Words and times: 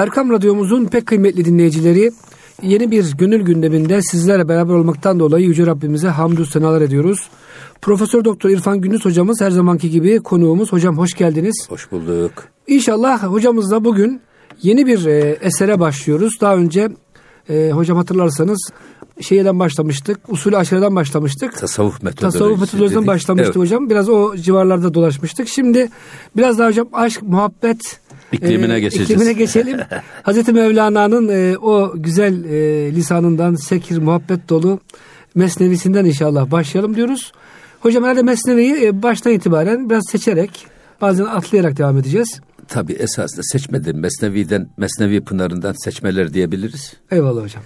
Erkam 0.00 0.30
Radyomuzun 0.30 0.84
pek 0.84 1.06
kıymetli 1.06 1.44
dinleyicileri 1.44 2.12
yeni 2.62 2.90
bir 2.90 3.12
gönül 3.18 3.42
gündeminde 3.42 4.02
sizlerle 4.02 4.48
beraber 4.48 4.74
olmaktan 4.74 5.20
dolayı 5.20 5.46
Yüce 5.46 5.66
Rabbimize 5.66 6.08
hamdü 6.08 6.46
senalar 6.46 6.80
ediyoruz. 6.80 7.30
Profesör 7.82 8.24
Doktor 8.24 8.50
İrfan 8.50 8.80
Gündüz 8.80 9.04
hocamız 9.04 9.40
her 9.40 9.50
zamanki 9.50 9.90
gibi 9.90 10.18
konuğumuz. 10.18 10.72
Hocam 10.72 10.98
hoş 10.98 11.14
geldiniz. 11.14 11.66
Hoş 11.68 11.92
bulduk. 11.92 12.32
İnşallah 12.66 13.22
hocamızla 13.22 13.84
bugün 13.84 14.20
yeni 14.62 14.86
bir 14.86 15.06
e, 15.06 15.38
esere 15.40 15.80
başlıyoruz. 15.80 16.32
Daha 16.40 16.56
önce 16.56 16.88
e, 17.48 17.70
hocam 17.70 17.96
hatırlarsanız 17.96 18.70
şeyden 19.20 19.58
başlamıştık. 19.58 20.20
Usulü 20.28 20.56
aşırıdan 20.56 20.96
başlamıştık. 20.96 21.58
Tasavvuf 21.58 22.02
metodolojisi. 22.02 22.38
Tasavvuf 22.38 22.60
metodolojisinden 22.60 23.06
başlamıştık 23.06 23.56
evet. 23.56 23.66
hocam. 23.66 23.90
Biraz 23.90 24.08
o 24.08 24.36
civarlarda 24.36 24.94
dolaşmıştık. 24.94 25.48
Şimdi 25.48 25.88
biraz 26.36 26.58
daha 26.58 26.68
hocam 26.68 26.88
aşk, 26.92 27.22
muhabbet 27.22 28.00
iklimine 28.32 28.74
e, 28.74 28.80
geçeceğiz. 28.80 29.10
İklimine 29.10 29.32
geçelim. 29.32 29.78
Hazreti 30.22 30.52
Mevlana'nın 30.52 31.28
e, 31.28 31.58
o 31.58 31.92
güzel 31.96 32.44
e, 32.44 32.94
lisanından 32.94 33.54
sekir 33.54 33.98
muhabbet 33.98 34.48
dolu 34.48 34.80
mesnevisinden 35.34 36.04
inşallah 36.04 36.50
başlayalım 36.50 36.96
diyoruz. 36.96 37.32
Hocam 37.80 38.04
herhalde 38.04 38.22
mesneviyi 38.22 38.84
e, 38.84 39.02
baştan 39.02 39.32
itibaren 39.32 39.90
biraz 39.90 40.02
seçerek 40.10 40.66
bazen 41.00 41.24
atlayarak 41.24 41.76
devam 41.76 41.98
edeceğiz. 41.98 42.40
Tabi 42.68 42.92
esasında 42.92 43.42
seçmeden 43.42 43.96
Mesnevi'den, 43.96 44.68
Mesnevi 44.76 45.20
Pınarı'ndan 45.20 45.72
seçmeler 45.84 46.34
diyebiliriz. 46.34 46.92
Eyvallah 47.10 47.42
hocam. 47.42 47.62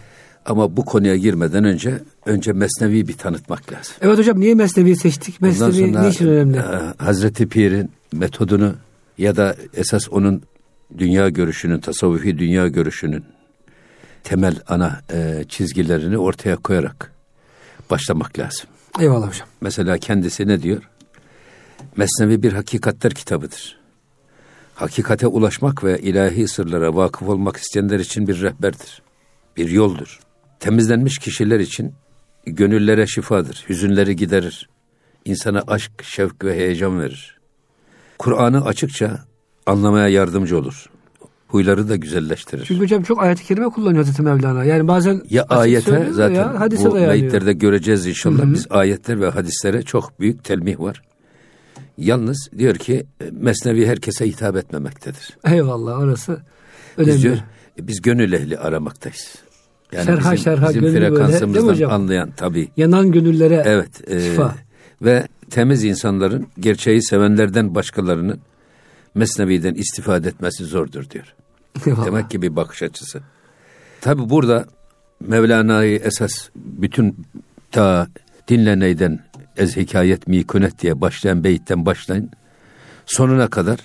Ama 0.47 0.77
bu 0.77 0.85
konuya 0.85 1.17
girmeden 1.17 1.65
önce 1.65 2.03
önce 2.27 2.53
Mesnevi 2.53 3.09
bir 3.09 3.13
tanıtmak 3.13 3.73
lazım. 3.73 3.95
Evet 4.01 4.19
hocam 4.19 4.41
niye 4.41 4.55
Mesnevi 4.55 4.97
seçtik? 4.97 5.41
Mesnevi 5.41 6.03
ne 6.03 6.09
için 6.09 6.29
önemli? 6.29 6.57
E, 6.57 6.63
Hazreti 6.99 7.49
Pir'in 7.49 7.91
metodunu 8.13 8.75
ya 9.19 9.37
da 9.37 9.57
esas 9.75 10.09
onun 10.11 10.43
dünya 10.99 11.29
görüşünün, 11.29 11.79
tasavvufi 11.81 12.39
dünya 12.39 12.69
görüşünün 12.69 13.25
temel 14.25 14.57
ana 14.69 15.01
e, 15.13 15.45
çizgilerini 15.49 16.19
ortaya 16.19 16.57
koyarak 16.57 17.13
başlamak 17.91 18.39
lazım. 18.39 18.67
Eyvallah 19.01 19.29
hocam. 19.29 19.49
Mesela 19.61 19.99
kendisi 19.99 20.49
ne 20.49 20.63
diyor? 20.63 20.83
Mesnevi 21.97 22.43
bir 22.43 22.53
hakikatler 22.53 23.15
kitabıdır. 23.15 23.79
Hakikate 24.75 25.27
ulaşmak 25.27 25.85
ve 25.85 25.99
ilahi 25.99 26.49
sırlara 26.49 26.95
vakıf 26.95 27.29
olmak 27.29 27.57
isteyenler 27.57 27.99
için 27.99 28.29
bir 28.29 28.41
rehberdir. 28.41 29.03
Bir 29.57 29.71
yoldur. 29.71 30.21
Temizlenmiş 30.61 31.19
kişiler 31.19 31.61
için 31.61 31.95
gönüllere 32.47 33.07
şifadır, 33.07 33.65
hüzünleri 33.69 34.17
giderir. 34.17 34.69
İnsana 35.25 35.63
aşk, 35.67 35.93
şevk 36.03 36.45
ve 36.45 36.57
heyecan 36.57 37.01
verir. 37.01 37.39
Kur'an'ı 38.19 38.65
açıkça 38.65 39.25
anlamaya 39.67 40.09
yardımcı 40.09 40.59
olur. 40.59 40.91
Huyları 41.49 41.89
da 41.89 41.97
güzelleştirir. 41.97 42.65
Çünkü 42.65 42.81
hocam 42.81 43.03
çok 43.03 43.23
ayet-i 43.23 43.45
kerime 43.45 43.69
kullanıyor 43.69 44.05
Hazreti 44.05 44.23
Mevlana. 44.23 44.65
Yani 44.65 44.89
bazen 44.89 45.23
ya 45.31 45.43
ayete 45.43 46.09
zaten 46.13 46.35
ya, 46.35 46.61
hadise 46.61 46.91
bu 46.91 46.95
meyitlerde 46.95 47.53
göreceğiz 47.53 48.07
inşallah. 48.07 48.39
Hı-hı. 48.39 48.53
Biz 48.53 48.67
ayetler 48.71 49.21
ve 49.21 49.29
hadislere 49.29 49.83
çok 49.83 50.21
büyük 50.21 50.45
telmih 50.45 50.81
var. 50.81 51.03
Yalnız 51.99 52.49
diyor 52.59 52.75
ki 52.75 53.07
Mesnevi 53.33 53.87
herkese 53.87 54.27
hitap 54.27 54.57
etmemektedir. 54.57 55.37
Eyvallah 55.45 55.99
orası 55.99 56.41
önemli. 56.97 57.15
Biz 57.15 57.23
diyor 57.23 57.37
biz 57.81 58.03
gönül 58.03 58.33
ehli 58.33 58.59
aramaktayız. 58.59 59.35
Yani 59.93 60.05
şerha 60.05 60.33
bizim, 60.33 60.45
şerha 60.45 60.69
bizim 60.69 60.93
frekansımızdan 60.93 61.91
anlayan 61.91 62.31
tabii. 62.37 62.69
Yanan 62.77 63.13
gönüllere 63.13 63.63
evet, 63.67 64.11
e, 64.11 64.21
şifa. 64.21 64.55
Ve 65.03 65.27
temiz 65.51 65.85
insanların 65.85 66.47
gerçeği 66.61 67.03
sevenlerden 67.03 67.75
başkalarının 67.75 68.41
Mesnevi'den 69.15 69.75
istifade 69.75 70.29
etmesi 70.29 70.65
zordur 70.65 71.11
diyor. 71.11 71.35
Demek 71.87 72.31
ki 72.31 72.43
bir 72.43 72.57
bakış 72.57 72.83
açısı. 72.83 73.21
Tabi 74.01 74.31
burada 74.31 74.67
Mevlana'yı 75.21 75.99
esas 75.99 76.49
bütün 76.55 77.17
ta 77.71 78.09
dinleneyden 78.49 79.25
ez 79.57 79.77
hikayet 79.77 80.29
mikunet 80.29 80.83
diye 80.83 81.01
başlayan 81.01 81.45
beyitten 81.45 81.87
başlayın 81.87 82.31
sonuna 83.07 83.49
kadar 83.49 83.79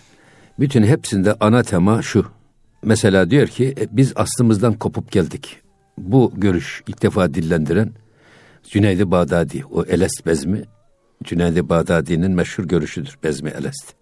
bütün 0.60 0.84
hepsinde 0.84 1.36
ana 1.40 1.64
tema 1.64 2.02
şu. 2.02 2.26
Mesela 2.84 3.30
diyor 3.30 3.48
ki 3.48 3.76
e, 3.80 3.88
biz 3.92 4.14
aslımızdan 4.16 4.74
kopup 4.74 5.12
geldik. 5.12 5.60
Bu 5.98 6.32
görüş 6.36 6.84
ilk 6.88 7.02
defa 7.02 7.34
dillendiren 7.34 7.92
Cüneydi 8.64 9.12
Bağdadi 9.12 9.64
o 9.72 9.84
Elest 9.84 10.26
bezmi 10.26 10.64
Cüneydi 11.24 11.70
Bağdadi'nin 11.70 12.32
meşhur 12.32 12.64
görüşüdür 12.64 13.18
bezmi 13.24 13.50
Elest. 13.50 13.99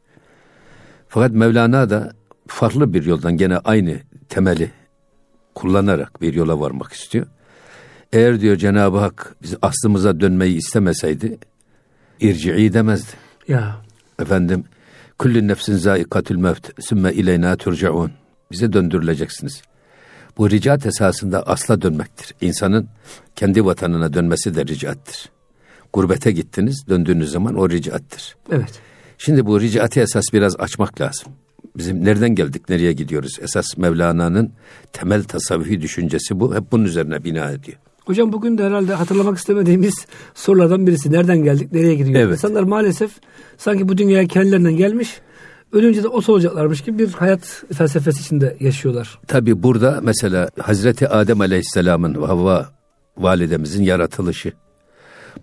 Fakat 1.09 1.31
Mevlana 1.31 1.89
da 1.89 2.13
farklı 2.47 2.93
bir 2.93 3.05
yoldan 3.05 3.37
gene 3.37 3.57
aynı 3.57 3.99
temeli 4.29 4.71
kullanarak 5.55 6.21
bir 6.21 6.33
yola 6.33 6.59
varmak 6.59 6.93
istiyor. 6.93 7.27
Eğer 8.13 8.41
diyor 8.41 8.55
Cenab-ı 8.55 8.97
Hak 8.97 9.35
biz 9.43 9.55
aslımıza 9.61 10.19
dönmeyi 10.19 10.57
istemeseydi 10.57 11.37
irci'i 12.19 12.73
demezdi. 12.73 13.11
Ya. 13.47 13.81
Efendim 14.19 14.63
kullün 15.19 15.47
nefsin 15.47 15.75
zaikatül 15.75 16.35
mevt 16.35 16.83
sümme 16.83 17.13
ileyna 17.13 17.55
turcaun. 17.55 18.11
Bize 18.51 18.73
döndürüleceksiniz. 18.73 19.61
Bu 20.37 20.49
ricat 20.49 20.85
esasında 20.85 21.47
asla 21.47 21.81
dönmektir. 21.81 22.35
İnsanın 22.41 22.87
kendi 23.35 23.65
vatanına 23.65 24.13
dönmesi 24.13 24.55
de 24.55 24.65
ricattır. 24.65 25.29
Gurbete 25.93 26.31
gittiniz, 26.31 26.85
döndüğünüz 26.89 27.31
zaman 27.31 27.55
o 27.55 27.69
ricattır. 27.69 28.35
Evet. 28.51 28.81
Şimdi 29.17 29.45
bu 29.45 29.61
ricatı 29.61 29.99
esas 29.99 30.23
biraz 30.33 30.55
açmak 30.59 31.01
lazım. 31.01 31.33
Bizim 31.77 32.05
nereden 32.05 32.35
geldik, 32.35 32.69
nereye 32.69 32.93
gidiyoruz? 32.93 33.31
Esas 33.41 33.77
Mevlana'nın 33.77 34.51
temel 34.93 35.23
tasavvufi 35.23 35.81
düşüncesi 35.81 36.39
bu. 36.39 36.55
Hep 36.55 36.71
bunun 36.71 36.85
üzerine 36.85 37.23
bina 37.23 37.51
ediyor. 37.51 37.77
Hocam 38.05 38.33
bugün 38.33 38.57
de 38.57 38.63
herhalde 38.63 38.93
hatırlamak 38.93 39.37
istemediğimiz 39.37 40.05
sorulardan 40.35 40.87
birisi. 40.87 41.11
Nereden 41.11 41.43
geldik, 41.43 41.73
nereye 41.73 41.95
gidiyoruz? 41.95 42.21
Evet. 42.21 42.33
İnsanlar 42.33 42.63
maalesef 42.63 43.11
sanki 43.57 43.89
bu 43.89 43.97
dünyaya 43.97 44.27
kendilerinden 44.27 44.77
gelmiş, 44.77 45.19
ölünce 45.73 46.03
de 46.03 46.07
o 46.07 46.31
olacaklarmış 46.31 46.81
gibi 46.81 46.99
bir 46.99 47.13
hayat 47.13 47.63
felsefesi 47.73 48.21
içinde 48.21 48.57
yaşıyorlar. 48.59 49.19
Tabi 49.27 49.63
burada 49.63 49.99
mesela 50.03 50.49
Hazreti 50.59 51.09
Adem 51.09 51.41
Aleyhisselam'ın 51.41 52.13
Havva 52.13 52.69
validemizin 53.17 53.83
yaratılışı, 53.83 54.51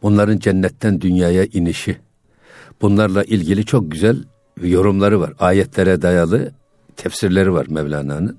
bunların 0.03 0.39
cennetten 0.39 1.01
dünyaya 1.01 1.45
inişi, 1.45 1.97
bunlarla 2.83 3.25
ilgili 3.25 3.65
çok 3.65 3.91
güzel 3.91 4.25
yorumları 4.63 5.21
var. 5.21 5.33
Ayetlere 5.39 6.03
dayalı 6.03 6.53
tefsirleri 6.97 7.53
var 7.53 7.67
Mevlana'nın. 7.69 8.39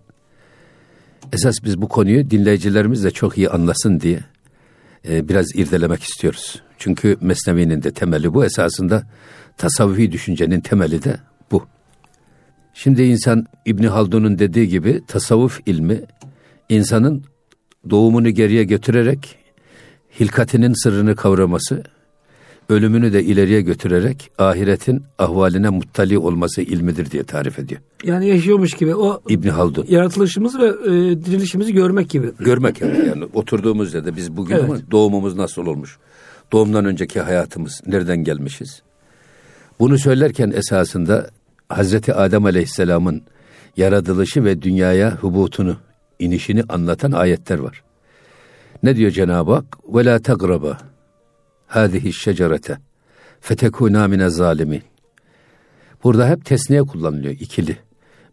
Esas 1.33 1.55
biz 1.63 1.81
bu 1.81 1.87
konuyu 1.87 2.29
dinleyicilerimiz 2.29 3.03
de 3.03 3.11
çok 3.11 3.37
iyi 3.37 3.49
anlasın 3.49 3.99
diye 3.99 4.19
e, 5.07 5.29
biraz 5.29 5.55
irdelemek 5.55 6.03
istiyoruz. 6.03 6.61
Çünkü 6.77 7.17
Mesnevi'nin 7.21 7.83
de 7.83 7.91
temeli 7.91 8.33
bu. 8.33 8.45
Esasında 8.45 9.03
tasavvufi 9.57 10.11
düşüncenin 10.11 10.61
temeli 10.61 11.03
de 11.03 11.19
bu. 11.51 11.65
Şimdi 12.73 13.03
insan 13.03 13.45
İbni 13.65 13.87
Haldun'un 13.87 14.39
dediği 14.39 14.67
gibi 14.67 15.01
tasavvuf 15.07 15.61
ilmi 15.65 16.01
insanın 16.69 17.23
doğumunu 17.89 18.29
geriye 18.29 18.63
götürerek 18.63 19.37
hilkatinin 20.19 20.83
sırrını 20.83 21.15
kavraması 21.15 21.83
ölümünü 22.69 23.13
de 23.13 23.23
ileriye 23.23 23.61
götürerek 23.61 24.31
ahiretin 24.37 25.03
ahvaline 25.19 25.69
muttali 25.69 26.17
olması 26.17 26.61
ilmidir 26.61 27.11
diye 27.11 27.23
tarif 27.23 27.59
ediyor. 27.59 27.81
Yani 28.03 28.27
yaşıyormuş 28.27 28.73
gibi 28.73 28.95
o 28.95 29.21
İbn 29.29 29.49
Haldun. 29.49 29.85
Yaratılışımız 29.89 30.59
ve 30.59 30.67
e, 30.67 30.91
dirilişimizi 31.25 31.73
görmek 31.73 32.09
gibi. 32.09 32.31
Görmek 32.39 32.81
yani. 32.81 33.07
yani 33.07 33.25
oturduğumuz 33.33 33.93
yerde 33.93 34.15
biz 34.15 34.37
bugün 34.37 34.55
evet. 34.55 34.81
doğumumuz 34.91 35.35
nasıl 35.35 35.65
olmuş? 35.65 35.97
Doğumdan 36.51 36.85
önceki 36.85 37.21
hayatımız 37.21 37.81
nereden 37.87 38.17
gelmişiz? 38.17 38.81
Bunu 39.79 39.97
söylerken 39.97 40.51
esasında 40.55 41.29
Hazreti 41.69 42.13
Adem 42.13 42.45
Aleyhisselam'ın 42.45 43.21
yaratılışı 43.77 44.43
ve 44.43 44.61
dünyaya 44.61 45.15
hubutunu, 45.15 45.77
inişini 46.19 46.63
anlatan 46.69 47.11
ayetler 47.11 47.59
var. 47.59 47.83
Ne 48.83 48.95
diyor 48.95 49.11
Cenab-ı 49.11 49.53
Hak? 49.53 49.65
Ve 49.95 50.05
la 50.05 50.19
tagraba 50.19 50.77
hâzihi 51.67 52.13
şecerete 52.13 52.77
fetekûnâ 53.41 54.07
mine 54.07 54.29
zalimin. 54.29 54.83
Burada 56.03 56.29
hep 56.29 56.45
tesniye 56.45 56.83
kullanılıyor 56.83 57.33
ikili. 57.33 57.77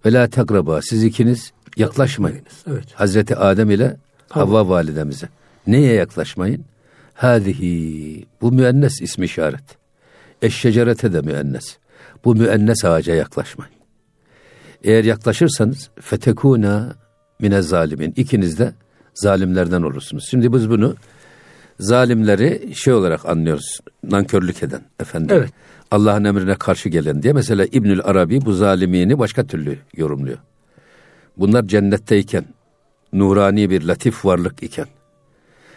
Ve 0.07 0.13
la 0.13 0.31
tagraba 0.31 0.83
siz 0.83 1.05
ikiniz 1.05 1.53
yaklaşmayın. 1.77 2.43
Evet. 2.71 2.93
Hazreti 2.95 3.37
Adem 3.37 3.71
ile 3.71 3.97
Havva 4.29 4.47
tamam. 4.47 4.69
validemize. 4.69 5.29
Neye 5.67 5.95
yaklaşmayın? 5.95 6.65
Hâzihi 7.15 8.27
bu 8.41 8.53
müennes 8.53 9.01
ismi 9.03 9.25
işaret. 9.25 9.65
Eşşecerete 10.43 11.13
de 11.13 11.21
müennes. 11.21 11.77
Bu 12.25 12.35
müennes 12.35 12.85
ağaca 12.85 13.15
yaklaşmayın. 13.15 13.75
Eğer 14.85 15.05
yaklaşırsanız 15.05 15.91
fetekûnâ 16.01 16.95
mine 17.41 17.63
zalimin. 17.63 18.13
İkiniz 18.17 18.59
de 18.59 18.73
zalimlerden 19.15 19.83
olursunuz. 19.83 20.27
Şimdi 20.31 20.53
biz 20.53 20.71
bunu 20.71 20.97
zalimleri 21.83 22.75
şey 22.75 22.93
olarak 22.93 23.27
anlıyoruz. 23.27 23.81
Nankörlük 24.05 24.63
eden 24.63 24.83
efendim. 25.01 25.37
Evet. 25.39 25.51
Allah'ın 25.91 26.25
emrine 26.25 26.55
karşı 26.55 26.89
gelen 26.89 27.23
diye. 27.23 27.33
Mesela 27.33 27.67
İbnül 27.73 28.01
Arabi 28.05 28.45
bu 28.45 28.53
zalimini 28.53 29.19
başka 29.19 29.47
türlü 29.47 29.79
yorumluyor. 29.97 30.39
Bunlar 31.37 31.63
cennetteyken, 31.63 32.45
nurani 33.13 33.71
bir 33.71 33.83
latif 33.83 34.25
varlık 34.25 34.63
iken, 34.63 34.87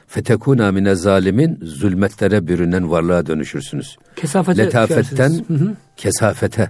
fetekuna 0.08 0.72
mine 0.72 0.96
zalimin 0.96 1.60
zulmetlere 1.62 2.48
bürünen 2.48 2.92
varlığa 2.92 3.26
dönüşürsünüz. 3.26 3.98
Kesafete 4.16 4.66
Letafetten 4.66 5.46
kesafete 5.98 6.70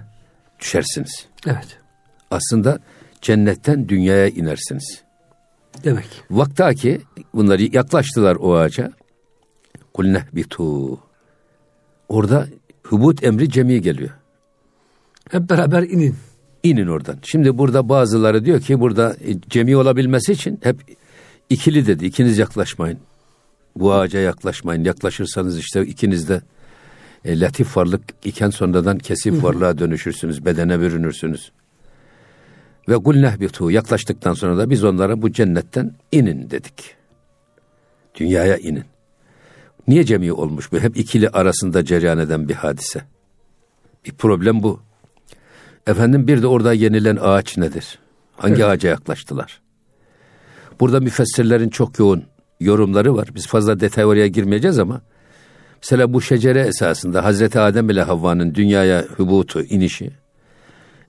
düşersiniz. 0.60 1.26
Evet. 1.46 1.78
Aslında 2.30 2.78
cennetten 3.22 3.88
dünyaya 3.88 4.28
inersiniz. 4.28 5.02
Demek. 5.84 6.06
Vaktaki 6.30 7.00
bunları 7.34 7.62
yaklaştılar 7.62 8.36
o 8.36 8.56
ağaca. 8.56 8.92
Kul 9.96 10.06
nehbitu. 10.06 10.98
Orada 12.08 12.48
hubut 12.82 13.24
emri 13.24 13.50
cemi 13.50 13.80
geliyor. 13.80 14.10
Hep 15.30 15.50
beraber 15.50 15.82
inin. 15.82 16.14
İnin 16.62 16.86
oradan. 16.86 17.18
Şimdi 17.22 17.58
burada 17.58 17.88
bazıları 17.88 18.44
diyor 18.44 18.60
ki 18.60 18.80
burada 18.80 19.16
e, 19.24 19.40
cemi 19.50 19.76
olabilmesi 19.76 20.32
için 20.32 20.60
hep 20.62 20.76
ikili 21.50 21.86
dedi. 21.86 22.06
İkiniz 22.06 22.38
yaklaşmayın. 22.38 22.98
Bu 23.76 23.92
ağaca 23.92 24.20
yaklaşmayın. 24.20 24.84
Yaklaşırsanız 24.84 25.58
işte 25.58 25.86
ikiniz 25.86 26.28
de 26.28 26.42
e, 27.24 27.40
latif 27.40 27.76
varlık 27.76 28.02
iken 28.24 28.50
sonradan 28.50 28.98
kesif 28.98 29.44
varlığa 29.44 29.78
dönüşürsünüz. 29.78 30.44
Bedene 30.44 30.80
bürünürsünüz. 30.80 31.52
Ve 32.88 32.94
kul 32.94 33.16
nehbitu 33.16 33.70
yaklaştıktan 33.70 34.34
sonra 34.34 34.58
da 34.58 34.70
biz 34.70 34.84
onlara 34.84 35.22
bu 35.22 35.32
cennetten 35.32 35.94
inin 36.12 36.50
dedik. 36.50 36.94
Dünyaya 38.14 38.56
inin. 38.56 38.95
Niye 39.88 40.04
cemi 40.04 40.32
olmuş 40.32 40.72
bu? 40.72 40.78
Hep 40.78 40.96
ikili 40.96 41.28
arasında 41.28 41.84
cereyan 41.84 42.18
eden 42.18 42.48
bir 42.48 42.54
hadise. 42.54 43.02
Bir 44.06 44.12
problem 44.12 44.62
bu. 44.62 44.80
Efendim 45.86 46.26
bir 46.26 46.42
de 46.42 46.46
orada 46.46 46.72
yenilen 46.72 47.18
ağaç 47.20 47.56
nedir? 47.56 47.98
Hangi 48.36 48.54
evet. 48.54 48.64
ağaca 48.64 48.88
yaklaştılar? 48.88 49.60
Burada 50.80 51.00
müfessirlerin 51.00 51.68
çok 51.68 51.98
yoğun 51.98 52.24
yorumları 52.60 53.16
var. 53.16 53.28
Biz 53.34 53.46
fazla 53.46 53.80
detay 53.80 54.04
oraya 54.04 54.26
girmeyeceğiz 54.26 54.78
ama 54.78 55.00
mesela 55.82 56.12
bu 56.12 56.22
şecere 56.22 56.60
esasında 56.60 57.24
Hazreti 57.24 57.60
Adem 57.60 57.90
ile 57.90 58.02
Havva'nın 58.02 58.54
dünyaya 58.54 59.04
hübutu, 59.18 59.62
inişi 59.62 60.10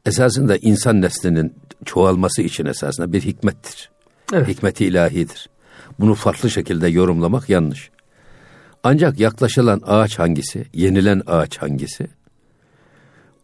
esasında 0.05 0.57
insan 0.57 1.01
neslinin 1.01 1.53
çoğalması 1.85 2.41
için 2.41 2.65
esasında 2.65 3.13
bir 3.13 3.21
hikmettir. 3.21 3.89
Evet. 4.33 4.47
Hikmeti 4.47 4.85
ilahidir. 4.85 5.49
Bunu 5.99 6.15
farklı 6.15 6.49
şekilde 6.49 6.87
yorumlamak 6.87 7.49
yanlış. 7.49 7.91
Ancak 8.89 9.19
yaklaşılan 9.19 9.81
ağaç 9.85 10.19
hangisi? 10.19 10.65
Yenilen 10.73 11.21
ağaç 11.27 11.57
hangisi? 11.57 12.07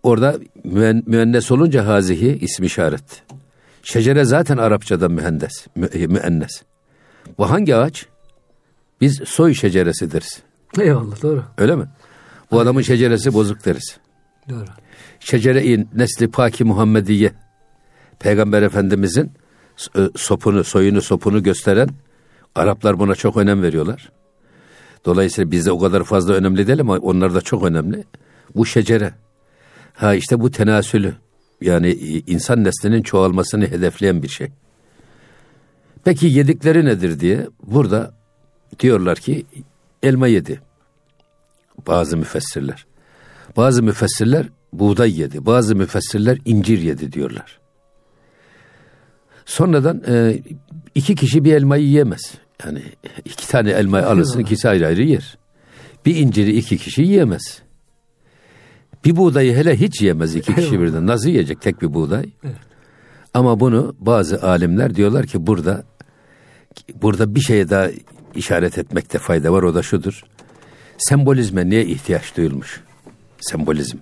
Orada 0.04 0.36
müen, 0.64 1.04
müennes 1.06 1.52
olunca 1.52 1.88
hazihi 1.88 2.38
ismi 2.42 2.66
işaret. 2.66 3.24
Şecere 3.84 4.26
zaten 4.26 4.58
Arapçada 4.58 5.10
mühendes, 5.10 5.68
mü, 5.76 5.90
müennes. 6.08 6.64
Bu 7.38 7.50
hangi 7.50 7.76
ağaç? 7.76 8.06
Biz 9.02 9.22
soy 9.26 9.54
şeceresi 9.54 10.12
deriz. 10.12 10.42
Eyvallah 10.80 11.22
doğru. 11.22 11.44
Öyle 11.58 11.76
mi? 11.76 11.86
Bu 12.52 12.60
adamın 12.60 12.82
şeceresi 12.82 13.34
bozuk 13.34 13.66
deriz. 13.66 13.98
Doğru. 14.50 14.66
Şecere-i 15.20 15.88
nesli 15.96 16.32
paki 16.32 16.64
Muhammediye. 16.64 17.32
Peygamber 18.20 18.62
Efendimizin 18.62 19.32
e, 19.98 20.02
sopunu, 20.16 20.64
soyunu, 20.64 21.02
sopunu 21.02 21.44
gösteren 21.44 21.90
Araplar 22.56 23.00
buna 23.00 23.16
çok 23.16 23.38
önem 23.38 23.64
veriyorlar. 23.64 24.12
Dolayısıyla 25.06 25.52
bizde 25.52 25.72
o 25.72 25.80
kadar 25.80 26.04
fazla 26.04 26.34
önemli 26.34 26.68
değil 26.68 26.82
ama 26.82 26.98
onlar 26.98 27.36
da 27.36 27.42
çok 27.42 27.64
önemli. 27.64 28.04
Bu 28.56 28.66
şecere. 28.66 29.14
Ha 29.94 30.14
işte 30.14 30.40
bu 30.40 30.52
tenasülü. 30.52 31.14
Yani 31.62 31.92
insan 32.28 32.64
neslinin 32.64 33.02
çoğalmasını 33.02 33.68
hedefleyen 33.68 34.24
bir 34.24 34.28
şey. 34.28 34.48
Peki 36.04 36.28
yedikleri 36.28 36.86
nedir 36.86 37.20
diye 37.20 37.48
burada 37.64 38.14
diyorlar 38.80 39.18
ki 39.18 39.46
elma 40.04 40.28
yedi. 40.28 40.62
Bazı 41.88 42.18
müfessirler. 42.18 42.86
Bazı 43.58 43.84
müfessirler 43.84 44.50
buğday 44.74 45.20
yedi. 45.20 45.46
Bazı 45.46 45.76
müfessirler 45.76 46.38
incir 46.46 46.80
yedi 46.80 47.12
diyorlar. 47.12 47.60
Sonradan 49.46 50.04
e, 50.08 50.42
iki 50.96 51.16
kişi 51.16 51.44
bir 51.44 51.54
elmayı 51.54 51.84
yiyemez. 51.84 52.34
Yani 52.66 52.82
iki 53.26 53.48
tane 53.48 53.72
elmayı 53.72 54.08
alırsın 54.08 54.40
ikisi 54.40 54.70
ayrı 54.70 54.88
ayrı 54.88 55.04
yer. 55.04 55.38
Bir 56.06 56.16
inciri 56.16 56.58
iki 56.58 56.78
kişi 56.78 57.02
yiyemez. 57.02 57.62
Bir 59.06 59.16
buğdayı 59.16 59.56
hele 59.56 59.80
hiç 59.80 60.02
yiyemez 60.02 60.36
iki 60.36 60.56
kişi 60.56 60.82
birden. 60.82 61.08
Nasıl 61.08 61.30
yiyecek 61.30 61.62
tek 61.62 61.82
bir 61.82 61.94
buğday? 61.94 62.30
Evet. 62.44 62.56
Ama 63.34 63.60
bunu 63.60 63.96
bazı 64.00 64.42
alimler 64.42 64.96
diyorlar 64.96 65.28
ki 65.28 65.48
burada 65.48 65.84
burada 67.02 67.36
bir 67.36 67.42
şeye 67.42 67.70
daha 67.70 67.90
işaret 68.36 68.78
etmekte 68.78 69.20
fayda 69.20 69.54
var. 69.54 69.64
O 69.64 69.76
da 69.76 69.84
şudur. 69.84 70.24
Sembolizme 70.98 71.70
niye 71.70 71.86
ihtiyaç 71.86 72.38
duyulmuş? 72.38 72.82
Sembolizm. 73.40 73.98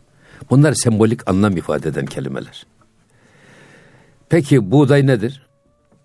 Bunlar 0.49 0.73
sembolik 0.73 1.29
anlam 1.29 1.57
ifade 1.57 1.89
eden 1.89 2.05
kelimeler. 2.05 2.65
Peki 4.29 4.71
buğday 4.71 5.07
nedir? 5.07 5.47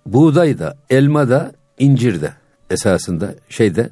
Buğday 0.06 0.58
da, 0.58 0.76
elma 0.90 1.28
da, 1.28 1.52
incir 1.78 2.20
de 2.20 2.32
esasında 2.70 3.34
şeyde 3.48 3.90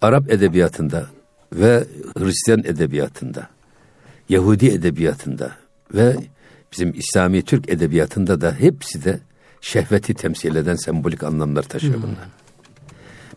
Arap 0.00 0.32
edebiyatında 0.32 1.06
ve 1.52 1.84
Hristiyan 2.18 2.60
edebiyatında, 2.64 3.48
Yahudi 4.28 4.66
edebiyatında 4.66 5.52
ve 5.94 6.16
bizim 6.72 6.94
İslami 6.94 7.42
Türk 7.42 7.70
edebiyatında 7.70 8.40
da 8.40 8.54
hepsi 8.58 9.04
de 9.04 9.18
şehveti 9.60 10.14
temsil 10.14 10.56
eden 10.56 10.76
sembolik 10.76 11.22
anlamlar 11.22 11.62
taşıyor 11.62 11.94
hmm. 11.94 12.02
bunlar. 12.02 12.28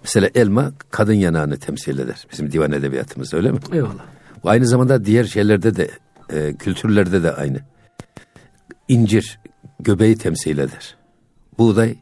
Mesela 0.03 0.29
elma 0.35 0.71
kadın 0.91 1.13
yanağını 1.13 1.57
temsil 1.57 1.99
eder. 1.99 2.27
Bizim 2.31 2.51
divan 2.51 2.71
edebiyatımız 2.71 3.33
öyle 3.33 3.51
mi? 3.51 3.59
Eyvallah. 3.71 4.05
Bu 4.43 4.49
aynı 4.49 4.67
zamanda 4.67 5.05
diğer 5.05 5.23
şeylerde 5.23 5.75
de 5.75 5.89
e, 6.33 6.55
kültürlerde 6.55 7.23
de 7.23 7.31
aynı. 7.31 7.59
İncir 8.87 9.39
göbeği 9.79 10.17
temsil 10.17 10.57
eder. 10.57 10.95
Buğday 11.57 11.95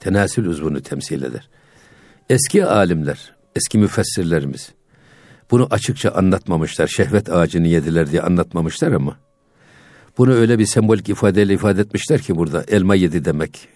tenasül 0.00 0.46
uzvunu 0.46 0.82
temsil 0.82 1.22
eder. 1.22 1.48
Eski 2.30 2.64
alimler, 2.66 3.32
eski 3.56 3.78
müfessirlerimiz 3.78 4.72
bunu 5.50 5.68
açıkça 5.70 6.10
anlatmamışlar. 6.10 6.86
Şehvet 6.86 7.30
ağacını 7.30 7.66
yediler 7.66 8.10
diye 8.10 8.22
anlatmamışlar 8.22 8.92
ama 8.92 9.16
bunu 10.18 10.32
öyle 10.32 10.58
bir 10.58 10.66
sembolik 10.66 11.08
ifadeyle 11.08 11.54
ifade 11.54 11.80
etmişler 11.80 12.20
ki 12.20 12.36
burada 12.36 12.64
elma 12.68 12.94
yedi 12.94 13.24
demek, 13.24 13.68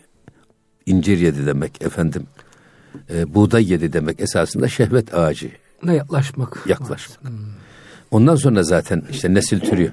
incir 0.86 1.18
yedi 1.18 1.46
demek 1.46 1.82
efendim, 1.82 2.26
e, 3.10 3.34
buğday 3.34 3.72
yedi 3.72 3.92
demek 3.92 4.20
esasında 4.20 4.68
şehvet 4.68 5.14
ağacı. 5.14 5.50
Ne 5.82 5.94
yaklaşmak. 5.94 6.64
Yaklaşmak. 6.66 7.22
Hmm. 7.22 7.38
Ondan 8.10 8.36
sonra 8.36 8.62
zaten 8.62 9.02
işte 9.10 9.34
nesil 9.34 9.60
türüyor. 9.60 9.92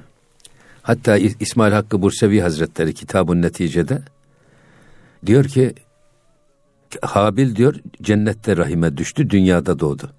Hatta 0.82 1.18
İsmail 1.18 1.74
Hakkı 1.74 2.02
Bursevi 2.02 2.42
Hazretleri 2.42 2.94
kitabın 2.94 3.42
neticede 3.42 4.02
diyor 5.26 5.46
ki 5.46 5.74
Habil 7.02 7.56
diyor 7.56 7.76
cennette 8.02 8.58
rahime 8.58 8.98
düştü 8.98 9.30
dünyada 9.30 9.80
doğdu. 9.80 10.12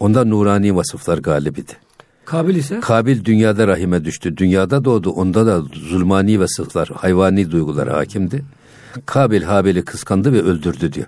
Onda 0.00 0.24
nurani 0.24 0.76
vasıflar 0.76 1.18
galip 1.18 1.58
idi. 1.58 1.72
Kabil 2.24 2.56
ise? 2.56 2.80
Kabil 2.80 3.24
dünyada 3.24 3.66
rahime 3.66 4.04
düştü. 4.04 4.36
Dünyada 4.36 4.84
doğdu. 4.84 5.10
Onda 5.10 5.46
da 5.46 5.60
zulmani 5.72 6.40
vasıflar, 6.40 6.88
hayvani 6.88 7.50
duygular 7.50 7.88
hakimdi. 7.88 8.44
Kabil 9.06 9.42
Habil'i 9.42 9.84
kıskandı 9.84 10.32
ve 10.32 10.42
öldürdü 10.42 10.92
diyor. 10.92 11.06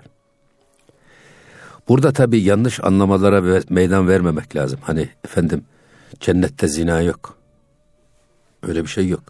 Burada 1.87 2.11
tabii 2.11 2.41
yanlış 2.41 2.83
anlamalara 2.83 3.61
meydan 3.69 4.07
vermemek 4.07 4.55
lazım. 4.55 4.79
Hani 4.83 5.09
efendim 5.25 5.63
cennette 6.19 6.67
zina 6.67 7.01
yok. 7.01 7.37
Öyle 8.67 8.83
bir 8.83 8.89
şey 8.89 9.07
yok. 9.07 9.23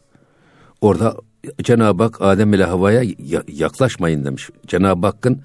Orada 0.82 1.16
Cenab-ı 1.64 2.04
Hak 2.04 2.22
Adem 2.22 2.54
ile 2.54 2.64
Havaya 2.64 3.04
yaklaşmayın 3.48 4.26
demiş. 4.26 4.50
Cenab-ı 4.68 5.08
Hakk'ın 5.08 5.42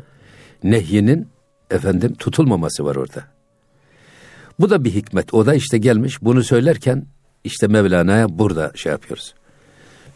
nehyinin 0.65 1.29
efendim 1.71 2.15
tutulmaması 2.15 2.85
var 2.85 2.97
orada. 2.97 3.25
Bu 4.61 4.71
da 4.71 4.85
bir 4.85 4.95
hikmet. 4.95 5.35
O 5.35 5.47
da 5.47 5.55
işte 5.55 5.79
gelmiş 5.79 6.23
bunu 6.23 6.45
söylerken 6.45 7.07
işte 7.45 7.67
Mevlana'ya 7.67 8.39
burada 8.39 8.73
şey 8.75 8.93
yapıyoruz. 8.93 9.35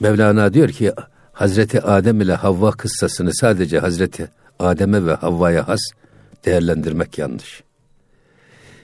Mevlana 0.00 0.54
diyor 0.54 0.68
ki 0.68 0.92
Hazreti 1.32 1.82
Adem 1.82 2.20
ile 2.20 2.34
Havva 2.34 2.70
kıssasını 2.70 3.34
sadece 3.34 3.78
Hazreti 3.78 4.28
Adem'e 4.58 5.06
ve 5.06 5.14
Havva'ya 5.14 5.68
has 5.68 5.80
değerlendirmek 6.44 7.18
yanlış. 7.18 7.62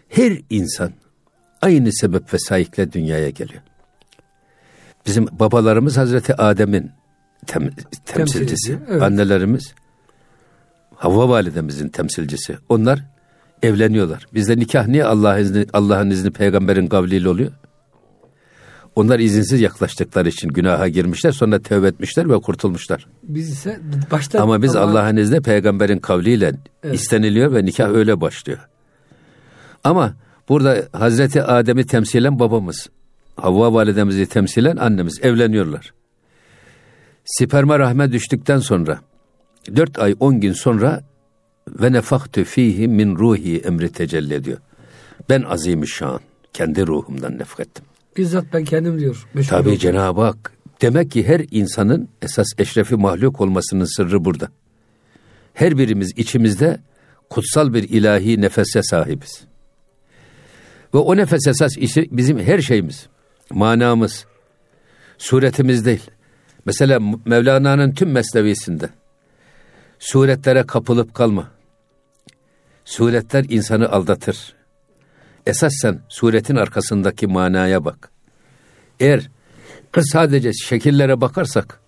Her 0.08 0.38
insan 0.50 0.92
aynı 1.62 1.92
sebep 1.92 2.34
ve 2.34 2.38
sayıkla 2.38 2.92
dünyaya 2.92 3.30
geliyor. 3.30 3.62
Bizim 5.06 5.26
babalarımız 5.32 5.96
Hazreti 5.96 6.34
Adem'in 6.34 6.90
tem, 7.46 7.70
temsilcisi, 8.04 8.78
evet. 8.88 9.02
annelerimiz 9.02 9.74
Havva 11.02 11.28
validemizin 11.28 11.88
temsilcisi. 11.88 12.56
Onlar 12.68 13.04
evleniyorlar. 13.62 14.26
Bizde 14.34 14.56
nikah 14.56 14.86
niye 14.86 15.04
Allah'ın 15.04 15.40
izni, 15.40 15.66
Allah'ın 15.72 16.10
izni 16.10 16.30
peygamberin 16.30 16.86
kavliyle 16.86 17.28
oluyor? 17.28 17.52
Onlar 18.96 19.18
izinsiz 19.18 19.60
yaklaştıkları 19.60 20.28
için 20.28 20.48
günaha 20.48 20.88
girmişler 20.88 21.32
sonra 21.32 21.58
tövbe 21.58 21.88
etmişler 21.88 22.30
ve 22.30 22.40
kurtulmuşlar. 22.40 23.06
Biz 23.22 23.50
ise 23.50 23.80
başta 24.10 24.42
Ama 24.42 24.62
biz 24.62 24.76
Allah'ın 24.76 25.16
izniyle 25.16 25.40
peygamberin 25.40 25.98
kavliyle 25.98 26.52
evet. 26.82 26.94
isteniliyor 26.94 27.54
ve 27.54 27.64
nikah 27.64 27.90
öyle 27.90 28.20
başlıyor. 28.20 28.68
Ama 29.84 30.14
burada 30.48 30.82
Hazreti 30.92 31.42
Adem'i 31.42 31.86
temsilen 31.86 32.38
babamız, 32.38 32.88
Havva 33.36 33.72
validemizi 33.72 34.26
temsilen 34.26 34.76
annemiz 34.76 35.20
evleniyorlar. 35.22 35.92
Sperma 37.24 37.78
rahme 37.78 38.12
düştükten 38.12 38.58
sonra 38.58 39.00
dört 39.76 39.98
ay 39.98 40.14
on 40.20 40.40
gün 40.40 40.52
sonra 40.52 41.02
ve 41.68 41.92
nefahtü 41.92 42.44
fihi 42.44 42.88
min 42.88 43.16
ruhi 43.16 43.58
emri 43.58 43.92
tecelli 43.92 44.34
ediyor. 44.34 44.58
Ben 45.28 45.42
azim 45.42 45.86
şan 45.86 46.20
kendi 46.52 46.86
ruhumdan 46.86 47.38
nefrettim. 47.38 47.84
Bizzat 48.16 48.44
ben 48.52 48.64
kendim 48.64 49.00
diyor. 49.00 49.26
Tabii 49.48 49.78
Cenab-ı 49.78 50.20
Hak. 50.20 50.52
Demek 50.82 51.10
ki 51.10 51.28
her 51.28 51.44
insanın 51.50 52.08
esas 52.22 52.46
eşrefi 52.58 52.96
mahluk 52.96 53.40
olmasının 53.40 53.96
sırrı 53.96 54.24
burada. 54.24 54.48
Her 55.54 55.78
birimiz 55.78 56.12
içimizde 56.16 56.80
kutsal 57.30 57.74
bir 57.74 57.82
ilahi 57.82 58.40
nefese 58.40 58.82
sahibiz. 58.82 59.44
Ve 60.94 60.98
o 60.98 61.16
nefes 61.16 61.46
esas 61.46 61.76
işi 61.76 62.08
bizim 62.12 62.38
her 62.38 62.60
şeyimiz, 62.60 63.06
manamız, 63.50 64.26
suretimiz 65.18 65.86
değil. 65.86 66.10
Mesela 66.64 67.00
Mevlana'nın 67.24 67.92
tüm 67.92 68.10
mesnevisinde 68.10 68.88
suretlere 70.02 70.66
kapılıp 70.66 71.14
kalma. 71.14 71.50
Suretler 72.84 73.44
insanı 73.48 73.88
aldatır. 73.88 74.54
Esas 75.46 75.72
sen 75.80 76.00
suretin 76.08 76.56
arkasındaki 76.56 77.26
manaya 77.26 77.84
bak. 77.84 78.10
Eğer 79.00 79.30
sadece 80.00 80.52
şekillere 80.52 81.20
bakarsak 81.20 81.80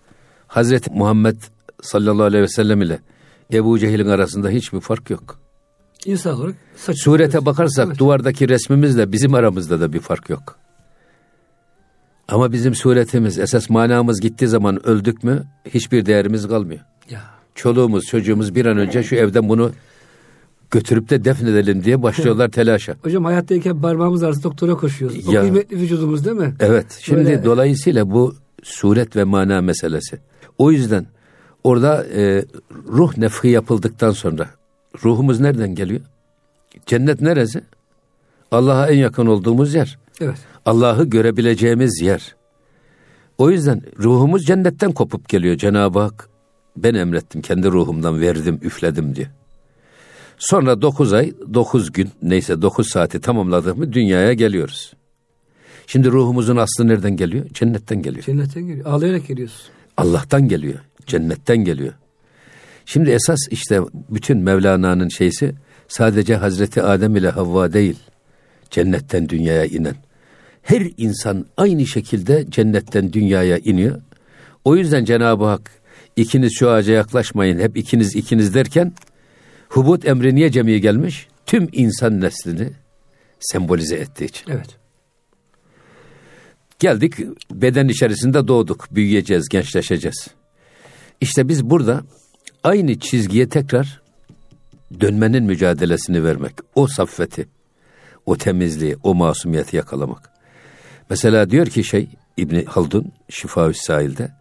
Hazreti 0.46 0.90
Muhammed 0.90 1.36
sallallahu 1.82 2.24
aleyhi 2.24 2.42
ve 2.42 2.48
sellem 2.48 2.82
ile 2.82 3.00
Ebu 3.52 3.78
Cehil'in 3.78 4.08
arasında 4.08 4.48
hiçbir 4.48 4.80
fark 4.80 5.10
yok. 5.10 5.40
İnsan 6.04 6.34
olarak 6.34 6.54
saçı 6.76 7.02
Surete 7.02 7.46
bakarsak 7.46 7.86
evet. 7.86 7.98
duvardaki 7.98 8.48
resmimizle 8.48 9.12
bizim 9.12 9.34
aramızda 9.34 9.80
da 9.80 9.92
bir 9.92 10.00
fark 10.00 10.30
yok. 10.30 10.58
Ama 12.28 12.52
bizim 12.52 12.74
suretimiz, 12.74 13.38
esas 13.38 13.70
manamız 13.70 14.20
gittiği 14.20 14.46
zaman 14.46 14.86
öldük 14.86 15.24
mü 15.24 15.44
hiçbir 15.64 16.06
değerimiz 16.06 16.48
kalmıyor. 16.48 16.80
Ya. 17.10 17.33
Çoluğumuz, 17.54 18.04
çocuğumuz 18.04 18.54
bir 18.54 18.66
an 18.66 18.78
önce 18.78 19.02
şu 19.02 19.16
evden 19.16 19.48
bunu 19.48 19.72
götürüp 20.70 21.10
de 21.10 21.24
defnedelim 21.24 21.84
diye 21.84 22.02
başlıyorlar 22.02 22.48
telaşa. 22.52 22.96
Hocam 23.02 23.24
hayattayken 23.24 23.80
parmağımız 23.80 24.22
arası 24.22 24.42
doktora 24.42 24.74
koşuyoruz. 24.74 25.32
Ya, 25.32 25.40
o 25.40 25.42
kıymetli 25.42 25.76
vücudumuz 25.76 26.24
değil 26.24 26.36
mi? 26.36 26.54
Evet. 26.60 26.98
Şimdi 27.00 27.24
Böyle... 27.24 27.44
dolayısıyla 27.44 28.10
bu 28.10 28.34
suret 28.62 29.16
ve 29.16 29.24
mana 29.24 29.60
meselesi. 29.60 30.18
O 30.58 30.70
yüzden 30.70 31.06
orada 31.64 32.06
e, 32.14 32.44
ruh 32.88 33.18
nefhi 33.18 33.48
yapıldıktan 33.48 34.10
sonra 34.10 34.50
ruhumuz 35.04 35.40
nereden 35.40 35.74
geliyor? 35.74 36.00
Cennet 36.86 37.20
neresi? 37.20 37.62
Allah'a 38.50 38.88
en 38.88 38.98
yakın 38.98 39.26
olduğumuz 39.26 39.74
yer. 39.74 39.98
Evet. 40.20 40.38
Allah'ı 40.66 41.04
görebileceğimiz 41.04 42.00
yer. 42.00 42.34
O 43.38 43.50
yüzden 43.50 43.82
ruhumuz 43.98 44.46
cennetten 44.46 44.92
kopup 44.92 45.28
geliyor. 45.28 45.56
Cenab-ı 45.56 45.98
Hak 45.98 46.28
ben 46.76 46.94
emrettim, 46.94 47.42
kendi 47.42 47.68
ruhumdan 47.68 48.20
verdim, 48.20 48.60
üfledim 48.62 49.16
diye. 49.16 49.26
Sonra 50.38 50.82
dokuz 50.82 51.12
ay, 51.12 51.32
dokuz 51.54 51.92
gün, 51.92 52.10
neyse 52.22 52.62
dokuz 52.62 52.88
saati 52.88 53.20
tamamladığımız 53.20 53.92
dünyaya 53.92 54.32
geliyoruz. 54.32 54.92
Şimdi 55.86 56.10
ruhumuzun 56.10 56.56
aslı 56.56 56.88
nereden 56.88 57.16
geliyor? 57.16 57.46
Cennetten 57.54 58.02
geliyor. 58.02 58.24
Cennetten 58.24 58.66
geliyor. 58.66 58.86
Ağlayarak 58.86 59.26
geliyoruz. 59.26 59.68
Allah'tan 59.96 60.48
geliyor. 60.48 60.78
Cennetten 61.06 61.56
geliyor. 61.56 61.92
Şimdi 62.86 63.10
esas 63.10 63.38
işte 63.50 63.80
bütün 64.10 64.38
Mevlana'nın 64.38 65.08
şeysi 65.08 65.54
sadece 65.88 66.36
Hazreti 66.36 66.82
Adem 66.82 67.16
ile 67.16 67.28
Havva 67.28 67.72
değil. 67.72 67.98
Cennetten 68.70 69.28
dünyaya 69.28 69.64
inen. 69.64 69.96
Her 70.62 70.86
insan 70.96 71.46
aynı 71.56 71.86
şekilde 71.86 72.44
cennetten 72.50 73.12
dünyaya 73.12 73.58
iniyor. 73.58 74.00
O 74.64 74.76
yüzden 74.76 75.04
Cenab-ı 75.04 75.44
Hak 75.44 75.70
ikiniz 76.16 76.52
şu 76.58 76.70
ağaca 76.70 76.92
yaklaşmayın 76.92 77.58
hep 77.58 77.76
ikiniz 77.76 78.16
ikiniz 78.16 78.54
derken 78.54 78.92
hubut 79.68 80.06
emri 80.06 80.34
niye 80.34 80.50
cemiye 80.50 80.78
gelmiş? 80.78 81.28
Tüm 81.46 81.68
insan 81.72 82.20
neslini 82.20 82.70
sembolize 83.40 83.96
ettiği 83.96 84.24
için. 84.24 84.50
Evet. 84.50 84.76
Geldik 86.78 87.14
beden 87.50 87.88
içerisinde 87.88 88.48
doğduk, 88.48 88.88
büyüyeceğiz, 88.90 89.48
gençleşeceğiz. 89.48 90.28
İşte 91.20 91.48
biz 91.48 91.64
burada 91.64 92.02
aynı 92.62 92.98
çizgiye 92.98 93.48
tekrar 93.48 94.02
dönmenin 95.00 95.44
mücadelesini 95.44 96.24
vermek. 96.24 96.52
O 96.74 96.86
saffeti, 96.86 97.48
o 98.26 98.36
temizliği, 98.36 98.96
o 99.02 99.14
masumiyeti 99.14 99.76
yakalamak. 99.76 100.30
Mesela 101.10 101.50
diyor 101.50 101.66
ki 101.66 101.84
şey 101.84 102.08
İbni 102.36 102.64
Haldun 102.64 103.12
Şifa-ü 103.28 103.74
Sahil'de 103.74 104.32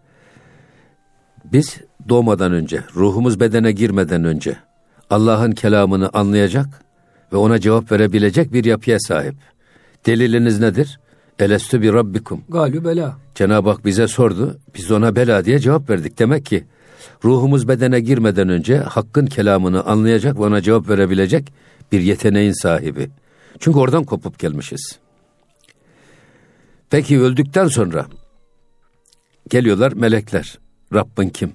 biz 1.43 1.77
doğmadan 2.09 2.51
önce, 2.53 2.83
ruhumuz 2.95 3.39
bedene 3.39 3.71
girmeden 3.71 4.23
önce 4.23 4.57
Allah'ın 5.09 5.51
kelamını 5.51 6.09
anlayacak 6.13 6.67
ve 7.33 7.37
ona 7.37 7.59
cevap 7.59 7.91
verebilecek 7.91 8.53
bir 8.53 8.65
yapıya 8.65 8.99
sahip. 8.99 9.35
Deliliniz 10.05 10.59
nedir? 10.59 10.99
Elestü 11.39 11.81
bir 11.81 11.93
rabbikum. 11.93 12.43
Galü 12.49 12.85
bela. 12.85 13.17
Cenab-ı 13.35 13.69
Hak 13.69 13.85
bize 13.85 14.07
sordu. 14.07 14.57
Biz 14.75 14.91
ona 14.91 15.15
bela 15.15 15.45
diye 15.45 15.59
cevap 15.59 15.89
verdik. 15.89 16.19
Demek 16.19 16.45
ki 16.45 16.63
ruhumuz 17.23 17.67
bedene 17.67 17.99
girmeden 17.99 18.49
önce 18.49 18.77
hakkın 18.77 19.25
kelamını 19.25 19.83
anlayacak 19.83 20.35
ve 20.35 20.43
ona 20.43 20.61
cevap 20.61 20.89
verebilecek 20.89 21.53
bir 21.91 22.01
yeteneğin 22.01 22.61
sahibi. 22.61 23.09
Çünkü 23.59 23.79
oradan 23.79 24.03
kopup 24.03 24.39
gelmişiz. 24.39 24.99
Peki 26.89 27.21
öldükten 27.21 27.67
sonra 27.67 28.05
geliyorlar 29.49 29.93
melekler. 29.93 30.59
Rabbin 30.93 31.29
kim? 31.29 31.53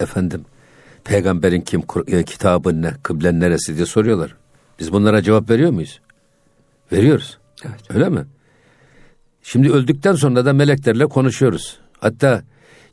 Efendim 0.00 0.44
peygamberin 1.04 1.60
kim? 1.60 1.82
E, 2.06 2.22
kitabın 2.24 2.82
ne? 2.82 2.92
Kıblen 3.02 3.40
neresi 3.40 3.76
diye 3.76 3.86
soruyorlar. 3.86 4.36
Biz 4.78 4.92
bunlara 4.92 5.22
cevap 5.22 5.50
veriyor 5.50 5.70
muyuz? 5.70 6.00
Veriyoruz. 6.92 7.38
Evet. 7.64 7.80
Öyle 7.94 8.08
mi? 8.08 8.24
Şimdi 9.42 9.72
öldükten 9.72 10.14
sonra 10.14 10.44
da 10.44 10.52
meleklerle 10.52 11.06
konuşuyoruz. 11.06 11.78
Hatta 12.00 12.42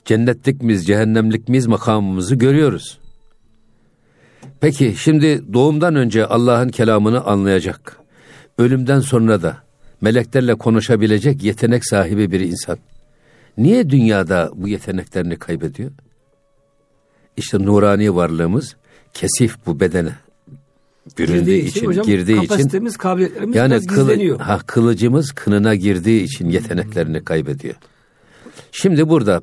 cennetlik 0.06 0.62
miyiz, 0.62 0.88
cehennemlik 0.88 1.50
miyiz 1.50 1.68
makamımızı 1.68 2.36
görüyoruz. 2.36 3.00
Peki 4.62 4.96
şimdi 4.98 5.54
doğumdan 5.54 5.96
önce 5.96 6.26
Allah'ın 6.26 6.70
kelamını 6.70 7.22
anlayacak. 7.22 7.98
Ölümden 8.58 9.00
sonra 9.00 9.42
da 9.42 9.58
meleklerle 10.02 10.56
konuşabilecek 10.56 11.44
yetenek 11.44 11.86
sahibi 11.86 12.32
bir 12.32 12.40
insan. 12.40 12.78
Niye 13.58 13.90
dünyada 13.90 14.52
bu 14.56 14.68
yeteneklerini 14.68 15.38
kaybediyor? 15.38 15.92
İşte 17.38 17.60
nurani 17.60 18.16
varlığımız 18.16 18.76
kesif 19.14 19.66
bu 19.66 19.80
bedene 19.80 20.12
büründüğü 21.18 21.52
için, 21.52 21.68
için 21.68 21.86
hocam, 21.86 22.06
girdiği 22.06 22.36
kapasitemiz, 22.36 22.94
için 22.94 23.00
kabiliyetlerimiz 23.00 23.56
yani 23.56 23.86
kılı, 23.86 24.38
ha, 24.38 24.60
kılıcımız 24.68 25.32
kınına 25.32 25.76
girdiği 25.76 26.24
için 26.24 26.50
yeteneklerini 26.50 27.24
kaybediyor. 27.24 27.76
Şimdi 28.72 29.10
burada 29.10 29.42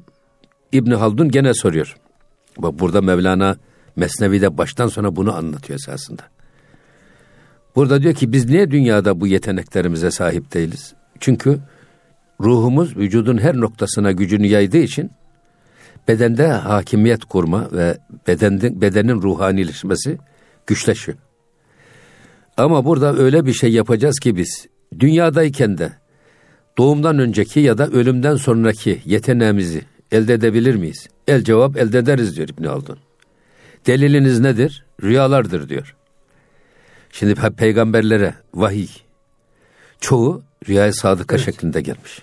İbn 0.73 0.91
Haldun 0.91 1.29
gene 1.29 1.55
soruyor. 1.55 1.97
Bak 2.59 2.79
burada 2.79 3.01
Mevlana 3.01 3.57
Mesnevi'de 3.97 4.59
baştan 4.59 4.89
sona 4.89 5.17
bunu 5.17 5.37
anlatıyor 5.37 5.79
esasında. 5.79 6.23
Burada 7.77 8.03
diyor 8.03 8.15
ki 8.15 8.33
biz 8.33 8.45
niye 8.45 8.71
dünyada 8.71 9.21
bu 9.21 9.27
yeteneklerimize 9.27 10.11
sahip 10.11 10.55
değiliz? 10.55 10.95
Çünkü 11.21 11.59
ruhumuz 12.41 12.97
vücudun 12.97 13.39
her 13.39 13.57
noktasına 13.57 14.13
gücünü 14.13 14.47
yaydığı 14.47 14.79
için 14.79 15.11
bedende 16.09 16.47
hakimiyet 16.47 17.25
kurma 17.25 17.69
ve 17.73 17.99
bedenin, 18.29 18.81
bedenin 18.81 19.23
ruhanileşmesi 19.23 20.19
güçleşiyor. 20.67 21.19
Ama 22.57 22.85
burada 22.85 23.17
öyle 23.17 23.47
bir 23.47 23.53
şey 23.53 23.73
yapacağız 23.73 24.19
ki 24.19 24.37
biz 24.37 24.67
dünyadayken 24.99 25.79
de 25.79 25.93
doğumdan 26.79 27.19
önceki 27.19 27.61
ya 27.61 27.79
da 27.79 27.89
ölümden 27.89 28.37
sonraki 28.37 29.03
yeteneğimizi 29.05 29.83
elde 30.13 30.35
edebilir 30.35 30.75
miyiz? 30.75 31.09
El 31.29 31.45
cevap 31.45 31.77
elde 31.77 31.99
ederiz 31.99 32.37
diyor 32.37 32.49
İbni 32.49 32.69
Haldun. 32.69 32.99
Deliliniz 33.87 34.41
nedir? 34.41 34.85
Rüyalardır 35.03 35.69
diyor. 35.69 35.97
Şimdi 37.13 37.35
peygamberlere 37.35 38.35
vahiy 38.55 38.89
çoğu 40.01 40.43
rüyaya 40.69 40.93
sadıka 40.93 41.37
evet. 41.37 41.45
şeklinde 41.45 41.81
gelmiş. 41.81 42.23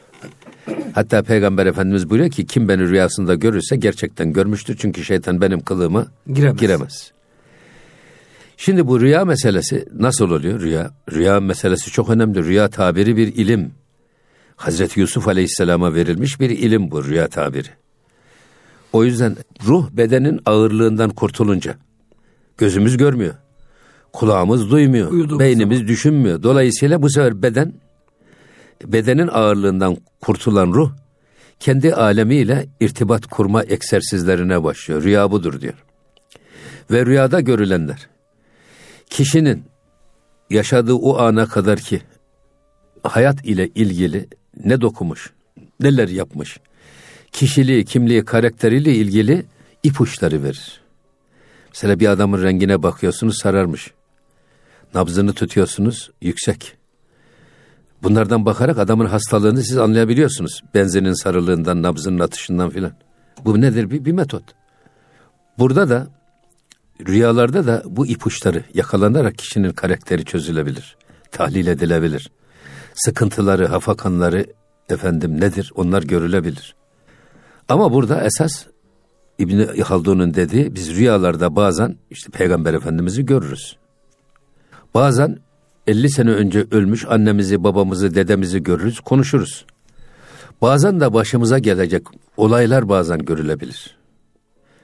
Hatta 0.94 1.24
Peygamber 1.24 1.66
Efendimiz 1.66 2.10
buyuruyor 2.10 2.32
ki 2.32 2.46
kim 2.46 2.68
beni 2.68 2.90
rüyasında 2.90 3.36
görürse 3.36 3.76
gerçekten 3.76 4.34
görmüştür. 4.34 4.76
Çünkü 4.80 5.04
şeytan 5.04 5.42
benim 5.42 5.60
kılığıma 5.60 6.08
giremez. 6.34 6.60
giremez. 6.60 7.12
Şimdi 8.58 8.88
bu 8.88 9.02
rüya 9.02 9.26
meselesi 9.26 9.86
nasıl 10.00 10.32
oluyor 10.32 10.60
rüya? 10.62 10.92
Rüya 11.12 11.40
meselesi 11.40 11.92
çok 11.92 12.10
önemli. 12.10 12.44
Rüya 12.44 12.70
tabiri 12.70 13.18
bir 13.18 13.28
ilim. 13.28 13.72
Hazreti 14.56 15.00
Yusuf 15.00 15.28
Aleyhisselam'a 15.28 15.94
verilmiş 15.94 16.40
bir 16.40 16.50
ilim 16.50 16.92
bu 16.92 17.06
rüya 17.06 17.28
tabiri. 17.28 17.68
O 18.94 19.04
yüzden 19.04 19.36
ruh 19.66 19.90
bedenin 19.92 20.40
ağırlığından 20.46 21.10
kurtulunca 21.10 21.76
gözümüz 22.58 22.98
görmüyor. 22.98 23.34
Kulağımız 24.14 24.72
duymuyor. 24.72 25.12
Uyuduğumuz 25.12 25.40
beynimiz 25.40 25.78
zaman. 25.78 25.88
düşünmüyor. 25.88 26.44
Dolayısıyla 26.44 27.02
bu 27.02 27.10
sefer 27.10 27.42
beden 27.42 27.74
bedenin 28.86 29.28
ağırlığından 29.28 29.98
kurtulan 30.22 30.74
ruh 30.74 30.92
kendi 31.60 31.96
alemiyle 31.96 32.66
irtibat 32.80 33.28
kurma 33.28 33.64
egzersizlerine 33.64 34.64
başlıyor. 34.64 35.04
Rüya 35.04 35.32
budur 35.32 35.62
diyor. 35.62 35.84
Ve 36.92 37.06
rüyada 37.06 37.42
görülenler 37.42 38.10
kişinin 39.10 39.64
yaşadığı 40.50 40.94
o 40.94 41.18
ana 41.18 41.46
kadar 41.48 41.80
ki 41.80 42.02
hayat 43.04 43.46
ile 43.46 43.68
ilgili 43.68 44.28
ne 44.66 44.82
dokumuş, 44.82 45.34
neler 45.80 46.08
yapmış, 46.08 46.60
kişiliği, 47.32 47.86
kimliği, 47.86 48.26
karakteriyle 48.26 48.96
ilgili 48.96 49.46
ipuçları 49.84 50.44
verir. 50.44 50.82
Mesela 51.74 52.00
bir 52.00 52.08
adamın 52.08 52.44
rengine 52.44 52.84
bakıyorsunuz 52.84 53.38
sararmış. 53.38 53.92
Nabzını 54.94 55.34
tutuyorsunuz 55.34 56.12
yüksek. 56.22 56.83
Bunlardan 58.04 58.46
bakarak 58.46 58.78
adamın 58.78 59.06
hastalığını 59.06 59.64
siz 59.64 59.78
anlayabiliyorsunuz. 59.78 60.64
Benzinin 60.74 61.24
sarılığından, 61.24 61.84
nabzının 61.84 62.20
atışından 62.20 62.70
filan. 62.70 62.92
Bu 63.46 63.62
nedir? 63.62 63.92
Bir, 63.92 64.06
bir 64.06 64.12
metot. 64.12 64.44
Burada 65.60 65.90
da 65.90 66.08
rüyalarda 67.08 67.68
da 67.68 67.84
bu 67.86 68.08
ipuçları 68.08 68.64
yakalanarak 68.74 69.38
kişinin 69.38 69.74
karakteri 69.74 70.26
çözülebilir. 70.26 70.98
Tahlil 71.32 71.68
edilebilir. 71.68 72.32
Sıkıntıları, 72.94 73.68
hafakanları 73.68 74.46
efendim 74.90 75.42
nedir? 75.42 75.72
Onlar 75.76 76.04
görülebilir. 76.04 76.76
Ama 77.70 77.94
burada 77.94 78.24
esas 78.24 78.66
İbni 79.40 79.82
Haldun'un 79.82 80.34
dediği 80.34 80.76
biz 80.76 80.96
rüyalarda 80.96 81.56
bazen 81.56 81.98
işte 82.10 82.32
Peygamber 82.32 82.74
Efendimiz'i 82.74 83.26
görürüz. 83.26 83.78
Bazen 84.94 85.40
50 85.88 86.10
sene 86.10 86.30
önce 86.30 86.66
ölmüş 86.72 87.06
annemizi, 87.10 87.64
babamızı, 87.64 88.16
dedemizi 88.16 88.64
görürüz, 88.64 89.00
konuşuruz. 89.00 89.66
Bazen 90.62 91.00
de 91.00 91.14
başımıza 91.14 91.60
gelecek 91.60 92.08
olaylar 92.38 92.90
bazen 92.90 93.20
görülebilir. 93.20 93.98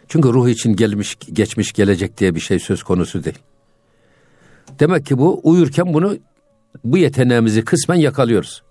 Çünkü 0.08 0.30
ruh 0.30 0.50
için 0.50 0.76
gelmiş, 0.76 1.18
geçmiş, 1.34 1.74
gelecek 1.74 2.18
diye 2.18 2.36
bir 2.36 2.40
şey 2.40 2.60
söz 2.60 2.84
konusu 2.84 3.24
değil. 3.24 3.40
Demek 4.80 5.06
ki 5.06 5.18
bu 5.18 5.42
uyurken 5.44 5.94
bunu 5.94 6.18
bu 6.84 6.98
yeteneğimizi 6.98 7.66
kısmen 7.66 7.96
yakalıyoruz. 7.96 8.64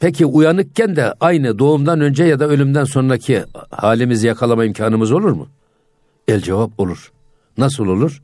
Peki 0.00 0.26
uyanıkken 0.26 0.96
de 0.96 1.14
aynı 1.20 1.58
doğumdan 1.58 2.00
önce 2.00 2.24
ya 2.24 2.40
da 2.40 2.48
ölümden 2.48 2.84
sonraki 2.84 3.44
halimizi 3.70 4.26
yakalama 4.26 4.64
imkanımız 4.64 5.12
olur 5.12 5.30
mu? 5.30 5.48
El 6.28 6.40
cevap 6.40 6.80
olur. 6.80 7.12
Nasıl 7.58 7.86
olur? 7.86 8.22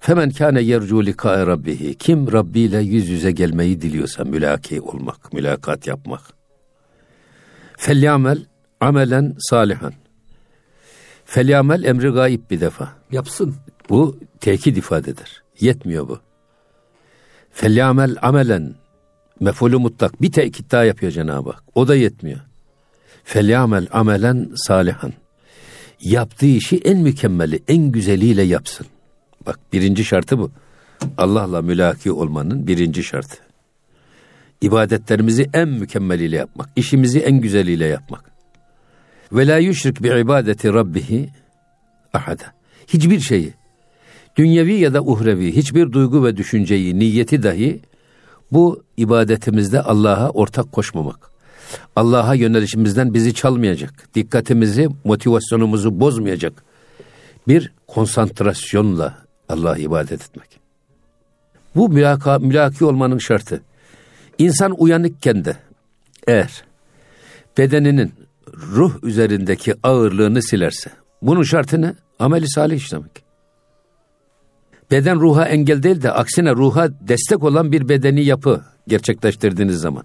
Femen 0.00 0.30
kâne 0.30 0.60
yercu 0.60 1.06
likâe 1.06 1.46
rabbihi. 1.46 1.94
Kim 1.94 2.32
Rabbi 2.32 2.60
ile 2.60 2.78
yüz 2.78 3.08
yüze 3.08 3.30
gelmeyi 3.30 3.80
diliyorsa 3.80 4.24
mülaki 4.24 4.80
olmak, 4.80 5.32
mülakat 5.32 5.86
yapmak. 5.86 6.22
Felyamel 7.76 8.44
amelen 8.80 9.34
salihan. 9.38 9.92
Felyamel 11.24 11.84
emri 11.84 12.08
gayip 12.08 12.50
bir 12.50 12.60
defa. 12.60 12.88
Yapsın. 13.12 13.54
Bu 13.88 14.18
tekit 14.40 14.78
ifadedir. 14.78 15.42
Yetmiyor 15.60 16.08
bu. 16.08 16.20
Felyamel 17.50 18.16
amelen 18.22 18.74
mefulü 19.40 19.76
mutlak 19.76 20.22
bir 20.22 20.32
tekit 20.32 20.72
daha 20.72 20.84
yapıyor 20.84 21.12
Cenab-ı 21.12 21.50
Hak. 21.50 21.62
O 21.74 21.88
da 21.88 21.96
yetmiyor. 21.96 22.40
Felyamel 23.24 23.86
amelen 23.90 24.50
salihan. 24.54 25.12
Yaptığı 26.00 26.46
işi 26.46 26.78
en 26.78 26.98
mükemmeli, 26.98 27.62
en 27.68 27.92
güzeliyle 27.92 28.42
yapsın. 28.42 28.86
Bak 29.46 29.58
birinci 29.72 30.04
şartı 30.04 30.38
bu. 30.38 30.50
Allah'la 31.18 31.62
mülaki 31.62 32.12
olmanın 32.12 32.66
birinci 32.66 33.02
şartı. 33.04 33.36
İbadetlerimizi 34.60 35.50
en 35.54 35.68
mükemmeliyle 35.68 36.36
yapmak, 36.36 36.68
işimizi 36.76 37.18
en 37.18 37.40
güzeliyle 37.40 37.86
yapmak. 37.86 38.30
Ve 39.32 39.46
la 39.46 39.58
yüşrik 39.58 40.02
bi 40.02 40.08
ibadeti 40.08 40.72
rabbihi 40.72 41.30
ahada. 42.14 42.44
Hiçbir 42.86 43.20
şeyi, 43.20 43.54
dünyevi 44.36 44.74
ya 44.74 44.94
da 44.94 45.02
uhrevi, 45.02 45.56
hiçbir 45.56 45.92
duygu 45.92 46.24
ve 46.24 46.36
düşünceyi, 46.36 46.98
niyeti 46.98 47.42
dahi 47.42 47.80
bu 48.52 48.82
ibadetimizde 48.96 49.82
Allah'a 49.82 50.30
ortak 50.30 50.72
koşmamak. 50.72 51.30
Allah'a 51.96 52.34
yönelişimizden 52.34 53.14
bizi 53.14 53.34
çalmayacak, 53.34 54.14
dikkatimizi, 54.14 54.88
motivasyonumuzu 55.04 56.00
bozmayacak 56.00 56.64
bir 57.48 57.72
konsantrasyonla 57.86 59.27
Allah'a 59.48 59.76
ibadet 59.76 60.22
etmek. 60.22 60.60
Bu 61.76 61.88
mülaka, 61.88 62.38
mülaki 62.38 62.84
olmanın 62.84 63.18
şartı. 63.18 63.62
İnsan 64.38 64.74
uyanıkken 64.78 65.44
de 65.44 65.56
eğer 66.26 66.64
bedeninin 67.58 68.12
ruh 68.54 69.02
üzerindeki 69.02 69.74
ağırlığını 69.82 70.42
silerse, 70.42 70.90
bunun 71.22 71.42
şartı 71.42 71.82
ne? 71.82 71.94
Ameli 72.18 72.48
salih 72.48 72.76
işlemek. 72.76 73.28
Beden 74.90 75.20
ruha 75.20 75.48
engel 75.48 75.82
değil 75.82 76.02
de 76.02 76.12
aksine 76.12 76.52
ruha 76.52 76.88
destek 77.08 77.44
olan 77.44 77.72
bir 77.72 77.88
bedeni 77.88 78.24
yapı 78.24 78.62
gerçekleştirdiğiniz 78.88 79.80
zaman. 79.80 80.04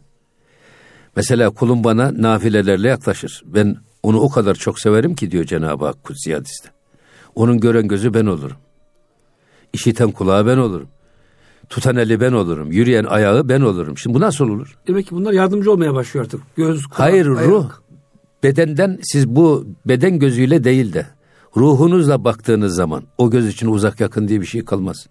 Mesela 1.16 1.50
kulum 1.50 1.84
bana 1.84 2.12
nafilelerle 2.22 2.88
yaklaşır. 2.88 3.44
Ben 3.46 3.78
onu 4.04 4.20
o 4.20 4.30
kadar 4.30 4.56
çok 4.56 4.80
severim 4.80 5.16
ki 5.16 5.32
diyor 5.32 5.44
Cenab-ı 5.44 5.86
Hak 5.86 6.04
Kutsi 6.04 6.34
Hadis'te. 6.34 6.70
Onun 7.36 7.60
gören 7.60 7.88
gözü 7.88 8.14
ben 8.14 8.26
olurum. 8.26 8.58
İşiten 9.74 10.12
kulağı 10.12 10.48
ben 10.48 10.58
olurum. 10.58 10.88
Tutan 11.70 11.96
eli 11.96 12.20
ben 12.22 12.32
olurum. 12.34 12.72
Yürüyen 12.72 13.04
ayağı 13.04 13.50
ben 13.50 13.62
olurum. 13.62 13.98
Şimdi 13.98 14.16
bu 14.16 14.20
nasıl 14.20 14.50
olur? 14.50 14.78
Demek 14.88 15.08
ki 15.08 15.16
bunlar 15.16 15.32
yardımcı 15.34 15.72
olmaya 15.72 15.94
başlıyor 15.94 16.26
artık. 16.26 16.42
Göz, 16.56 16.84
kulak, 16.86 17.00
Hayır 17.00 17.28
ayak. 17.28 17.50
ruh. 17.50 17.70
Bedenden 18.44 19.00
siz 19.04 19.28
bu 19.28 19.66
beden 19.86 20.20
gözüyle 20.20 20.64
değil 20.64 20.94
de 20.94 21.08
ruhunuzla 21.58 22.24
baktığınız 22.24 22.76
zaman 22.76 23.04
o 23.18 23.30
göz 23.30 23.48
için 23.48 23.68
uzak 23.68 24.00
yakın 24.00 24.28
diye 24.28 24.42
bir 24.42 24.46
şey 24.46 24.66
kalmaz. 24.66 25.08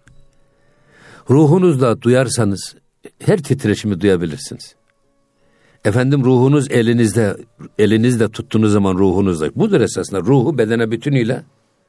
Ruhunuzla 1.29 2.01
duyarsanız 2.01 2.75
her 3.19 3.43
titreşimi 3.43 4.01
duyabilirsiniz. 4.01 4.75
Efendim 5.85 6.23
ruhunuz 6.23 6.71
elinizde, 6.71 7.37
elinizde 7.79 8.29
tuttuğunuz 8.29 8.71
zaman 8.71 8.95
ruhunuzda. 8.95 9.55
Budur 9.55 9.81
esasında 9.81 10.19
ruhu 10.21 10.57
bedene 10.57 10.91
bütünüyle 10.91 11.43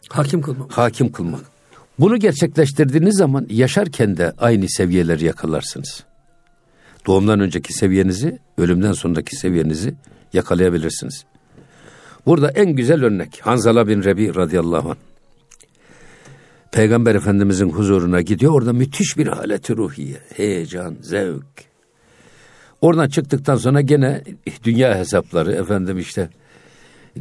hakim 0.08 0.42
kılmak. 0.42 0.72
Hakim 0.78 1.12
kılmak. 1.12 1.40
Bunu 1.98 2.16
gerçekleştirdiğiniz 2.16 3.16
zaman 3.16 3.46
yaşarken 3.50 4.16
de 4.16 4.33
aynı 4.38 4.68
seviyeleri 4.68 5.24
yakalarsınız. 5.24 6.04
Doğumdan 7.07 7.40
önceki 7.40 7.72
seviyenizi, 7.72 8.38
ölümden 8.59 8.92
sonraki 8.92 9.37
seviyenizi 9.37 9.94
yakalayabilirsiniz. 10.33 11.24
Burada 12.26 12.50
en 12.50 12.70
güzel 12.70 13.04
örnek 13.04 13.40
Hanzala 13.42 13.88
bin 13.88 14.02
Rebi 14.04 14.35
radıyallahu 14.35 14.90
anh. 14.90 14.96
Peygamber 16.72 17.14
Efendimizin 17.14 17.70
huzuruna 17.70 18.20
gidiyor. 18.20 18.52
Orada 18.52 18.72
müthiş 18.72 19.18
bir 19.18 19.26
haleti 19.26 19.76
ruhiye, 19.76 20.16
heyecan, 20.37 20.96
zevk. 21.00 21.64
Oradan 22.80 23.09
çıktıktan 23.09 23.57
sonra 23.57 23.80
gene 23.80 24.22
dünya 24.64 24.98
hesapları, 24.98 25.52
efendim 25.52 25.98
işte 25.98 26.28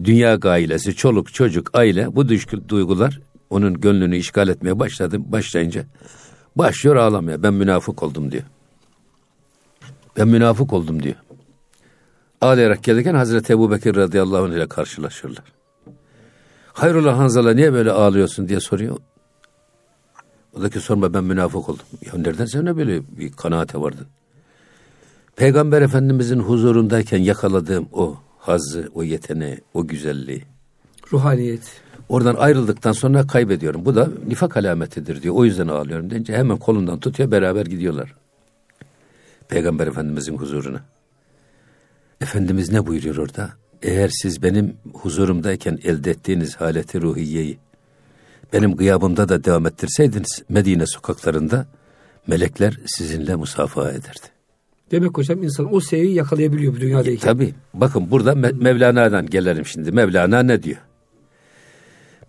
dünya 0.03 0.36
gailesi, 0.36 0.95
çoluk, 0.95 1.33
çocuk, 1.33 1.69
aile 1.73 2.15
bu 2.15 2.29
duygular 2.69 3.19
onun 3.49 3.73
gönlünü 3.82 4.17
işgal 4.17 4.47
etmeye 4.47 4.79
başladı. 4.79 5.17
Başlayınca 5.19 5.86
başlıyor 6.56 6.95
ağlamaya. 6.95 7.43
Ben 7.43 7.53
münafık 7.53 8.03
oldum 8.03 8.32
diyor. 8.32 8.43
Ben 10.17 10.27
münafık 10.27 10.73
oldum 10.73 11.03
diyor. 11.03 11.15
Ağlayarak 12.41 12.84
gelirken 12.84 13.15
Hazreti 13.15 13.53
Ebu 13.53 13.71
Bekir 13.71 13.95
radıyallahu 13.95 14.43
anh 14.43 14.53
ile 14.53 14.67
karşılaşırlar. 14.67 15.43
Hayrola 16.73 17.17
Hanzala 17.17 17.53
niye 17.53 17.73
böyle 17.73 17.91
ağlıyorsun 17.91 18.47
diye 18.47 18.60
soruyor. 18.60 18.97
O 20.58 20.62
da 20.62 20.69
ki 20.69 20.79
sorma 20.79 21.13
ben 21.13 21.23
münafık 21.23 21.69
oldum. 21.69 21.86
Ya 22.06 22.13
nereden 22.15 22.45
sen 22.45 22.65
ne 22.65 22.77
böyle 22.77 23.01
bir 23.17 23.32
kanaate 23.32 23.82
vardın? 23.82 24.08
Peygamber 25.36 25.82
Efendimizin 25.82 26.39
huzurundayken 26.39 27.17
yakaladığım 27.17 27.88
o 27.93 28.17
hazzı, 28.39 28.89
o 28.93 29.03
yeteneği, 29.03 29.62
o 29.73 29.88
güzelliği. 29.88 30.43
Ruhaniyet. 31.13 31.82
Oradan 32.13 32.36
ayrıldıktan 32.36 32.91
sonra 32.91 33.28
kaybediyorum. 33.28 33.86
Bu 33.86 33.95
da 33.95 34.10
nifak 34.28 34.58
alametidir 34.58 35.21
diyor. 35.21 35.36
O 35.36 35.45
yüzden 35.45 35.67
ağlıyorum 35.67 36.10
deyince 36.10 36.34
hemen 36.34 36.58
kolundan 36.58 36.99
tutuyor 36.99 37.32
beraber 37.32 37.65
gidiyorlar. 37.65 38.15
Peygamber 39.47 39.88
Efendimizin 39.88 40.38
huzuruna. 40.38 40.82
Efendimiz 42.21 42.71
ne 42.71 42.88
buyuruyor 42.88 43.17
orada? 43.17 43.49
Eğer 43.82 44.12
siz 44.21 44.43
benim 44.43 44.73
huzurumdayken 44.93 45.80
elde 45.84 46.12
ettiğiniz 46.12 46.56
haleti 46.56 47.02
ruhiyeyi 47.02 47.58
benim 48.54 48.76
gıyabımda 48.76 49.30
da 49.30 49.43
devam 49.43 49.67
ettirseydiniz 49.67 50.43
Medine 50.49 50.86
sokaklarında 50.86 51.65
melekler 52.28 52.80
sizinle 52.86 53.36
musafaha 53.36 53.89
ederdi. 53.89 54.28
Demek 54.91 55.17
hocam 55.17 55.43
insan 55.43 55.73
o 55.76 55.80
seviyeyi 55.80 56.15
yakalayabiliyor 56.15 56.76
bu 56.76 56.80
dünyadayken. 56.80 57.34
Tabii. 57.34 57.54
Bakın 57.73 58.12
burada 58.12 58.32
Me- 58.32 58.63
Mevlana'dan 58.63 59.26
gelelim 59.26 59.65
şimdi. 59.65 59.91
Mevlana 59.91 60.43
ne 60.43 60.63
diyor? 60.63 60.82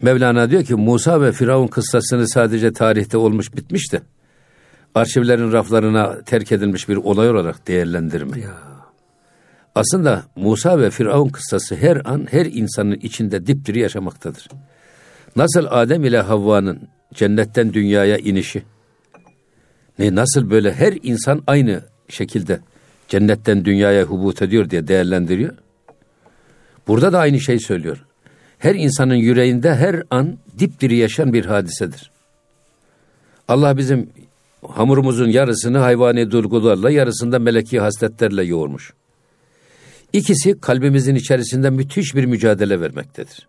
Mevlana 0.04 0.50
diyor 0.50 0.64
ki 0.64 0.74
Musa 0.74 1.20
ve 1.20 1.32
Firavun 1.32 1.66
kıssasını 1.66 2.28
sadece 2.28 2.72
tarihte 2.72 3.16
olmuş 3.16 3.56
bitmiş 3.56 3.92
de 3.92 4.00
arşivlerin 4.94 5.52
raflarına 5.52 6.20
terk 6.22 6.52
edilmiş 6.52 6.88
bir 6.88 6.96
olay 6.96 7.30
olarak 7.30 7.68
değerlendirme. 7.68 8.40
Ya. 8.40 8.54
Aslında 9.74 10.22
Musa 10.36 10.78
ve 10.78 10.90
Firavun 10.90 11.28
kıssası 11.28 11.76
her 11.76 12.02
an 12.04 12.26
her 12.30 12.46
insanın 12.46 12.94
içinde 12.94 13.46
dipdiri 13.46 13.78
yaşamaktadır. 13.78 14.48
Nasıl 15.36 15.66
Adem 15.70 16.04
ile 16.04 16.20
Havva'nın 16.20 16.88
cennetten 17.14 17.72
dünyaya 17.72 18.16
inişi, 18.16 18.62
ne 19.98 20.14
nasıl 20.14 20.50
böyle 20.50 20.72
her 20.72 20.98
insan 21.02 21.42
aynı 21.46 21.80
şekilde 22.08 22.60
cennetten 23.08 23.64
dünyaya 23.64 24.02
hubut 24.02 24.42
ediyor 24.42 24.70
diye 24.70 24.88
değerlendiriyor. 24.88 25.54
Burada 26.88 27.12
da 27.12 27.18
aynı 27.18 27.40
şey 27.40 27.58
söylüyor. 27.58 28.04
Her 28.64 28.74
insanın 28.74 29.14
yüreğinde 29.14 29.74
her 29.74 30.02
an 30.10 30.38
dipdiri 30.58 30.96
yaşayan 30.96 31.32
bir 31.32 31.44
hadisedir. 31.44 32.10
Allah 33.48 33.76
bizim 33.76 34.10
hamurumuzun 34.68 35.28
yarısını 35.28 35.78
hayvani 35.78 36.30
duygularla, 36.30 36.90
yarısında 36.90 37.38
meleki 37.38 37.80
hasletlerle 37.80 38.44
yoğurmuş. 38.44 38.92
İkisi 40.12 40.60
kalbimizin 40.60 41.14
içerisinde 41.14 41.70
müthiş 41.70 42.14
bir 42.14 42.24
mücadele 42.24 42.80
vermektedir. 42.80 43.48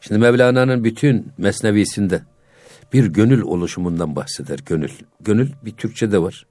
Şimdi 0.00 0.20
Mevlana'nın 0.20 0.84
bütün 0.84 1.26
mesnevisinde 1.38 2.22
bir 2.92 3.06
gönül 3.06 3.42
oluşumundan 3.42 4.16
bahseder. 4.16 4.58
Gönül. 4.66 4.90
Gönül 5.20 5.50
bir 5.64 5.72
Türkçe'de 5.72 6.22
var. 6.22 6.46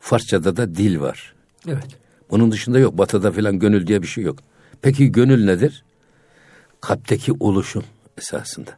Farsça'da 0.00 0.56
da 0.56 0.74
dil 0.74 1.00
var. 1.00 1.34
Evet. 1.68 1.88
Bunun 2.30 2.52
dışında 2.52 2.78
yok. 2.78 2.98
Batı'da 2.98 3.32
filan 3.32 3.58
gönül 3.58 3.86
diye 3.86 4.02
bir 4.02 4.06
şey 4.06 4.24
yok. 4.24 4.38
Peki 4.82 5.12
gönül 5.12 5.44
nedir? 5.44 5.84
Kalpteki 6.82 7.32
oluşum 7.40 7.84
esasında. 8.18 8.70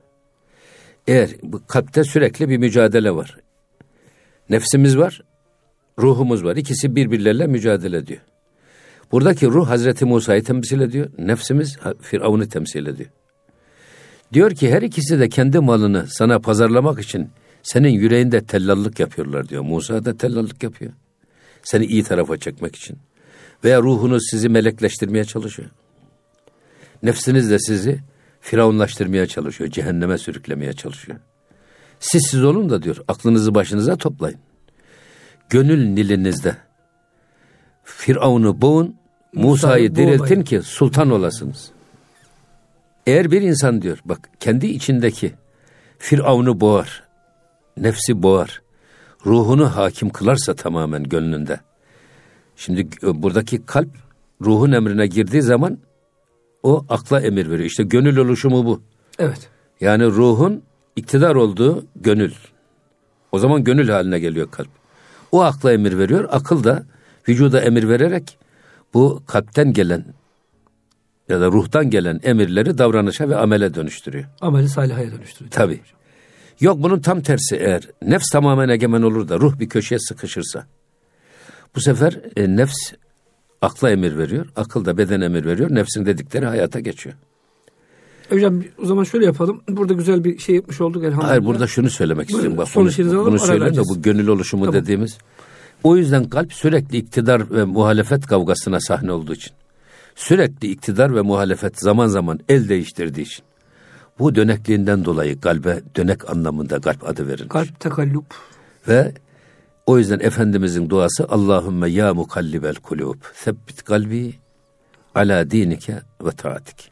Eğer 1.07 1.31
bu 1.43 1.67
kalpte 1.67 2.05
sürekli 2.05 2.49
bir 2.49 2.59
mücadele 2.59 3.14
var. 3.14 3.37
Nefsimiz 4.51 4.99
var, 4.99 5.23
ruhumuz 5.99 6.45
var. 6.45 6.57
İkisi 6.57 6.97
birbirleriyle 6.97 7.47
mücadele 7.47 7.97
ediyor. 7.97 8.21
Buradaki 9.12 9.47
ruh 9.47 9.69
Hazreti 9.69 10.05
Musa'yı 10.05 10.45
temsil 10.45 10.81
ediyor. 10.81 11.11
Nefsimiz 11.19 11.79
Firavun'u 12.01 12.49
temsil 12.49 12.87
ediyor. 12.87 13.11
Diyor 14.33 14.51
ki 14.51 14.71
her 14.71 14.83
ikisi 14.83 15.21
de 15.21 15.29
kendi 15.29 15.61
malını 15.61 16.07
sana 16.09 16.38
pazarlamak 16.38 17.01
için 17.01 17.31
senin 17.62 17.88
yüreğinde 17.90 18.45
tellallık 18.45 19.01
yapıyorlar 19.01 19.49
diyor. 19.49 19.62
Musa 19.62 20.05
da 20.05 20.17
tellallık 20.17 20.62
yapıyor. 20.62 20.93
Seni 21.62 21.87
iyi 21.87 22.03
tarafa 22.03 22.37
çekmek 22.37 22.77
için. 22.77 22.99
Veya 23.64 23.83
ruhunuz 23.83 24.23
sizi 24.31 24.49
melekleştirmeye 24.49 25.25
çalışıyor. 25.25 25.71
Nefsiniz 27.05 27.51
de 27.51 27.59
sizi 27.59 28.01
firavunlaştırmaya 28.40 29.27
çalışıyor. 29.27 29.71
Cehenneme 29.71 30.19
sürüklemeye 30.19 30.73
çalışıyor. 30.73 31.19
Siz 32.01 32.27
siz 32.31 32.45
olun 32.45 32.71
da 32.71 32.83
diyor 32.83 32.97
aklınızı 33.09 33.55
başınıza 33.55 33.97
toplayın. 33.97 34.38
Gönül 35.51 35.88
nilinizde 35.88 36.57
Firavun'u 37.85 38.61
boğun, 38.61 38.97
Musa'yı 39.33 39.95
diriltin 39.95 40.43
ki 40.43 40.62
sultan 40.62 41.11
olasınız. 41.11 41.71
Eğer 43.07 43.31
bir 43.31 43.43
insan 43.43 43.83
diyor 43.83 43.99
bak 44.05 44.29
kendi 44.40 44.67
içindeki 44.67 45.33
Firavun'u 45.99 46.61
boğar, 46.61 47.03
nefsi 47.77 48.23
boğar, 48.23 48.62
ruhunu 49.27 49.77
hakim 49.77 50.11
kılarsa 50.11 50.55
tamamen 50.55 51.03
gönlünde. 51.03 51.61
Şimdi 52.57 52.88
buradaki 53.03 53.67
kalp 53.67 53.90
ruhun 54.40 54.73
emrine 54.73 55.07
girdiği 55.07 55.43
zaman 55.43 55.79
o 56.64 56.85
akla 56.88 57.20
emir 57.20 57.50
veriyor. 57.50 57.68
İşte 57.68 57.83
gönül 57.83 58.16
oluşumu 58.16 58.64
bu. 58.64 58.83
Evet. 59.18 59.48
Yani 59.81 60.05
ruhun 60.05 60.62
iktidar 60.96 61.35
olduğu 61.35 61.87
gönül. 61.96 62.33
O 63.33 63.38
zaman 63.38 63.64
gönül 63.64 63.88
haline 63.88 64.18
geliyor 64.18 64.50
kalp. 64.50 64.68
O 65.33 65.42
akla 65.42 65.72
emir 65.72 65.98
veriyor. 65.98 66.29
Akıl 66.31 66.64
da 66.64 66.85
vücuda 67.29 67.61
emir 67.61 67.88
vererek 67.88 68.38
bu 68.94 69.22
kalpten 69.27 69.72
gelen 69.72 70.05
ya 71.29 71.40
da 71.40 71.46
ruhtan 71.46 71.90
gelen 71.90 72.20
emirleri 72.22 72.79
davranışa 72.79 73.29
ve 73.29 73.37
amele 73.37 73.74
dönüştürüyor. 73.74 74.24
Ameli 74.40 74.68
salihaya 74.68 75.12
dönüştürüyor. 75.12 75.50
Tabii. 75.50 75.81
Yok 76.61 76.83
bunun 76.83 77.00
tam 77.00 77.20
tersi 77.20 77.57
eğer 77.57 77.88
nefs 78.03 78.31
tamamen 78.31 78.68
egemen 78.68 79.03
olur 79.03 79.29
da 79.29 79.38
ruh 79.38 79.59
bir 79.59 79.68
köşeye 79.68 79.98
sıkışırsa 79.98 80.66
bu 81.77 81.81
sefer 81.81 82.20
e, 82.37 82.57
nefs 82.57 82.92
akla 83.64 83.90
emir 83.90 84.18
veriyor, 84.18 84.46
akıl 84.57 84.85
da 84.85 84.98
beden 84.98 85.20
emir 85.20 85.44
veriyor, 85.44 85.74
nefsin 85.74 86.07
dedikleri 86.07 86.46
hayata 86.46 86.81
geçiyor. 86.81 87.14
Hocam 88.31 88.62
o 88.83 88.87
zaman 88.87 89.05
şöyle 89.05 89.24
yapalım. 89.24 89.62
Burada 89.68 89.92
güzel 89.92 90.24
bir 90.24 90.38
şey 90.38 90.55
yapmış 90.55 90.81
olduk 90.81 91.05
elhamdülillah. 91.05 91.31
Hayır 91.31 91.44
burada 91.44 91.66
şunu 91.66 91.90
söylemek 91.90 92.29
Buyurun, 92.29 92.38
istiyorum. 92.38 92.59
Bak, 92.59 92.68
son 92.68 92.87
bunu, 92.87 93.11
alalım, 93.11 93.27
bunu 93.27 93.38
söyleyeyim 93.38 93.77
de 93.77 93.81
bu 93.81 94.03
gönül 94.03 94.27
oluşumu 94.27 94.64
Tamam. 94.64 94.81
dediğimiz. 94.81 95.18
O 95.83 95.96
yüzden 95.96 96.24
kalp 96.24 96.53
sürekli 96.53 96.98
iktidar 96.98 97.50
ve 97.50 97.64
muhalefet 97.64 98.27
kavgasına 98.27 98.81
sahne 98.81 99.12
olduğu 99.12 99.35
için. 99.35 99.53
Sürekli 100.14 100.70
iktidar 100.70 101.14
ve 101.14 101.20
muhalefet 101.20 101.81
zaman 101.81 102.07
zaman 102.07 102.40
el 102.48 102.68
değiştirdiği 102.68 103.27
için. 103.27 103.44
Bu 104.18 104.35
dönekliğinden 104.35 105.05
dolayı 105.05 105.40
kalbe 105.40 105.81
dönek 105.96 106.31
anlamında 106.31 106.81
kalp 106.81 107.09
adı 107.09 107.29
verilmiş. 107.29 107.53
Kalp 107.53 107.81
tekallup. 107.81 108.24
Ve 108.88 109.12
o 109.87 109.99
yüzden 109.99 110.20
Efendimizin 110.20 110.90
duası 110.90 111.27
Allahümme 111.29 111.90
ya 111.90 112.14
mukallibel 112.14 112.75
kulub 112.75 113.16
sebbit 113.35 113.83
kalbi 113.83 114.35
ala 115.14 115.51
dinike 115.51 115.99
ve 116.25 116.31
taatik. 116.31 116.90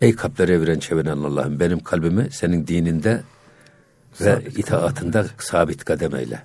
Ey 0.00 0.14
kalpleri 0.14 0.52
eviren 0.52 0.78
çeviren 0.78 1.18
Allah'ım 1.18 1.60
benim 1.60 1.80
kalbimi 1.80 2.28
senin 2.30 2.66
dininde 2.66 3.20
ve 4.20 4.24
Sabit 4.24 4.58
itaatında 4.58 5.26
sabit 5.38 5.84
kadem 5.84 6.14
eyle. 6.14 6.42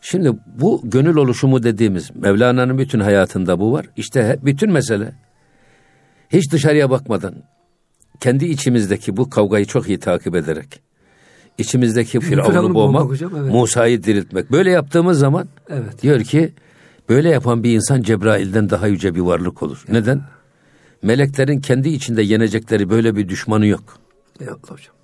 Şimdi 0.00 0.32
bu 0.46 0.80
gönül 0.84 1.16
oluşumu 1.16 1.62
dediğimiz 1.62 2.16
Mevlana'nın 2.16 2.78
bütün 2.78 3.00
hayatında 3.00 3.60
bu 3.60 3.72
var. 3.72 3.86
İşte 3.96 4.38
bütün 4.42 4.72
mesele 4.72 5.12
hiç 6.32 6.52
dışarıya 6.52 6.90
bakmadan 6.90 7.34
kendi 8.20 8.44
içimizdeki 8.44 9.16
bu 9.16 9.30
kavgayı 9.30 9.66
çok 9.66 9.88
iyi 9.88 9.98
takip 9.98 10.36
ederek 10.36 10.82
içimizdeki 11.58 12.20
Firavun'u 12.20 12.74
boğmak 12.74 13.02
hocam, 13.08 13.32
evet. 13.40 13.52
Musa'yı 13.52 14.02
diriltmek. 14.02 14.52
Böyle 14.52 14.70
yaptığımız 14.70 15.18
zaman 15.18 15.48
Evet. 15.68 16.02
diyor 16.02 16.20
ki 16.20 16.52
böyle 17.08 17.28
yapan 17.28 17.62
bir 17.62 17.74
insan 17.74 18.02
Cebrail'den 18.02 18.70
daha 18.70 18.86
yüce 18.86 19.14
bir 19.14 19.20
varlık 19.20 19.62
olur. 19.62 19.84
Neden? 19.88 20.22
Meleklerin 21.02 21.60
kendi 21.60 21.88
içinde 21.88 22.22
yenecekleri 22.22 22.90
böyle 22.90 23.16
bir 23.16 23.28
düşmanı 23.28 23.66
yok. 23.66 23.98
Eyvallah 24.40 24.58
hocam. 24.68 24.94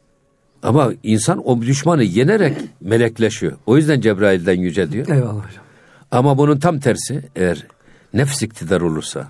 Ama 0.62 0.92
insan 1.02 1.48
o 1.48 1.62
düşmanı 1.62 2.02
yenerek 2.02 2.56
melekleşiyor. 2.80 3.52
O 3.66 3.76
yüzden 3.76 4.00
Cebrail'den 4.00 4.60
yüce 4.60 4.92
diyor. 4.92 5.08
Eyvallah 5.08 5.46
hocam. 5.48 5.64
Ama 6.10 6.38
bunun 6.38 6.58
tam 6.58 6.80
tersi 6.80 7.22
eğer 7.36 7.66
nefs 8.14 8.42
iktidar 8.42 8.80
olursa 8.80 9.28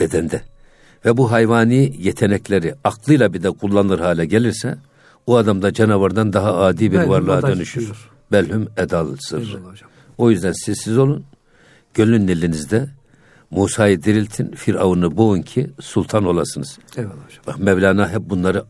bedende 0.00 0.40
ve 1.04 1.16
bu 1.16 1.30
hayvani 1.32 1.94
yetenekleri 1.98 2.74
aklıyla 2.84 3.32
bir 3.32 3.42
de 3.42 3.50
kullanır 3.50 3.98
hale 4.00 4.26
gelirse 4.26 4.78
o 5.26 5.36
adam 5.36 5.62
da 5.62 5.72
canavardan 5.72 6.32
daha 6.32 6.56
adi 6.56 6.92
bir 6.92 6.98
Belhum 6.98 7.10
varlığa 7.10 7.42
dönüşür. 7.42 7.80
diyor. 7.80 8.10
Belhum 8.32 8.68
edal 8.76 9.16
sır. 9.20 9.38
Eyvallah 9.38 9.72
hocam. 9.72 9.90
O 10.18 10.30
yüzden 10.30 10.52
siz 10.52 10.78
siz 10.78 10.98
olun. 10.98 11.24
Gönlün 11.94 12.28
elinizde 12.28 12.88
Musa'yı 13.50 14.02
diriltin, 14.02 14.50
Firavun'u 14.52 15.16
boğun 15.16 15.42
ki 15.42 15.70
sultan 15.80 16.24
olasınız. 16.24 16.78
Eyvallah 16.96 17.14
hocam. 17.14 17.42
Bak 17.46 17.58
Mevlana 17.58 18.08
hep 18.10 18.20
bunları 18.22 18.64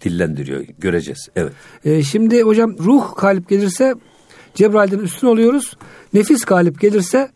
dillendiriyor. 0.00 0.60
Göreceğiz. 0.78 1.28
Evet. 1.36 1.52
Ee, 1.84 2.02
şimdi 2.02 2.42
hocam 2.42 2.76
ruh 2.78 3.16
galip 3.20 3.48
gelirse 3.48 3.94
Cebrail'den 4.56 4.98
üstün 4.98 5.26
oluyoruz. 5.26 5.76
Nefis 6.14 6.44
galip 6.44 6.80
gelirse 6.80 7.30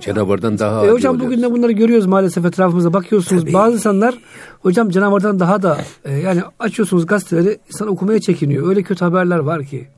Canavardan 0.00 0.58
daha 0.58 0.86
e, 0.86 0.90
hocam 0.90 1.20
bugün 1.20 1.42
de 1.42 1.52
bunları 1.52 1.72
görüyoruz 1.72 2.06
maalesef 2.06 2.44
etrafımızda 2.44 2.92
bakıyorsunuz. 2.92 3.42
Tabii. 3.42 3.52
Bazı 3.52 3.74
insanlar 3.76 4.18
hocam 4.60 4.90
canavardan 4.90 5.40
daha 5.40 5.62
da 5.62 5.78
e, 6.04 6.14
yani 6.14 6.42
açıyorsunuz 6.58 7.06
gazeteleri 7.06 7.58
insan 7.68 7.88
okumaya 7.88 8.20
çekiniyor. 8.20 8.68
Öyle 8.68 8.82
kötü 8.82 9.04
haberler 9.04 9.38
var 9.38 9.64
ki. 9.64 9.88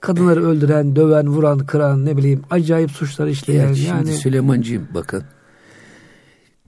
Kadınları 0.00 0.46
öldüren, 0.46 0.96
döven, 0.96 1.28
vuran, 1.28 1.58
kıran 1.58 2.06
ne 2.06 2.16
bileyim 2.16 2.42
acayip 2.50 2.90
suçlar 2.90 3.26
işleyen 3.26 3.68
Ya 3.68 3.74
şimdi 3.74 3.88
yani 3.88 4.12
Süleymancığım 4.12 4.88
bakın. 4.94 5.24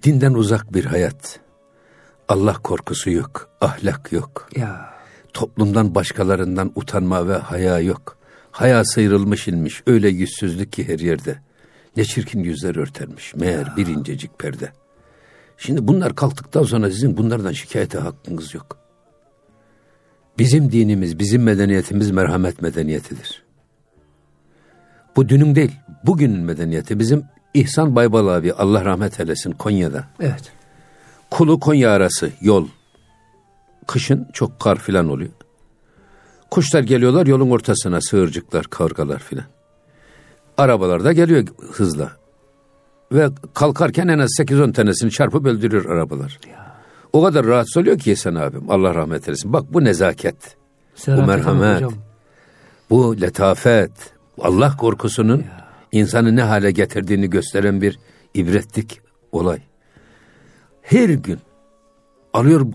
Dinden 0.03 0.35
uzak 0.35 0.75
bir 0.75 0.85
hayat. 0.85 1.41
Allah 2.29 2.55
korkusu 2.63 3.11
yok, 3.11 3.49
ahlak 3.61 4.13
yok. 4.13 4.49
ya 4.57 4.93
Toplumdan 5.33 5.95
başkalarından 5.95 6.73
utanma 6.75 7.29
ve 7.29 7.37
haya 7.37 7.81
yok. 7.81 8.17
Haya 8.53 8.85
sıyrılmış 8.85 9.49
inmiş, 9.49 9.83
öyle 9.87 10.09
yüzsüzlük 10.09 10.73
ki 10.73 10.89
her 10.89 10.99
yerde. 10.99 11.39
Ne 11.97 12.05
çirkin 12.05 12.43
yüzler 12.43 12.77
örtermiş, 12.77 13.35
meğer 13.35 13.77
bir 13.77 13.87
incecik 13.87 14.39
perde. 14.39 14.73
Şimdi 15.59 15.89
bunlar 15.89 16.15
kalktıktan 16.15 16.63
sonra 16.63 16.91
sizin 16.91 17.17
bunlardan 17.17 17.53
şikayete 17.53 17.99
hakkınız 17.99 18.55
yok. 18.55 18.79
Bizim 20.39 20.73
dinimiz, 20.73 21.19
bizim 21.19 21.43
medeniyetimiz 21.43 22.11
merhamet 22.11 22.63
medeniyetidir. 22.63 23.43
Bu 25.17 25.29
dünün 25.29 25.55
değil, 25.55 25.73
bugünün 26.05 26.41
medeniyeti. 26.41 26.99
Bizim 26.99 27.25
İhsan 27.55 27.97
Baybal 27.97 28.29
abi 28.29 28.53
Allah 28.53 28.85
rahmet 28.85 29.21
eylesin 29.21 29.53
Konya'da. 29.53 30.05
Evet. 30.21 30.53
Kulu 31.31 31.61
Konya 31.61 31.91
arası 31.91 32.31
yol. 32.41 32.69
Kışın 33.87 34.29
çok 34.33 34.61
kar 34.61 34.79
filan 34.79 35.09
oluyor. 35.09 35.31
Kuşlar 36.53 36.83
geliyorlar 36.83 37.27
yolun 37.27 37.51
ortasına 37.51 38.01
sığırcıklar, 38.01 38.65
kargalar 38.65 39.19
filan. 39.19 39.45
Arabalar 40.57 41.05
da 41.05 41.13
geliyor 41.13 41.47
hızla. 41.73 42.13
Ve 43.13 43.29
kalkarken 43.55 44.09
en 44.09 44.19
az 44.19 44.31
8-10 44.41 44.73
tanesini 44.73 45.11
çarpıp 45.11 45.47
öldürür 45.47 45.87
arabalar. 45.87 46.39
Ya. 46.51 46.77
O 47.13 47.23
kadar 47.23 47.47
rahatsız 47.47 47.77
oluyor 47.77 47.99
ki 47.99 48.17
sen 48.17 48.35
abim. 48.35 48.71
Allah 48.71 48.95
rahmet 48.95 49.29
eylesin. 49.29 49.53
Bak 49.53 49.65
bu 49.73 49.85
nezaket. 49.85 50.57
Serafet 50.95 51.25
bu 51.25 51.27
merhamet. 51.27 51.91
Bu 52.91 53.21
letafet. 53.21 54.15
Allah 54.39 54.77
korkusunun 54.77 55.39
ya. 55.39 55.69
insanı 55.93 56.37
ne 56.37 56.43
hale 56.43 56.71
getirdiğini 56.71 57.31
gösteren 57.31 57.81
bir 57.83 57.99
ibretlik 58.35 59.01
olay. 59.33 59.59
Her 60.83 61.09
gün 61.09 61.39
alıyor 62.33 62.67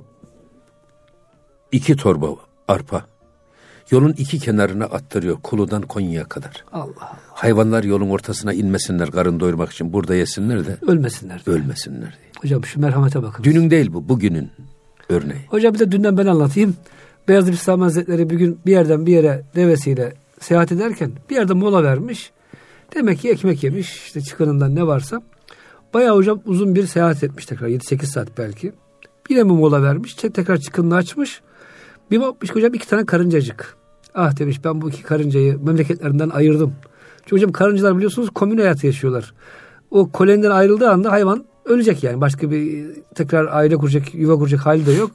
iki 1.72 1.96
torba 1.96 2.28
arpa. 2.68 3.17
Yolun 3.92 4.14
iki 4.18 4.40
kenarına 4.40 4.86
attırıyor 4.86 5.38
Kulu'dan 5.44 5.82
Konya'ya 5.82 6.24
kadar. 6.24 6.66
Allah 6.72 6.84
Allah. 6.84 7.18
Hayvanlar 7.28 7.84
yolun 7.84 8.10
ortasına 8.10 8.54
inmesinler 8.54 9.12
karın 9.12 9.40
doyurmak 9.40 9.72
için 9.72 9.94
burada 9.94 10.16
yesinler 10.16 10.66
de. 10.66 10.78
Ölmesinler. 10.88 11.46
Diye. 11.46 11.56
Ölmesinler 11.56 12.02
diye. 12.02 12.32
Hocam 12.42 12.66
şu 12.66 12.80
merhamete 12.82 13.24
bakın. 13.24 13.44
Dünün 13.44 13.72
değil 13.72 13.94
bu 13.94 14.10
bugünün 14.10 14.50
örneği. 15.10 15.42
Hocam 15.48 15.74
bir 15.74 15.80
de 15.80 15.92
dünden 15.92 16.18
ben 16.18 16.26
anlatayım. 16.26 16.76
Beyazıt 17.28 17.54
İslam 17.54 17.82
Hazretleri 17.82 18.30
bir 18.30 18.36
gün 18.36 18.60
bir 18.66 18.72
yerden 18.72 19.06
bir 19.06 19.12
yere 19.12 19.44
devesiyle 19.56 20.14
seyahat 20.40 20.72
ederken 20.72 21.12
bir 21.30 21.36
yerde 21.36 21.54
mola 21.54 21.84
vermiş. 21.84 22.32
Demek 22.96 23.20
ki 23.20 23.30
ekmek 23.30 23.64
yemiş 23.64 24.04
işte 24.06 24.22
çıkınından 24.22 24.76
ne 24.76 24.88
varsa. 24.88 25.22
Bayağı 25.94 26.16
hocam 26.16 26.42
uzun 26.46 26.76
bir 26.76 26.88
seyahat 26.88 27.24
etmiş 27.24 27.46
tekrar 27.46 27.68
7-8 27.68 28.06
saat 28.06 28.38
belki. 28.38 28.74
Yine 29.30 29.44
mi 29.44 29.52
mola 29.52 29.84
vermiş 29.84 30.14
tekrar 30.14 30.58
çıkınını 30.58 30.96
açmış. 30.96 31.42
Bir 32.12 32.22
bakmış 32.22 32.56
hocam 32.56 32.74
iki 32.74 32.88
tane 32.88 33.06
karıncacık. 33.06 33.78
Ah 34.16 34.40
demiş 34.40 34.64
ben 34.64 34.82
bu 34.82 34.90
iki 34.90 35.04
karıncayı 35.04 35.60
memleketlerinden 35.64 36.30
ayırdım. 36.30 36.74
Çünkü 37.22 37.36
hocam 37.36 37.52
karıncalar 37.52 37.98
biliyorsunuz 37.98 38.30
komün 38.30 38.58
hayatı 38.58 38.86
yaşıyorlar. 38.88 39.34
O 39.92 40.10
koloniden 40.12 40.52
ayrıldığı 40.52 40.90
anda 40.90 41.12
hayvan 41.12 41.46
ölecek 41.66 42.04
yani. 42.04 42.22
Başka 42.22 42.52
bir 42.52 42.86
tekrar 43.16 43.46
aile 43.46 43.76
kuracak, 43.76 44.16
yuva 44.16 44.36
kuracak 44.36 44.66
hali 44.66 44.86
de 44.86 44.92
yok. 44.92 45.12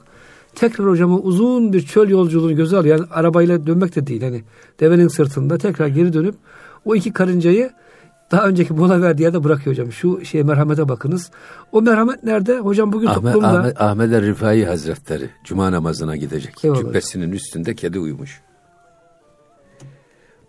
Tekrar 0.55 0.87
hocama 0.87 1.19
uzun 1.19 1.73
bir 1.73 1.81
çöl 1.81 2.09
yolculuğunu 2.09 2.55
göze 2.55 2.77
alıyor. 2.77 2.97
Yani 2.97 3.07
arabayla 3.11 3.67
dönmek 3.67 3.95
de 3.95 4.07
değil. 4.07 4.21
Hani 4.21 4.43
devenin 4.79 5.07
sırtında 5.07 5.57
tekrar 5.57 5.87
geri 5.87 6.13
dönüp 6.13 6.35
o 6.85 6.95
iki 6.95 7.13
karıncayı 7.13 7.71
daha 8.31 8.47
önceki 8.47 8.73
mola 8.73 9.01
verdiği 9.01 9.23
yerde 9.23 9.43
bırakıyor 9.43 9.75
hocam. 9.75 9.91
Şu 9.91 10.25
şeye 10.25 10.43
merhamete 10.43 10.89
bakınız. 10.89 11.31
O 11.71 11.81
merhamet 11.81 12.23
nerede? 12.23 12.57
Hocam 12.57 12.91
bugün 12.91 13.07
Ahmet, 13.07 13.33
toplumda... 13.33 13.59
Ahmet, 13.59 13.81
Ahmet 13.81 14.21
Rifai 14.21 14.65
Hazretleri 14.65 15.29
Cuma 15.43 15.71
namazına 15.71 16.15
gidecek. 16.15 16.65
Eyvallah. 16.65 16.79
Cübbesinin 16.79 17.31
üstünde 17.31 17.75
kedi 17.75 17.99
uyumuş. 17.99 18.41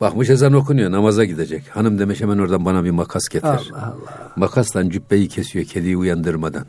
Bakmış 0.01 0.31
ezan 0.31 0.53
okunuyor 0.53 0.93
namaza 0.93 1.25
gidecek. 1.25 1.69
Hanım 1.69 1.99
demiş 1.99 2.21
hemen 2.21 2.39
oradan 2.39 2.65
bana 2.65 2.85
bir 2.85 2.91
makas 2.91 3.29
getir. 3.29 3.47
Allah 3.47 3.63
Allah. 3.73 4.33
Makasla 4.37 4.91
cübbeyi 4.91 5.29
kesiyor 5.29 5.65
kediyi 5.65 5.97
uyandırmadan. 5.97 6.67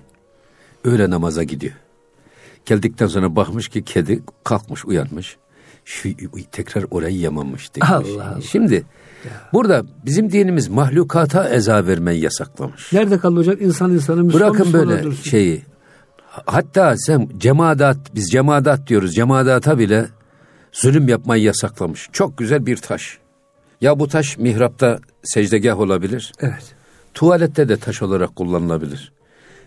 Öyle 0.83 1.09
namaza 1.09 1.43
gidiyor. 1.43 1.73
Geldikten 2.65 3.07
sonra 3.07 3.35
bakmış 3.35 3.67
ki 3.67 3.83
kedi 3.83 4.23
kalkmış 4.43 4.85
uyanmış. 4.85 5.37
Şu 5.85 6.09
tekrar 6.51 6.85
orayı 6.91 7.19
yamamış. 7.19 7.71
Allah 7.81 7.97
Allah. 7.97 8.41
Şimdi 8.41 8.73
ya. 8.73 9.31
burada 9.53 9.85
bizim 10.05 10.31
dinimiz 10.31 10.67
mahlukata 10.67 11.49
eza 11.49 11.87
vermeyi 11.87 12.21
yasaklamış. 12.21 12.93
Nerede 12.93 13.17
kaldı 13.19 13.39
hocam 13.39 13.55
insan 13.59 13.91
insanı 13.91 14.33
Bırakın 14.33 14.73
böyle 14.73 15.03
dursun. 15.03 15.23
şeyi. 15.23 15.63
Hatta 16.45 16.97
sen 16.97 17.29
cemaat 17.37 18.15
biz 18.15 18.31
cemaat 18.31 18.87
diyoruz. 18.87 19.15
Cemaata 19.15 19.79
bile 19.79 20.05
zulüm 20.71 21.07
yapmayı 21.07 21.43
yasaklamış. 21.43 22.09
Çok 22.11 22.37
güzel 22.37 22.65
bir 22.65 22.77
taş. 22.77 23.17
Ya 23.81 23.99
bu 23.99 24.07
taş 24.07 24.37
mihrapta 24.37 24.99
secdegah 25.23 25.79
olabilir. 25.79 26.31
Evet. 26.39 26.75
Tuvalette 27.13 27.69
de 27.69 27.77
taş 27.77 28.01
olarak 28.01 28.35
kullanılabilir. 28.35 29.11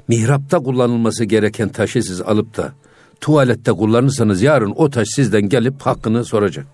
Mihrapta 0.09 0.59
kullanılması 0.59 1.25
gereken 1.25 1.69
taşı 1.69 2.03
siz 2.03 2.21
alıp 2.21 2.57
da 2.57 2.73
tuvalette 3.21 3.73
kullanırsanız 3.73 4.43
yarın 4.43 4.73
o 4.77 4.91
taş 4.91 5.09
sizden 5.09 5.49
gelip 5.49 5.83
hakkını 5.83 6.25
soracak. 6.25 6.67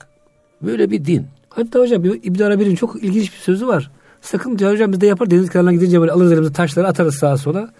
Böyle 0.62 0.90
bir 0.90 1.04
din. 1.04 1.26
Hatta 1.48 1.80
hocam 1.80 2.04
İbn 2.04 2.42
Arabi'nin 2.42 2.74
çok 2.74 3.02
ilginç 3.02 3.32
bir 3.32 3.38
sözü 3.38 3.66
var. 3.66 3.90
Sakın 4.20 4.58
diyor 4.58 4.72
hocam 4.72 4.92
biz 4.92 5.00
de 5.00 5.06
yapar 5.06 5.30
deniz 5.30 5.50
kenarına 5.50 5.72
gidince 5.72 6.00
böyle 6.00 6.12
alırız 6.12 6.32
elimize 6.32 6.52
taşları 6.52 6.88
atarız 6.88 7.14
sağa 7.14 7.36
sola. 7.36 7.70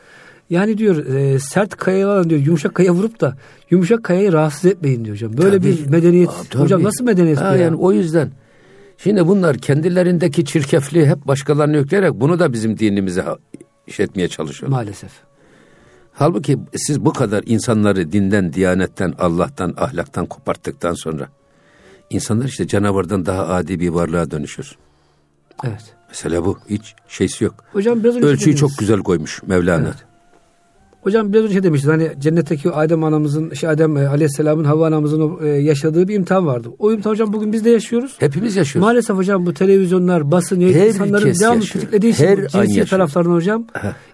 Yani 0.50 0.79
diyor 0.79 1.07
e, 1.07 1.38
sert 1.38 1.77
kayalar 1.77 2.31
diyor 2.31 2.40
yumuşak 2.40 2.74
kaya 2.74 2.92
vurup 2.92 3.20
da 3.20 3.37
yumuşak 3.70 4.05
kayayı 4.05 4.33
rahatsız 4.33 4.64
etmeyin 4.64 5.05
diyor 5.05 5.16
hocam. 5.16 5.37
Böyle 5.37 5.59
tabii, 5.59 5.66
bir 5.66 5.87
medeniyet. 5.87 6.31
Tabii. 6.50 6.62
Hocam 6.62 6.83
nasıl 6.83 7.05
medeniyet 7.05 7.40
ha, 7.40 7.53
bu 7.53 7.57
ya? 7.57 7.62
Yani 7.62 7.77
o 7.77 7.92
yüzden 7.92 8.31
Şimdi 8.98 9.27
bunlar 9.27 9.59
kendilerindeki 9.59 10.44
çirkefliği 10.44 11.07
hep 11.07 11.27
başkalarına 11.27 11.77
yükleyerek 11.77 12.12
bunu 12.14 12.38
da 12.38 12.53
bizim 12.53 12.79
dinimize 12.79 13.24
iş 13.87 14.00
etmeye 14.00 14.29
çalışıyorlar. 14.29 14.79
Maalesef. 14.79 15.11
Halbuki 16.14 16.59
siz 16.77 17.05
bu 17.05 17.12
kadar 17.12 17.42
insanları 17.46 18.12
dinden, 18.12 18.53
diyanetten, 18.53 19.14
Allah'tan, 19.18 19.74
ahlaktan 19.77 20.27
koparttıktan 20.27 20.94
sonra 20.94 21.29
insanlar 22.11 22.44
işte 22.44 22.66
canavardan 22.66 23.27
daha 23.27 23.48
adi 23.48 23.81
bir 23.81 23.88
varlığa 23.88 24.31
dönüşür. 24.31 24.77
Evet. 25.64 25.94
Mesela 26.09 26.44
bu 26.44 26.59
hiç 26.68 26.94
şeysi 27.09 27.44
yok. 27.44 27.55
Hocam 27.72 28.05
biraz 28.05 28.16
Ölçüyü 28.16 28.57
çok 28.57 28.70
güzel 28.79 28.98
koymuş 28.98 29.42
Mevlana. 29.42 29.85
Evet. 29.85 30.13
Hocam 31.05 31.33
biraz 31.33 31.45
önce 31.45 31.53
şey 31.53 31.62
demiştiniz 31.62 31.95
hani 31.95 32.12
cennetteki 32.21 32.71
Adem 32.71 33.05
anamızın, 33.05 33.55
şey 33.55 33.69
Adem 33.69 33.97
e, 33.97 34.09
aleyhisselamın 34.09 34.64
Havva 34.64 34.87
anamızın 34.87 35.38
e, 35.43 35.49
yaşadığı 35.49 36.09
bir 36.09 36.14
imtihan 36.14 36.47
vardı. 36.47 36.69
O 36.79 36.93
imtihan 36.93 37.12
hocam 37.12 37.33
bugün 37.33 37.53
biz 37.53 37.64
de 37.64 37.71
yaşıyoruz. 37.71 38.17
Hepimiz 38.19 38.57
yaşıyoruz. 38.57 38.87
Maalesef 38.87 39.17
hocam 39.17 39.47
bu 39.47 39.55
televizyonlar, 39.55 40.31
basın, 40.31 40.61
Her 40.61 40.87
insanların 40.87 41.35
devamlı 41.40 41.64
tetiklediği 41.64 42.12
için 42.12 42.49
cinsiyet 42.53 42.90
taraflarına 42.90 43.35
hocam. 43.35 43.67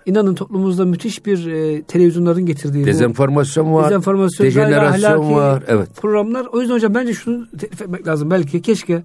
inanın 0.07 0.35
toplumumuzda 0.35 0.85
müthiş 0.85 1.27
bir 1.27 1.47
e, 1.47 1.83
televizyonların 1.83 2.47
getirdiği 2.47 2.85
dezenformasyon 2.85 3.75
var. 3.75 3.85
Dezenformasyon, 3.85 4.47
dejenerasyon 4.47 5.35
var. 5.35 5.63
Evet. 5.69 5.89
Programlar. 5.97 6.47
O 6.53 6.61
yüzden 6.61 6.75
hocam 6.75 6.95
bence 6.95 7.15
şunu 7.15 7.47
teklif 7.59 7.83
etmek 7.83 8.07
lazım. 8.07 8.31
Belki 8.31 8.63
keşke 8.63 9.03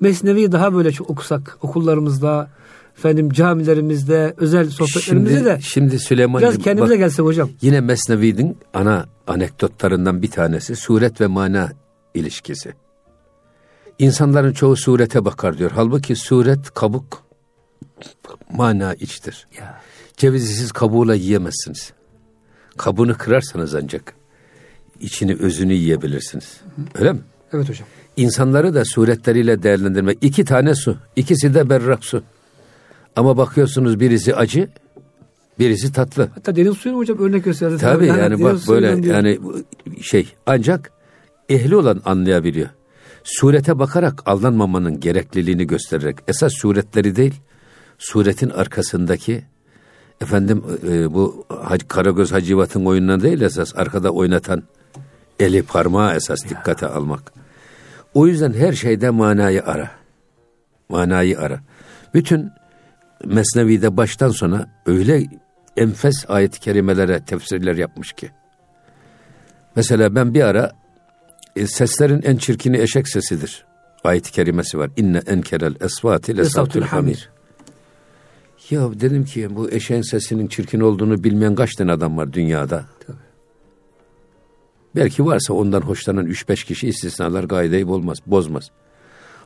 Mesnevi'yi 0.00 0.52
daha 0.52 0.74
böyle 0.74 0.92
çok 0.92 1.10
okusak 1.10 1.58
okullarımızda 1.62 2.50
efendim 2.98 3.30
camilerimizde, 3.30 4.34
özel 4.36 4.70
sohbetlerimizde 4.70 5.34
şimdi, 5.34 5.44
de 5.44 5.58
şimdi 5.60 5.98
Süleyman 5.98 6.42
biraz 6.42 6.58
kendimize 6.58 6.94
bak, 6.94 6.98
gelsek 6.98 7.24
hocam. 7.24 7.50
Yine 7.60 7.80
Mesnevi'nin 7.80 8.56
ana 8.74 9.06
anekdotlarından 9.26 10.22
bir 10.22 10.30
tanesi 10.30 10.76
suret 10.76 11.20
ve 11.20 11.26
mana 11.26 11.72
ilişkisi. 12.14 12.72
İnsanların 13.98 14.52
çoğu 14.52 14.76
surete 14.76 15.24
bakar 15.24 15.58
diyor. 15.58 15.70
Halbuki 15.74 16.16
suret 16.16 16.70
kabuk, 16.74 17.22
mana 18.52 18.94
içtir. 18.94 19.46
Ya. 19.58 19.80
Cevizi 20.16 20.54
siz 20.54 20.72
kabuğuyla 20.72 21.14
yiyemezsiniz. 21.14 21.92
Kabuğunu 22.76 23.18
kırarsanız 23.18 23.74
ancak 23.74 24.14
içini 25.00 25.34
özünü 25.34 25.72
yiyebilirsiniz. 25.72 26.60
Öyle 26.94 27.12
mi? 27.12 27.20
Evet 27.52 27.68
hocam. 27.68 27.88
İnsanları 28.16 28.74
da 28.74 28.84
suretleriyle 28.84 29.62
değerlendirmek. 29.62 30.18
İki 30.20 30.44
tane 30.44 30.74
su. 30.74 30.96
ikisi 31.16 31.54
de 31.54 31.70
berrak 31.70 32.04
su. 32.04 32.22
Ama 33.16 33.36
bakıyorsunuz 33.36 34.00
birisi 34.00 34.36
acı, 34.36 34.68
birisi 35.58 35.92
tatlı. 35.92 36.28
Hatta 36.34 36.56
deniz 36.56 36.76
suyu 36.76 36.94
mu 36.94 37.00
hocam 37.00 37.18
örnek 37.18 37.44
gösterdi. 37.44 37.76
Tabii 37.80 38.06
yani, 38.06 38.20
yani 38.20 38.44
bak 38.44 38.56
böyle 38.68 39.08
yani 39.08 39.38
şey 40.00 40.34
ancak 40.46 40.92
ehli 41.48 41.76
olan 41.76 42.02
anlayabiliyor. 42.04 42.68
Surete 43.24 43.78
bakarak 43.78 44.22
aldanmamanın 44.26 45.00
gerekliliğini 45.00 45.66
göstererek 45.66 46.16
esas 46.28 46.52
suretleri 46.52 47.16
değil, 47.16 47.34
suretin 47.98 48.50
arkasındaki 48.50 49.44
efendim 50.20 50.64
e, 50.88 51.14
bu 51.14 51.46
Karagöz 51.88 52.32
Hacivat'ın 52.32 52.84
oyununa 52.84 53.22
değil 53.22 53.40
esas 53.40 53.76
arkada 53.76 54.10
oynatan 54.10 54.62
eli 55.40 55.62
parmağı 55.62 56.14
esas 56.14 56.44
dikkate 56.48 56.86
ya. 56.86 56.92
almak. 56.92 57.32
O 58.14 58.26
yüzden 58.26 58.52
her 58.52 58.72
şeyde 58.72 59.10
manayı 59.10 59.64
ara. 59.64 59.90
Manayı 60.88 61.38
ara. 61.38 61.60
Bütün 62.14 62.50
Mesnevi'de 63.26 63.96
baştan 63.96 64.30
sona 64.30 64.66
öyle 64.86 65.26
enfes 65.76 66.24
ayet-i 66.28 66.60
kerimelere 66.60 67.24
tefsirler 67.24 67.76
yapmış 67.76 68.12
ki. 68.12 68.30
Mesela 69.76 70.14
ben 70.14 70.34
bir 70.34 70.42
ara 70.42 70.72
e, 71.56 71.66
seslerin 71.66 72.22
en 72.22 72.36
çirkini 72.36 72.78
eşek 72.78 73.08
sesidir. 73.08 73.64
Ayet-i 74.04 74.32
kerimesi 74.32 74.78
var. 74.78 74.90
İnne 74.96 75.18
enkerel 75.26 75.74
esvati 75.80 76.36
lesavtul 76.36 76.82
hamir. 76.82 77.30
Ya 78.70 79.00
dedim 79.00 79.24
ki 79.24 79.56
bu 79.56 79.70
eşeğin 79.70 80.02
sesinin 80.02 80.46
çirkin 80.46 80.80
olduğunu 80.80 81.24
bilmeyen 81.24 81.54
kaç 81.54 81.74
tane 81.74 81.92
adam 81.92 82.16
var 82.16 82.32
dünyada? 82.32 82.84
Tabii. 83.06 83.16
Belki 84.96 85.26
varsa 85.26 85.54
ondan 85.54 85.80
hoşlanan 85.80 86.26
üç 86.26 86.48
beş 86.48 86.64
kişi 86.64 86.88
istisnalar 86.88 87.44
gaydeyi 87.44 87.84
olmaz, 87.84 88.18
bozmaz. 88.26 88.70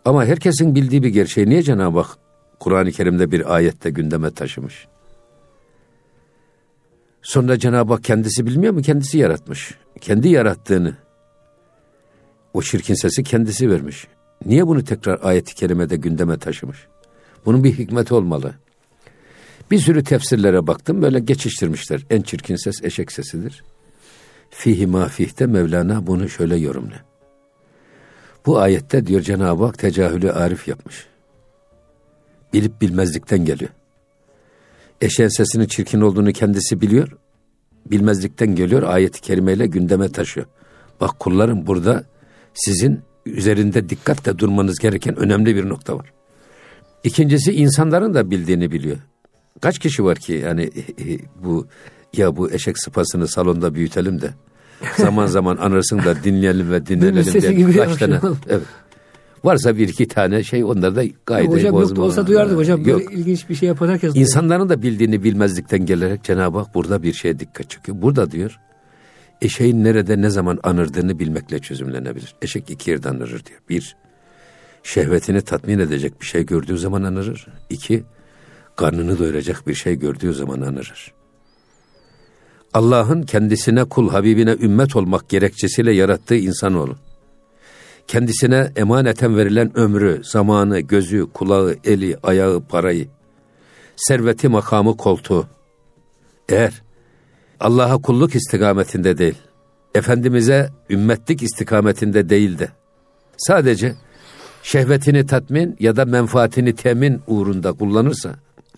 Ama 0.04 0.24
herkesin 0.24 0.74
bildiği 0.74 1.02
bir 1.02 1.08
gerçeği 1.08 1.48
niye 1.48 1.62
Cenab-ı 1.62 1.98
Hak 1.98 2.18
Kur'an-ı 2.60 2.92
Kerim'de 2.92 3.32
bir 3.32 3.54
ayette 3.54 3.90
gündeme 3.90 4.30
taşımış. 4.30 4.86
Sonra 7.22 7.58
Cenab-ı 7.58 7.92
Hak 7.92 8.04
kendisi 8.04 8.46
bilmiyor 8.46 8.72
mu? 8.72 8.82
Kendisi 8.82 9.18
yaratmış. 9.18 9.74
Kendi 10.00 10.28
yarattığını 10.28 10.96
o 12.54 12.62
çirkin 12.62 12.94
sesi 12.94 13.22
kendisi 13.24 13.70
vermiş. 13.70 14.06
Niye 14.44 14.66
bunu 14.66 14.84
tekrar 14.84 15.20
ayet-i 15.22 15.54
kerimede 15.54 15.96
gündeme 15.96 16.38
taşımış? 16.38 16.86
Bunun 17.46 17.64
bir 17.64 17.78
hikmeti 17.78 18.14
olmalı. 18.14 18.54
Bir 19.70 19.78
sürü 19.78 20.04
tefsirlere 20.04 20.66
baktım 20.66 21.02
böyle 21.02 21.20
geçiştirmişler. 21.20 22.06
En 22.10 22.22
çirkin 22.22 22.56
ses 22.56 22.84
eşek 22.84 23.12
sesidir. 23.12 23.64
Fihi 24.50 24.86
mafihte 24.86 25.46
Mevlana 25.46 26.06
bunu 26.06 26.28
şöyle 26.28 26.56
yorumluyor. 26.56 27.04
Bu 28.46 28.58
ayette 28.58 29.06
diyor 29.06 29.20
Cenab-ı 29.20 29.64
Hak 29.64 29.78
tecahülü 29.78 30.32
arif 30.32 30.68
yapmış. 30.68 31.06
Bilip 32.56 32.80
bilmezlikten 32.80 33.44
geliyor. 33.44 33.70
Eşeğin 35.00 35.28
sesinin 35.28 35.66
çirkin 35.66 36.00
olduğunu 36.00 36.32
kendisi 36.32 36.80
biliyor. 36.80 37.16
Bilmezlikten 37.90 38.54
geliyor 38.54 38.82
ayeti 38.82 39.20
kerimeyle 39.20 39.66
gündeme 39.66 40.08
taşıyor. 40.12 40.46
Bak 41.00 41.20
kullarım 41.20 41.66
burada 41.66 42.04
sizin 42.54 43.00
üzerinde 43.26 43.88
dikkatle 43.88 44.38
durmanız 44.38 44.78
gereken 44.78 45.16
önemli 45.16 45.56
bir 45.56 45.68
nokta 45.68 45.96
var. 45.98 46.12
İkincisi 47.04 47.52
insanların 47.52 48.14
da 48.14 48.30
bildiğini 48.30 48.70
biliyor. 48.72 48.96
Kaç 49.60 49.78
kişi 49.78 50.04
var 50.04 50.18
ki 50.18 50.32
yani 50.32 50.70
bu 51.44 51.66
ya 52.12 52.36
bu 52.36 52.50
eşek 52.50 52.78
sıpasını 52.78 53.28
salonda 53.28 53.74
büyütelim 53.74 54.20
de 54.20 54.30
zaman 54.96 55.26
zaman 55.26 55.56
anırsın 55.56 55.98
da 55.98 56.24
dinleyelim 56.24 56.70
ve 56.70 56.86
dinleyelim 56.86 57.72
diye 57.72 57.76
kaç 57.76 57.96
tane. 57.96 58.20
Evet. 58.48 58.66
Varsa 59.44 59.76
bir 59.76 59.88
iki 59.88 60.08
tane 60.08 60.44
şey 60.44 60.64
onlar 60.64 60.96
da 60.96 61.04
gayet 61.26 61.48
Hocam 61.48 61.74
yok 61.74 61.98
olsa 61.98 62.26
duyardık 62.26 62.56
hocam. 62.56 62.84
Böyle 62.84 62.90
yok. 62.90 63.12
ilginç 63.12 63.48
bir 63.48 63.54
şey 63.54 63.68
yapar 63.68 63.90
herkes. 63.90 64.16
İnsanların 64.16 64.68
da 64.68 64.82
bildiğini 64.82 65.24
bilmezlikten 65.24 65.86
gelerek 65.86 66.24
Cenab-ı 66.24 66.58
Hak 66.58 66.74
burada 66.74 67.02
bir 67.02 67.12
şeye 67.12 67.38
dikkat 67.38 67.70
çekiyor. 67.70 68.02
Burada 68.02 68.30
diyor 68.30 68.60
eşeğin 69.42 69.84
nerede 69.84 70.22
ne 70.22 70.30
zaman 70.30 70.58
anırdığını 70.62 71.18
bilmekle 71.18 71.58
çözümlenebilir. 71.58 72.34
Eşek 72.42 72.70
iki 72.70 72.90
yerde 72.90 73.08
anırır 73.08 73.44
diyor. 73.44 73.60
Bir, 73.68 73.96
şehvetini 74.82 75.40
tatmin 75.40 75.78
edecek 75.78 76.20
bir 76.20 76.26
şey 76.26 76.46
gördüğü 76.46 76.78
zaman 76.78 77.02
anırır. 77.02 77.46
İki, 77.70 78.04
karnını 78.76 79.18
doyuracak 79.18 79.66
bir 79.66 79.74
şey 79.74 79.94
gördüğü 79.94 80.34
zaman 80.34 80.60
anırır. 80.60 81.12
Allah'ın 82.74 83.22
kendisine 83.22 83.84
kul, 83.84 84.10
Habibine 84.10 84.56
ümmet 84.60 84.96
olmak 84.96 85.28
gerekçesiyle 85.28 85.92
yarattığı 85.92 86.36
insanoğlu. 86.36 86.96
Kendisine 88.06 88.72
emaneten 88.76 89.36
verilen 89.36 89.78
ömrü, 89.78 90.20
zamanı, 90.24 90.80
gözü, 90.80 91.26
kulağı, 91.34 91.76
eli, 91.84 92.16
ayağı, 92.22 92.60
parayı, 92.60 93.08
serveti, 93.96 94.48
makamı, 94.48 94.96
koltuğu. 94.96 95.46
Eğer 96.48 96.82
Allah'a 97.60 97.98
kulluk 97.98 98.34
istikametinde 98.34 99.18
değil, 99.18 99.34
Efendimiz'e 99.94 100.70
ümmetlik 100.90 101.42
istikametinde 101.42 102.28
değil 102.28 102.58
de 102.58 102.68
sadece 103.36 103.94
şehvetini 104.62 105.26
tatmin 105.26 105.76
ya 105.80 105.96
da 105.96 106.04
menfaatini 106.04 106.74
temin 106.74 107.20
uğrunda 107.26 107.72
kullanırsa 107.72 108.34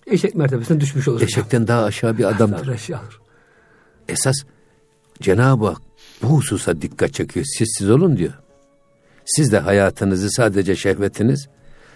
eşek 0.07 0.35
mertebesine 0.35 0.79
düşmüş 0.79 1.07
olur. 1.07 1.21
Eşekten 1.21 1.67
daha 1.67 1.83
aşağı 1.83 2.17
bir 2.17 2.23
adamdır. 2.23 2.67
Aşağı. 2.67 2.99
Esas 4.09 4.35
Cenab-ı 5.21 5.65
Hak 5.65 5.81
bu 6.21 6.27
hususa 6.27 6.81
dikkat 6.81 7.13
çekiyor. 7.13 7.45
Siz 7.57 7.75
siz 7.77 7.89
olun 7.89 8.17
diyor. 8.17 8.33
Siz 9.35 9.51
de 9.51 9.59
hayatınızı 9.59 10.29
sadece 10.31 10.75
şehvetiniz, 10.75 11.47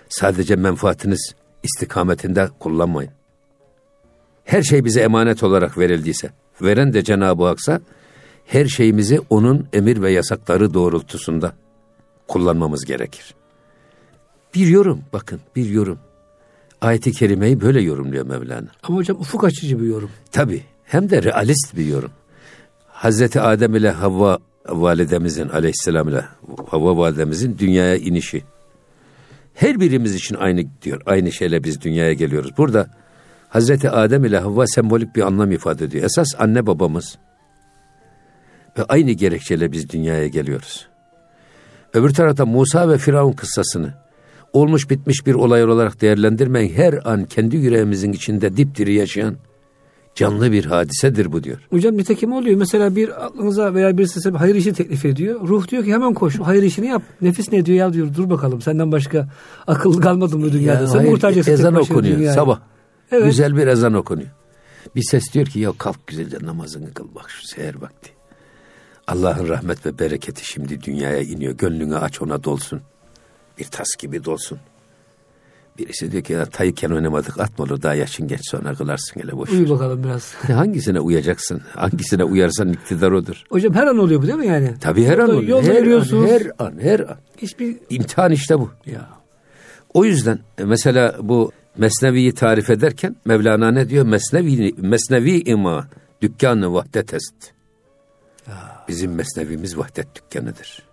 sadece 0.10 0.56
menfaatiniz 0.56 1.36
istikametinde 1.64 2.50
kullanmayın. 2.60 3.12
Her 4.46 4.64
şey 4.64 4.86
bize 4.86 5.02
emanet 5.02 5.44
olarak 5.44 5.78
verildiyse, 5.78 6.30
veren 6.62 6.94
de 6.94 7.04
Cenab-ı 7.04 7.44
Hak'sa, 7.44 7.82
her 8.46 8.66
şeyimizi 8.66 9.22
onun 9.30 9.68
emir 9.74 10.02
ve 10.02 10.12
yasakları 10.12 10.74
doğrultusunda 10.74 11.54
kullanmamız 12.28 12.86
gerekir. 12.86 13.36
Bir 14.56 14.68
yorum, 14.68 15.02
bakın 15.14 15.40
bir 15.56 15.70
yorum. 15.70 16.00
Ayet-i 16.82 17.12
Kerime'yi 17.12 17.62
böyle 17.62 17.82
yorumluyor 17.82 18.26
Mevlana. 18.26 18.68
Ama 18.84 18.98
hocam 18.98 19.20
ufuk 19.20 19.44
açıcı 19.44 19.82
bir 19.82 19.88
yorum. 19.88 20.12
Tabi, 20.32 20.64
hem 20.84 21.10
de 21.10 21.24
realist 21.24 21.78
bir 21.78 21.86
yorum. 21.86 22.12
Hazreti 22.88 23.42
Adem 23.42 23.76
ile 23.76 23.92
Havva 23.92 24.40
validemizin 24.70 25.50
aleyhisselam 25.50 26.10
ile 26.10 26.26
Havva 26.68 26.98
validemizin 26.98 27.58
dünyaya 27.58 27.96
inişi. 27.96 28.44
Her 29.54 29.80
birimiz 29.80 30.16
için 30.16 30.36
aynı 30.36 30.64
diyor. 30.82 31.02
Aynı 31.06 31.32
şeyle 31.32 31.64
biz 31.64 31.82
dünyaya 31.82 32.14
geliyoruz. 32.14 32.52
Burada 32.58 32.88
Hazreti 33.50 33.90
Adem 33.90 34.26
ile 34.26 34.40
Havva 34.40 34.68
sembolik 34.68 35.16
bir 35.16 35.22
anlam 35.22 35.52
ifade 35.52 35.86
ediyor. 35.86 36.04
Esas 36.04 36.28
anne 36.38 36.66
babamız 36.66 37.18
ve 38.78 38.84
aynı 38.84 39.12
gerekçeyle 39.12 39.72
biz 39.72 39.90
dünyaya 39.90 40.28
geliyoruz. 40.28 40.88
Öbür 41.94 42.10
tarafta 42.10 42.46
Musa 42.46 42.90
ve 42.90 42.98
Firavun 42.98 43.34
kıssasını 43.34 43.94
olmuş 44.54 44.90
bitmiş 44.90 45.26
bir 45.28 45.34
olay 45.34 45.64
olarak 45.64 46.02
değerlendirmeyin. 46.02 46.74
Her 46.74 47.00
an 47.12 47.26
kendi 47.26 47.58
yüreğimizin 47.58 48.12
içinde 48.12 48.58
dipdiri 48.58 48.94
yaşayan 48.94 49.36
canlı 50.16 50.52
bir 50.52 50.66
hadisedir 50.66 51.32
bu 51.32 51.44
diyor. 51.44 51.58
Hocam 51.70 51.98
nitekim 51.98 52.34
oluyor. 52.34 52.58
Mesela 52.58 52.96
bir 52.96 53.26
aklınıza 53.26 53.74
veya 53.74 53.98
bir 53.98 54.06
size 54.06 54.30
hayır 54.32 54.56
işi 54.56 54.74
teklif 54.74 55.06
ediyor. 55.06 55.48
Ruh 55.48 55.68
diyor 55.68 55.84
ki 55.84 55.94
hemen 55.94 56.14
koş 56.14 56.40
hayır 56.40 56.64
işini 56.64 56.88
yap. 56.88 57.04
Nefis 57.22 57.52
ne 57.52 57.66
diyor 57.66 57.78
ya 57.78 57.94
diyor 57.94 58.08
dur 58.16 58.30
bakalım 58.30 58.62
senden 58.62 58.92
başka 58.92 59.30
akıl 59.68 60.02
kalmadı 60.02 60.38
mı 60.38 60.52
dünyada? 60.52 60.82
Ya, 60.82 60.88
Sen 60.88 60.98
hayır, 60.98 61.48
ezan 61.48 61.76
okunuyor 61.76 62.18
dünyaya. 62.18 62.34
sabah. 62.34 62.60
Evet. 63.12 63.26
Güzel 63.26 63.58
bir 63.58 63.68
ezan 63.68 63.94
okunuyor. 63.94 64.30
Bir 64.96 65.04
ses 65.04 65.34
diyor 65.34 65.46
ki 65.46 65.60
ya 65.60 65.72
kalk 65.78 66.08
güzelce 66.08 66.38
namazını 66.42 66.94
kıl 66.94 67.16
bak 67.16 67.30
şu 67.30 67.48
seher 67.48 67.82
vakti. 67.82 68.10
Allah'ın 69.08 69.48
rahmet 69.48 69.86
ve 69.86 70.00
bereketi 70.00 70.46
şimdi 70.48 70.82
dünyaya 70.84 71.22
iniyor. 71.22 71.54
Gönlünü 71.54 71.98
aç 71.98 72.22
ona 72.22 72.44
dolsun. 72.44 72.82
Bir 73.60 73.66
tas 73.66 73.88
gibi 74.00 74.24
dolsun. 74.24 74.60
Birisi 75.78 76.12
diyor 76.12 76.24
ki 76.24 76.34
ya 76.34 76.46
tayıken 76.46 76.90
oynamadık 76.90 77.40
atma 77.40 77.66
olur 77.66 77.82
daha 77.82 77.96
yaşın 77.96 78.28
geç 78.28 78.42
sonra 78.44 78.74
kılarsın 78.74 79.22
hele 79.22 79.32
boş. 79.32 79.50
Uyu 79.50 79.70
bakalım 79.70 80.04
biraz. 80.04 80.34
Hangisine 80.48 81.00
uyacaksın? 81.00 81.62
Hangisine 81.76 82.24
uyarsan 82.24 82.74
iktidar 82.74 83.12
odur. 83.12 83.44
Hocam 83.50 83.74
her 83.74 83.88
an 83.88 83.98
oluyor 83.98 84.22
bu 84.22 84.28
değil 84.28 84.40
mi 84.40 84.48
yani? 84.48 84.74
Tabii 84.82 85.06
her 85.06 85.18
an 85.18 85.30
oluyor. 85.30 85.64
Yol 85.64 85.64
her. 85.64 85.86
An, 85.86 86.28
her 86.28 86.52
an 86.60 86.80
her 86.82 87.00
an. 87.00 87.18
Hiçbir... 87.38 87.78
İmtihan 87.90 88.32
işte 88.32 88.60
bu. 88.60 88.70
Ya. 88.86 89.10
O 89.94 90.06
yüzden 90.06 90.40
e, 90.58 90.64
mesela 90.64 91.16
bu 91.22 91.52
Mesnevi'yi 91.78 92.34
tarif 92.34 92.70
ederken 92.70 93.16
Mevlana 93.26 93.72
ne 93.72 93.90
diyor? 93.90 94.06
Mesnevi, 94.06 94.74
mesnevi 94.78 95.40
ima 95.40 95.88
dükkanı 96.22 96.74
vahdet 96.74 97.14
est. 97.14 97.54
Bizim 98.88 99.16
mesnevimiz 99.16 99.78
vahdet 99.78 100.16
dükkanıdır. 100.16 100.84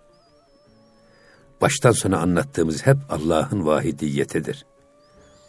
Baştan 1.61 1.91
sona 1.91 2.17
anlattığımız 2.17 2.87
hep 2.87 2.97
Allah'ın 3.09 3.65
vahidiyetidir. 3.65 4.65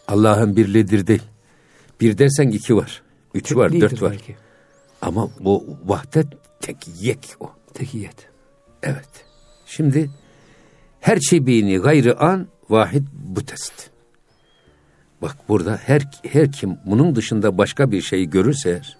Allah'ın 0.08 0.56
birliğidir 0.56 1.06
değil. 1.06 1.22
Bir 2.00 2.18
dersen 2.18 2.48
iki 2.48 2.76
var. 2.76 3.02
Üç 3.34 3.48
tek 3.48 3.58
var, 3.58 3.72
dört 3.72 4.02
var. 4.02 4.10
Belki. 4.10 4.36
Ama 5.02 5.30
bu 5.40 5.76
vahdet 5.84 6.26
tekiyek 6.60 7.36
o. 7.40 7.50
Tekiyet. 7.74 8.28
Evet. 8.82 9.24
Şimdi 9.66 10.10
her 11.00 11.20
şey 11.20 11.46
bini 11.46 11.78
gayrı 11.78 12.20
an 12.20 12.48
vahid 12.70 13.06
bu 13.12 13.44
test. 13.44 13.90
Bak 15.22 15.36
burada 15.48 15.76
her 15.76 16.02
her 16.22 16.52
kim 16.52 16.78
bunun 16.86 17.14
dışında 17.14 17.58
başka 17.58 17.90
bir 17.90 18.02
şey 18.02 18.24
görürse 18.24 18.70
eğer, 18.70 18.96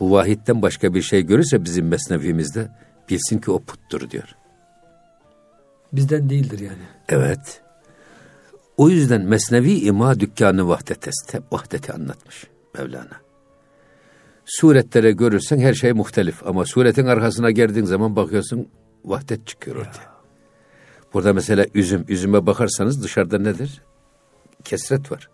bu 0.00 0.10
vahitten 0.10 0.62
başka 0.62 0.94
bir 0.94 1.02
şey 1.02 1.22
görürse 1.22 1.64
bizim 1.64 1.88
mesnevimizde 1.88 2.70
bilsin 3.10 3.38
ki 3.38 3.50
o 3.50 3.60
puttur 3.62 4.10
diyor. 4.10 4.36
Bizden 5.92 6.30
değildir 6.30 6.58
yani. 6.58 6.82
Evet. 7.08 7.62
O 8.78 8.88
yüzden 8.88 9.22
Mesnevi 9.22 9.72
ima 9.72 10.20
dükkanı 10.20 10.68
vahdetest. 10.68 11.34
Hep 11.34 11.42
vahdeti 11.52 11.92
anlatmış 11.92 12.46
Mevlana. 12.74 13.20
Suretlere 14.44 15.12
görürsen 15.12 15.58
her 15.58 15.74
şey 15.74 15.92
muhtelif 15.92 16.46
ama 16.46 16.64
suretin 16.64 17.06
arkasına 17.06 17.50
geldiğin 17.50 17.86
zaman 17.86 18.16
bakıyorsun 18.16 18.68
vahdet 19.04 19.46
çıkıyor 19.46 19.76
ortaya. 19.76 20.02
Ya. 20.02 20.14
Burada 21.14 21.32
mesela 21.32 21.66
üzüm, 21.74 22.04
üzüme 22.08 22.46
bakarsanız 22.46 23.02
dışarıda 23.02 23.38
nedir? 23.38 23.82
Kesret 24.64 25.12
var. 25.12 25.28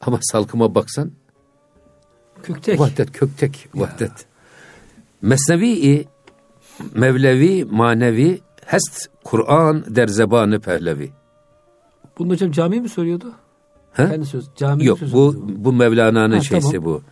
Ama 0.00 0.18
salkıma 0.22 0.74
baksan 0.74 1.12
köktek. 2.42 2.80
Vahdet, 2.80 3.12
köktek, 3.12 3.68
vahdet. 3.74 4.12
Mesnevi, 5.22 6.06
Mevlevi, 6.94 7.64
manevi, 7.64 8.40
hest, 8.66 9.10
Kur'an 9.24 9.84
der 9.96 10.08
zebanı 10.08 10.60
pehlevi. 10.60 11.12
Bunu 12.20 12.32
hocam 12.32 12.50
cami 12.50 12.80
mi 12.80 12.88
söylüyordu? 12.88 13.32
He? 13.92 14.08
Kendi 14.08 14.26
söz, 14.26 14.44
cami 14.56 14.84
Yok 14.84 14.98
bu, 15.12 15.46
bu 15.56 15.72
Mevlana'nın 15.72 16.34
ha, 16.34 16.40
şeysi 16.40 16.72
tamam. 16.72 16.84
bu. 16.84 17.02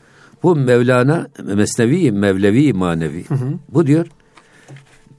Bu 0.42 0.56
Mevlana 0.56 1.26
Mesnevi, 1.42 2.12
Mevlevi, 2.12 2.72
manevi. 2.72 3.24
Hı 3.28 3.34
hı. 3.34 3.52
Bu 3.68 3.86
diyor 3.86 4.06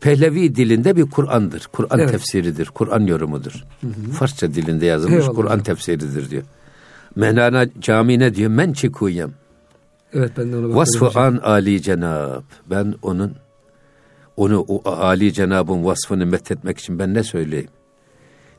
Pehlevi 0.01 0.55
dilinde 0.55 0.95
bir 0.95 1.05
Kur'an'dır. 1.05 1.67
Kur'an 1.73 1.99
evet. 1.99 2.11
tefsiridir. 2.11 2.65
Kur'an 2.65 3.01
yorumudur. 3.01 3.63
Hı 3.81 3.87
hı. 3.87 4.11
Farsça 4.11 4.53
dilinde 4.53 4.85
yazılmış 4.85 5.25
Kur'an 5.25 5.63
tefsiridir 5.63 6.29
diyor. 6.29 6.43
Mevlana 7.15 7.65
cami 7.79 8.19
ne 8.19 8.35
diyor? 8.35 8.51
Men 8.51 8.73
çikuyem. 8.73 9.31
Evet 10.13 10.31
ben 10.37 10.51
de 10.51 10.57
onu 10.57 10.75
Vasfı 10.75 11.19
an 11.19 11.39
Ali 11.43 11.81
Cenab. 11.81 12.43
Ben 12.69 12.93
onun 13.01 13.35
onu 14.37 14.65
o 14.67 14.89
Ali 14.89 15.33
Cenab'ın 15.33 15.85
vasfını 15.85 16.25
methetmek 16.25 16.77
için 16.77 16.99
ben 16.99 17.13
ne 17.13 17.23
söyleyeyim? 17.23 17.69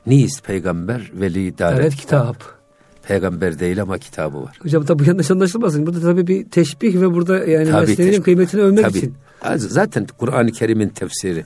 Niyiz 0.07 0.41
peygamber 0.43 1.11
veli 1.15 1.59
daret 1.59 1.81
evet, 1.81 1.97
kitap. 1.97 2.61
Peygamber 3.03 3.59
değil 3.59 3.83
ama 3.83 3.99
kitabı 3.99 4.43
var. 4.43 4.59
Hocam 4.63 4.85
tabi 4.85 5.09
yanlış 5.09 5.31
anlaşılmasın. 5.31 5.87
Burada 5.87 6.01
tabii 6.01 6.27
bir 6.27 6.51
teşbih 6.51 7.01
ve 7.01 7.15
burada 7.15 7.45
yani 7.45 7.71
tabii, 7.71 7.87
mesleğinin 7.87 8.23
kıymetini 8.23 8.61
övmek 8.61 8.85
tabii. 8.85 8.99
için. 8.99 9.15
Zaten 9.57 10.07
Kur'an-ı 10.19 10.53
Kerim'in 10.53 10.89
tefsiri. 10.89 11.45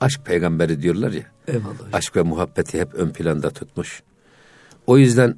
Aşk 0.00 0.20
peygamberi 0.24 0.82
diyorlar 0.82 1.12
ya. 1.12 1.22
Eyvallah. 1.48 1.74
Hocam. 1.74 1.88
Aşk 1.92 2.16
ve 2.16 2.22
muhabbeti 2.22 2.80
hep 2.80 2.94
ön 2.94 3.10
planda 3.10 3.50
tutmuş. 3.50 4.02
O 4.86 4.98
yüzden 4.98 5.34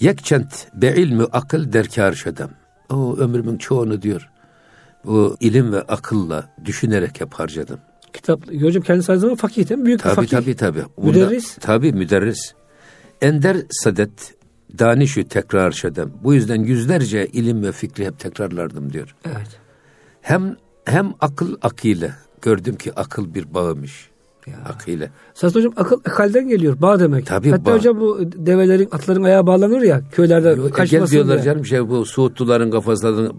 yekçent 0.00 0.68
be 0.74 0.94
ilmi 0.96 1.24
akıl 1.24 1.72
derkar 1.72 2.12
şedem. 2.12 2.50
O 2.90 3.16
ömrümün 3.16 3.58
çoğunu 3.58 4.02
diyor. 4.02 4.28
Bu 5.04 5.36
ilim 5.40 5.72
ve 5.72 5.82
akılla 5.82 6.54
düşünerek 6.64 7.20
hep 7.20 7.34
harcadım. 7.34 7.78
Kitap, 8.14 8.46
hocam 8.62 8.82
kendisi 8.82 9.12
aynı 9.12 9.20
zamanda 9.20 9.40
fakih 9.40 9.68
değil 9.68 9.80
mi? 9.80 9.86
Büyük 9.86 10.02
tabii, 10.02 10.10
bir 10.10 10.16
fakih. 10.16 10.30
Tabii 10.38 10.56
tabii. 10.56 10.82
Bunda, 10.96 11.10
müderris. 11.18 11.56
Tabii 11.60 11.92
müderris. 11.92 12.52
Ender 13.22 13.56
sadet 13.70 14.34
danişü 14.78 15.24
tekrar 15.24 15.72
şedem. 15.72 16.10
Bu 16.22 16.34
yüzden 16.34 16.62
yüzlerce 16.62 17.26
ilim 17.26 17.62
ve 17.62 17.72
fikri 17.72 18.06
hep 18.06 18.18
tekrarlardım 18.18 18.92
diyor. 18.92 19.14
Evet. 19.24 19.48
Hem 20.20 20.56
hem 20.84 21.12
akıl 21.20 21.56
akile. 21.62 22.12
Gördüm 22.42 22.76
ki 22.76 22.92
akıl 22.96 23.34
bir 23.34 23.54
bağımış. 23.54 24.10
Ya. 24.46 24.54
Akile. 24.68 25.10
Esas 25.36 25.54
hocam 25.54 25.72
akıl 25.76 26.00
akalden 26.04 26.48
geliyor. 26.48 26.80
Bağ 26.80 27.00
demek. 27.00 27.26
Tabii 27.26 27.50
Hatta 27.50 27.64
bağ. 27.64 27.74
hocam 27.74 28.00
bu 28.00 28.20
develerin 28.36 28.88
atların 28.92 29.22
ayağı 29.22 29.46
bağlanır 29.46 29.82
ya 29.82 30.02
köylerde 30.12 30.48
Yo, 30.48 30.70
kaçmasın 30.70 30.96
Egel 30.96 31.10
diyorlar 31.10 31.34
diye. 31.36 31.44
canım 31.44 31.66
şey 31.66 31.88
bu 31.88 32.04
Suudluların 32.04 32.70
kafaslarını 32.70 33.32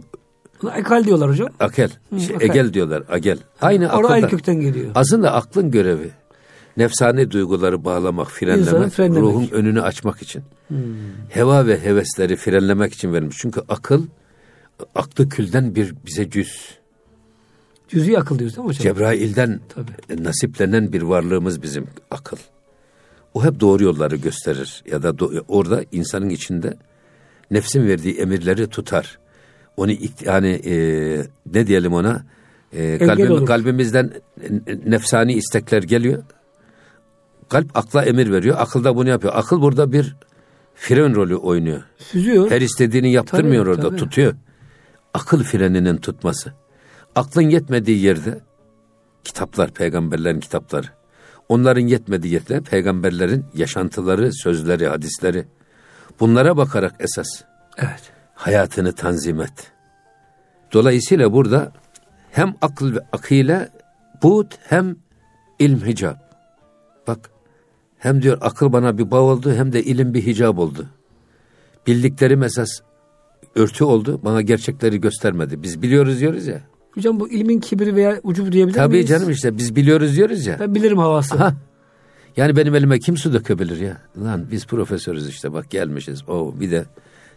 Akal 0.63 1.03
diyorlar 1.03 1.29
hocam. 1.29 1.49
Akel. 1.59 1.89
Hı, 2.09 2.19
Şey, 2.19 2.35
akal. 2.35 2.45
Egel 2.49 2.73
diyorlar. 2.73 3.03
Agel. 3.09 3.37
Aynı 3.61 3.85
Orada 3.85 3.97
akılda. 3.97 4.13
aynı 4.13 4.29
kökten 4.29 4.55
geliyor. 4.61 4.91
Aslında 4.95 5.33
aklın 5.33 5.71
görevi. 5.71 6.09
Nefsani 6.77 7.31
duyguları 7.31 7.85
bağlamak, 7.85 8.27
İnsanı 8.27 8.63
frenlemek, 8.65 8.91
frenlemek. 8.93 9.23
ruhun 9.23 9.47
önünü 9.51 9.81
açmak 9.81 10.21
için. 10.21 10.43
Heva 11.29 11.67
ve 11.67 11.83
hevesleri 11.83 12.35
frenlemek 12.35 12.93
için 12.93 13.13
verilmiş. 13.13 13.37
Çünkü 13.39 13.61
akıl, 13.69 14.05
aklı 14.95 15.29
külden 15.29 15.75
bir 15.75 15.93
bize 16.05 16.29
cüz. 16.29 16.69
Cüz'i 17.89 18.17
akıl 18.19 18.39
diyoruz 18.39 18.57
değil 18.57 18.65
mi 18.67 18.69
hocam? 18.69 18.83
Cebrail'den 18.95 19.59
Tabii. 19.69 20.23
nasiplenen 20.23 20.93
bir 20.93 21.01
varlığımız 21.01 21.61
bizim 21.61 21.87
akıl. 22.11 22.37
O 23.33 23.43
hep 23.43 23.59
doğru 23.59 23.83
yolları 23.83 24.15
gösterir 24.15 24.83
ya 24.91 25.03
da 25.03 25.09
do- 25.09 25.43
orada 25.47 25.83
insanın 25.91 26.29
içinde 26.29 26.77
nefsin 27.51 27.87
verdiği 27.87 28.17
emirleri 28.17 28.67
tutar. 28.67 29.19
Onu 29.78 29.91
yani 30.26 30.47
e, 30.65 30.76
ne 31.53 31.67
diyelim 31.67 31.93
ona 31.93 32.23
e, 32.73 32.97
kalbim, 32.97 33.32
olur. 33.32 33.45
kalbimizden 33.45 34.11
nefsani 34.86 35.34
istekler 35.34 35.84
geliyor. 35.84 36.23
Kalp 37.49 37.78
akla 37.78 38.05
emir 38.05 38.32
veriyor. 38.32 38.55
Akıl 38.59 38.84
da 38.84 38.95
bunu 38.95 39.09
yapıyor. 39.09 39.34
Akıl 39.36 39.61
burada 39.61 39.91
bir 39.91 40.15
fren 40.76 41.15
rolü 41.15 41.36
oynuyor. 41.36 41.84
Süzüyor. 41.97 42.51
Her 42.51 42.61
istediğini 42.61 43.11
yaptırmıyor 43.11 43.65
Tabii, 43.65 43.76
orada, 43.76 43.89
tabii. 43.89 43.97
tutuyor. 43.97 44.34
Akıl 45.13 45.43
freninin 45.43 45.97
tutması. 45.97 46.53
Aklın 47.15 47.49
yetmediği 47.49 48.03
yerde 48.03 48.39
kitaplar, 49.23 49.71
peygamberlerin 49.71 50.39
kitapları. 50.39 50.88
Onların 51.49 51.88
yetmediği 51.88 52.34
yerde 52.34 52.61
peygamberlerin 52.61 53.45
yaşantıları, 53.55 54.34
sözleri, 54.34 54.88
hadisleri. 54.88 55.45
Bunlara 56.19 56.57
bakarak 56.57 56.95
esas 56.99 57.28
Evet. 57.78 58.14
Hayatını 58.36 58.93
tanzim 58.93 59.41
et. 59.41 59.71
Dolayısıyla 60.73 61.33
burada 61.33 61.71
hem 62.31 62.55
akıl 62.61 62.95
ve 62.95 62.99
akile 63.13 63.69
buğd 64.23 64.51
hem 64.67 64.95
ilm 65.59 65.86
hicab. 65.86 66.15
Bak 67.07 67.29
hem 67.97 68.21
diyor 68.21 68.38
akıl 68.41 68.73
bana 68.73 68.97
bir 68.97 69.11
bağ 69.11 69.21
oldu 69.21 69.53
hem 69.53 69.73
de 69.73 69.83
ilim 69.83 70.13
bir 70.13 70.25
hicab 70.25 70.57
oldu. 70.57 70.86
Bildiklerim 71.88 72.43
esas 72.43 72.69
örtü 73.55 73.83
oldu 73.83 74.19
bana 74.23 74.41
gerçekleri 74.41 75.01
göstermedi. 75.01 75.63
Biz 75.63 75.81
biliyoruz 75.81 76.19
diyoruz 76.19 76.47
ya. 76.47 76.61
Hocam 76.91 77.19
bu 77.19 77.29
ilmin 77.29 77.59
kibri 77.59 77.95
veya 77.95 78.19
ucubu 78.23 78.51
diyebilir 78.51 78.75
Tabii 78.75 78.93
miyiz? 78.93 79.09
canım 79.09 79.29
işte 79.29 79.57
biz 79.57 79.75
biliyoruz 79.75 80.15
diyoruz 80.15 80.45
ya. 80.45 80.57
Ben 80.59 80.75
bilirim 80.75 80.97
havası. 80.97 81.36
Ha. 81.38 81.53
Yani 82.38 82.55
benim 82.55 82.75
elime 82.75 82.99
kim 82.99 83.17
su 83.17 83.33
dökebilir 83.33 83.79
ya? 83.79 83.97
Lan 84.23 84.45
biz 84.51 84.65
profesörüz 84.67 85.29
işte 85.29 85.53
bak 85.53 85.69
gelmişiz. 85.69 86.29
O 86.29 86.53
bir 86.59 86.71
de 86.71 86.86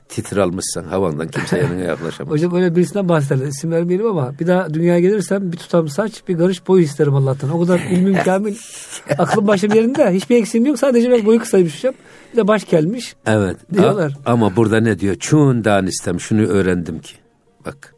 titir 0.09 0.36
almışsan 0.36 0.84
havandan 0.84 1.28
kimse 1.28 1.59
yanına 1.59 1.80
yaklaşamaz. 1.80 2.32
Hocam 2.32 2.54
öyle 2.54 2.76
birisinden 2.76 3.09
bahsederler. 3.09 3.46
İsim 3.46 3.70
vermeyelim 3.72 4.06
ama 4.06 4.38
bir 4.40 4.46
daha 4.46 4.74
dünyaya 4.74 5.00
gelirsem 5.00 5.52
bir 5.52 5.56
tutam 5.56 5.88
saç, 5.88 6.22
bir 6.28 6.38
karış 6.38 6.68
boy 6.68 6.82
isterim 6.82 7.14
Allah'tan. 7.14 7.50
O 7.50 7.61
kadar 7.61 7.78
ilmim 7.80 8.16
kamil. 8.24 8.56
Aklım 9.18 9.46
başım 9.46 9.72
yerinde. 9.74 10.11
Hiçbir 10.11 10.36
eksiğim 10.36 10.66
yok. 10.66 10.78
Sadece 10.78 11.11
ben 11.11 11.26
boyu 11.26 11.38
kısaymış 11.38 11.78
hocam. 11.78 11.94
Bir 12.32 12.36
de 12.36 12.48
baş 12.48 12.64
gelmiş. 12.66 13.16
Evet. 13.26 13.56
Diyorlar. 13.74 14.16
A- 14.26 14.32
ama 14.32 14.56
burada 14.56 14.80
ne 14.80 14.98
diyor? 14.98 15.14
Çuğundan 15.14 15.86
istem 15.86 16.20
şunu 16.20 16.42
öğrendim 16.46 16.98
ki. 17.00 17.14
Bak. 17.66 17.94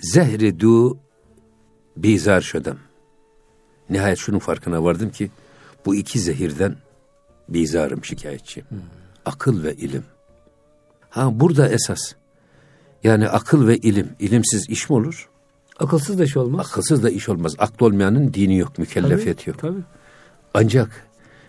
Zehri 0.00 0.60
du 0.60 0.98
bizar 1.96 2.40
şödem. 2.40 2.76
Nihayet 3.90 4.18
şunun 4.18 4.38
farkına 4.38 4.84
vardım 4.84 5.10
ki 5.10 5.30
bu 5.86 5.94
iki 5.94 6.18
zehirden 6.18 6.76
bizarım 7.48 8.04
şikayetçiyim. 8.04 8.66
Akıl 9.26 9.62
ve 9.64 9.74
ilim. 9.74 10.04
Ha 11.10 11.40
burada 11.40 11.68
esas. 11.68 12.12
Yani 13.04 13.28
akıl 13.28 13.66
ve 13.66 13.76
ilim. 13.76 14.08
İlimsiz 14.18 14.70
iş 14.70 14.90
mi 14.90 14.96
olur? 14.96 15.28
Akılsız 15.78 16.18
da 16.18 16.24
iş 16.24 16.36
olmaz. 16.36 16.66
Akılsız 16.70 17.02
da 17.02 17.10
iş 17.10 17.28
olmaz. 17.28 17.54
Aklı 17.58 17.86
olmayanın 17.86 18.34
dini 18.34 18.58
yok, 18.58 18.78
mükellefiyeti 18.78 19.50
yok. 19.50 19.58
Tabii. 19.58 19.80
Ancak 20.54 21.06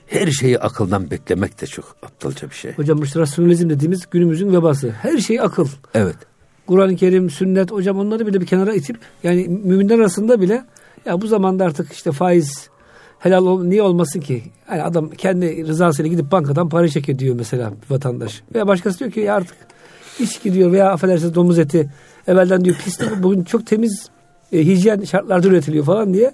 her 0.08 0.28
şeyi 0.28 0.60
akıldan 0.60 1.12
beklemek 1.12 1.62
de 1.62 1.68
çok 1.68 1.96
aptalca 2.04 2.50
bir 2.50 2.56
şey. 2.56 2.74
Hocam 2.74 3.04
işte 3.04 3.20
rasyonalizm 3.20 3.70
dediğimiz 3.70 4.10
günümüzün 4.12 4.54
vebası. 4.54 4.90
Her 4.90 5.18
şey 5.18 5.40
akıl. 5.40 5.68
Evet. 5.94 6.16
Kur'an-ı 6.68 6.96
Kerim, 6.96 7.30
sünnet 7.30 7.72
hocam 7.72 8.00
onları 8.00 8.28
bile 8.28 8.42
bir 8.42 8.46
kenara 8.46 8.74
itip 8.74 8.98
yani 9.24 9.48
müminler 9.48 10.00
arasında 10.00 10.42
bile 10.42 10.66
ya 11.06 11.22
bu 11.22 11.28
zamanda 11.28 11.66
artık 11.66 11.94
işte 11.94 12.12
faiz 12.12 12.70
helal 13.20 13.46
ol, 13.46 13.64
niye 13.64 13.82
olmasın 13.82 14.20
ki? 14.20 14.44
Yani 14.72 14.84
adam 14.84 15.10
kendi 15.10 15.68
rızasıyla 15.68 16.12
gidip 16.12 16.32
bankadan 16.32 16.70
para 16.70 16.88
çek 16.88 17.10
ediyor 17.10 17.36
mesela 17.36 17.72
bir 17.72 17.96
vatandaş. 17.96 18.44
Veya 18.56 18.68
başkası 18.68 19.00
diyor 19.00 19.12
ki 19.12 19.20
ya 19.20 19.36
artık 19.36 19.58
içki 20.20 20.54
diyor 20.54 20.72
veya 20.72 20.92
affedersiniz 20.92 21.36
domuz 21.36 21.60
eti 21.60 21.90
evvelden 22.28 22.66
diyor 22.66 22.76
pislik 22.86 23.24
bugün 23.24 23.44
çok 23.44 23.68
temiz 23.68 24.10
e, 24.52 24.66
hijyen 24.66 25.04
şartlarda 25.04 25.48
üretiliyor 25.48 25.86
falan 25.86 26.14
diye 26.14 26.34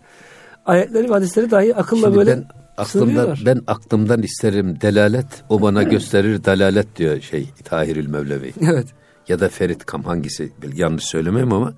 ayetleri 0.66 1.10
ve 1.10 1.14
hadisleri 1.14 1.52
dahi 1.52 1.76
akılla 1.76 2.02
Şimdi 2.02 2.18
böyle 2.18 2.32
ben 2.32 2.46
aklımdan 2.78 3.36
ben 3.46 3.62
aklımdan 3.68 4.24
isterim 4.24 4.82
delalet 4.82 5.26
o 5.50 5.62
bana 5.62 5.84
gösterir 5.84 6.44
dalalet 6.44 6.96
diyor 6.96 7.22
şey 7.22 7.50
Tahirül 7.64 8.08
Mevlevi. 8.08 8.54
Evet. 8.72 8.88
Ya 9.28 9.40
da 9.40 9.50
Ferit 9.50 9.86
Kam 9.86 10.04
hangisi 10.04 10.52
yanlış 10.76 11.04
söylemeyeyim 11.04 11.54
ama 11.54 11.74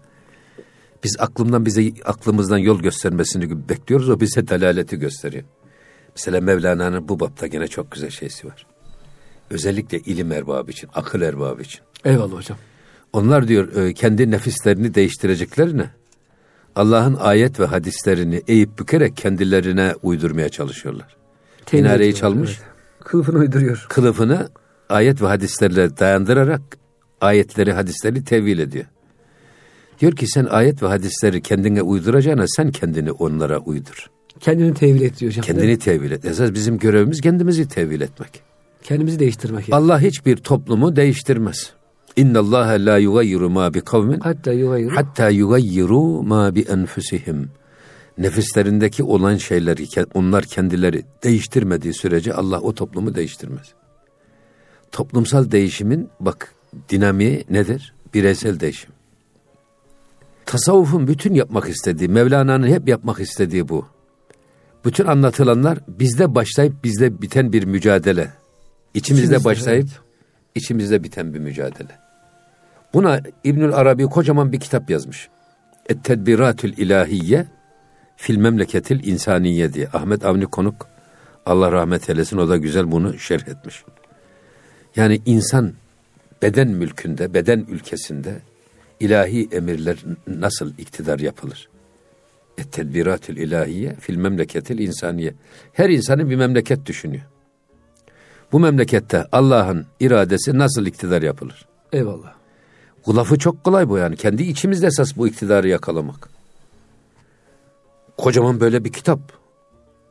biz 1.04 1.16
aklımdan 1.20 1.66
bize 1.66 1.92
aklımızdan 2.06 2.58
yol 2.58 2.80
göstermesini 2.80 3.70
bekliyoruz 3.70 4.10
o 4.10 4.20
bize 4.20 4.48
dalaleti 4.48 5.00
gösteriyor. 5.00 5.44
Mesela 6.16 6.42
Mevlana'nın 6.42 7.10
bu 7.10 7.20
bapta 7.20 7.48
gene 7.48 7.68
çok 7.68 7.92
güzel 7.92 8.10
şeysi 8.10 8.48
var. 8.48 8.66
Özellikle 9.50 10.00
ilim 10.00 10.32
erbabı 10.32 10.72
için, 10.72 10.90
akıl 10.94 11.22
erbabı 11.22 11.62
için. 11.62 11.82
Eyvallah 12.06 12.34
hocam. 12.34 12.58
Onlar 13.14 13.48
diyor 13.48 13.76
e, 13.76 13.94
kendi 13.94 14.32
nefislerini 14.32 14.96
değiştireceklerine 14.96 15.90
Allah'ın 16.76 17.18
ayet 17.20 17.60
ve 17.60 17.66
hadislerini 17.66 18.42
eğip 18.48 18.80
bükerek 18.80 19.18
kendilerine 19.18 19.94
uydurmaya 20.04 20.50
çalışıyorlar. 20.50 21.18
Temin 21.66 21.84
Minareyi 21.84 22.16
çalmış, 22.16 22.50
evet. 22.50 22.68
Kılıfını 23.00 23.40
uyduruyor. 23.40 23.86
kılıfını 23.90 24.50
ayet 24.90 25.22
ve 25.22 25.28
hadislerle 25.28 25.98
dayandırarak 25.98 26.62
ayetleri, 27.22 27.74
hadisleri 27.74 28.24
tevil 28.24 28.60
ediyor. 28.60 28.86
Diyor 30.00 30.12
ki 30.16 30.28
sen 30.28 30.46
ayet 30.46 30.84
ve 30.84 30.88
hadisleri 30.88 31.42
kendine 31.42 31.82
uyduracağına 31.82 32.46
sen 32.48 32.72
kendini 32.72 33.12
onlara 33.12 33.60
uydur. 33.60 34.10
Kendini 34.40 34.74
tevil 34.74 35.02
et 35.02 35.20
diyor 35.20 35.32
hocam. 35.32 35.46
Kendini 35.46 35.80
tevil 35.80 36.12
et. 36.12 36.26
Esas 36.26 36.54
bizim 36.54 36.78
görevimiz 36.78 37.22
kendimizi 37.22 37.68
tevil 37.68 38.02
etmek. 38.02 38.42
Kendimizi 38.84 39.20
değiştirmek. 39.20 39.70
Yani. 39.70 39.82
Allah 39.84 40.02
hiçbir 40.02 40.38
toplumu 40.38 40.96
değiştirmez. 40.96 41.74
İnna 42.16 42.40
Allah 42.40 42.68
la 42.68 42.98
yugayyiru 42.98 43.50
ma 43.50 43.74
bi 43.74 43.82
kavmin 43.82 44.20
Hatta 44.20 44.52
yuvayır. 44.52 44.92
hatta 44.92 45.30
yugayyiru 45.30 46.24
ma 46.24 46.56
bi 46.56 46.62
enfusihim. 46.62 47.50
Nefislerindeki 48.18 49.04
olan 49.04 49.36
şeyleri 49.36 49.86
onlar 50.14 50.44
kendileri 50.46 51.04
değiştirmediği 51.24 51.94
sürece 51.94 52.34
Allah 52.34 52.62
o 52.62 52.74
toplumu 52.74 53.16
değiştirmez. 53.16 53.68
Toplumsal 54.92 55.52
değişimin 55.52 56.10
bak 56.20 56.54
dinamiği 56.90 57.46
nedir? 57.50 57.94
Bireysel 58.14 58.60
değişim. 58.60 58.90
Tasavvufun 60.48 61.08
bütün 61.08 61.34
yapmak 61.34 61.70
istediği, 61.70 62.10
Mevlana'nın 62.10 62.68
hep 62.68 62.88
yapmak 62.88 63.20
istediği 63.20 63.70
bu. 63.70 63.86
Bütün 64.86 65.06
anlatılanlar 65.06 65.80
bizde 65.88 66.36
başlayıp 66.36 66.84
bizde 66.84 67.22
biten 67.22 67.54
bir 67.54 67.64
mücadele. 67.64 68.30
İçimizde 68.94 69.26
İçimizde, 69.26 69.46
başlayıp 69.46 69.88
evet. 69.88 70.00
içimizde 70.56 71.04
biten 71.04 71.34
bir 71.34 71.40
mücadele. 71.40 72.00
Buna 72.94 73.22
İbnül 73.44 73.74
Arabi 73.74 74.06
kocaman 74.06 74.52
bir 74.52 74.60
kitap 74.60 74.90
yazmış. 74.90 75.30
Et 75.90 76.04
Tedbiratül 76.04 76.74
İlahiye 76.78 77.48
fil 78.18 78.38
memleketil 78.38 79.08
insaniye 79.08 79.74
diye. 79.74 79.88
Ahmet 79.94 80.26
Avni 80.26 80.46
Konuk 80.46 80.88
Allah 81.46 81.72
rahmet 81.72 82.10
eylesin 82.10 82.38
o 82.38 82.50
da 82.50 82.58
güzel 82.58 82.92
bunu 82.92 83.20
şerh 83.20 83.48
etmiş. 83.48 83.84
Yani 84.96 85.22
insan 85.26 85.74
beden 86.42 86.68
mülkünde, 86.68 87.34
beden 87.34 87.66
ülkesinde 87.70 88.36
ilahi 89.00 89.50
emirler 89.52 89.98
nasıl 90.28 90.74
iktidar 90.78 91.20
yapılır? 91.20 91.70
Et 92.58 92.72
tedbiratül 92.72 93.38
ilahiye 93.38 93.96
fil 93.96 94.16
memleketil 94.16 94.80
insaniye. 94.80 95.34
Her 95.74 95.90
insanın 95.90 96.30
bir 96.30 96.36
memleket 96.36 96.86
düşünüyor. 96.86 97.24
Bu 98.52 98.60
memlekette 98.60 99.26
Allah'ın 99.32 99.86
iradesi 100.00 100.58
nasıl 100.58 100.86
iktidar 100.86 101.22
yapılır? 101.22 101.66
Eyvallah. 101.94 102.34
Bu 103.08 103.16
lafı 103.16 103.38
çok 103.38 103.64
kolay 103.64 103.90
bu 103.90 103.98
yani. 103.98 104.16
Kendi 104.16 104.44
içimizde 104.44 104.88
esas 104.88 105.18
bu 105.18 105.28
iktidarı 105.28 105.68
yakalamak. 105.68 106.30
Kocaman 108.18 108.60
böyle 108.60 108.84
bir 108.84 108.94
kitap. 108.94 109.20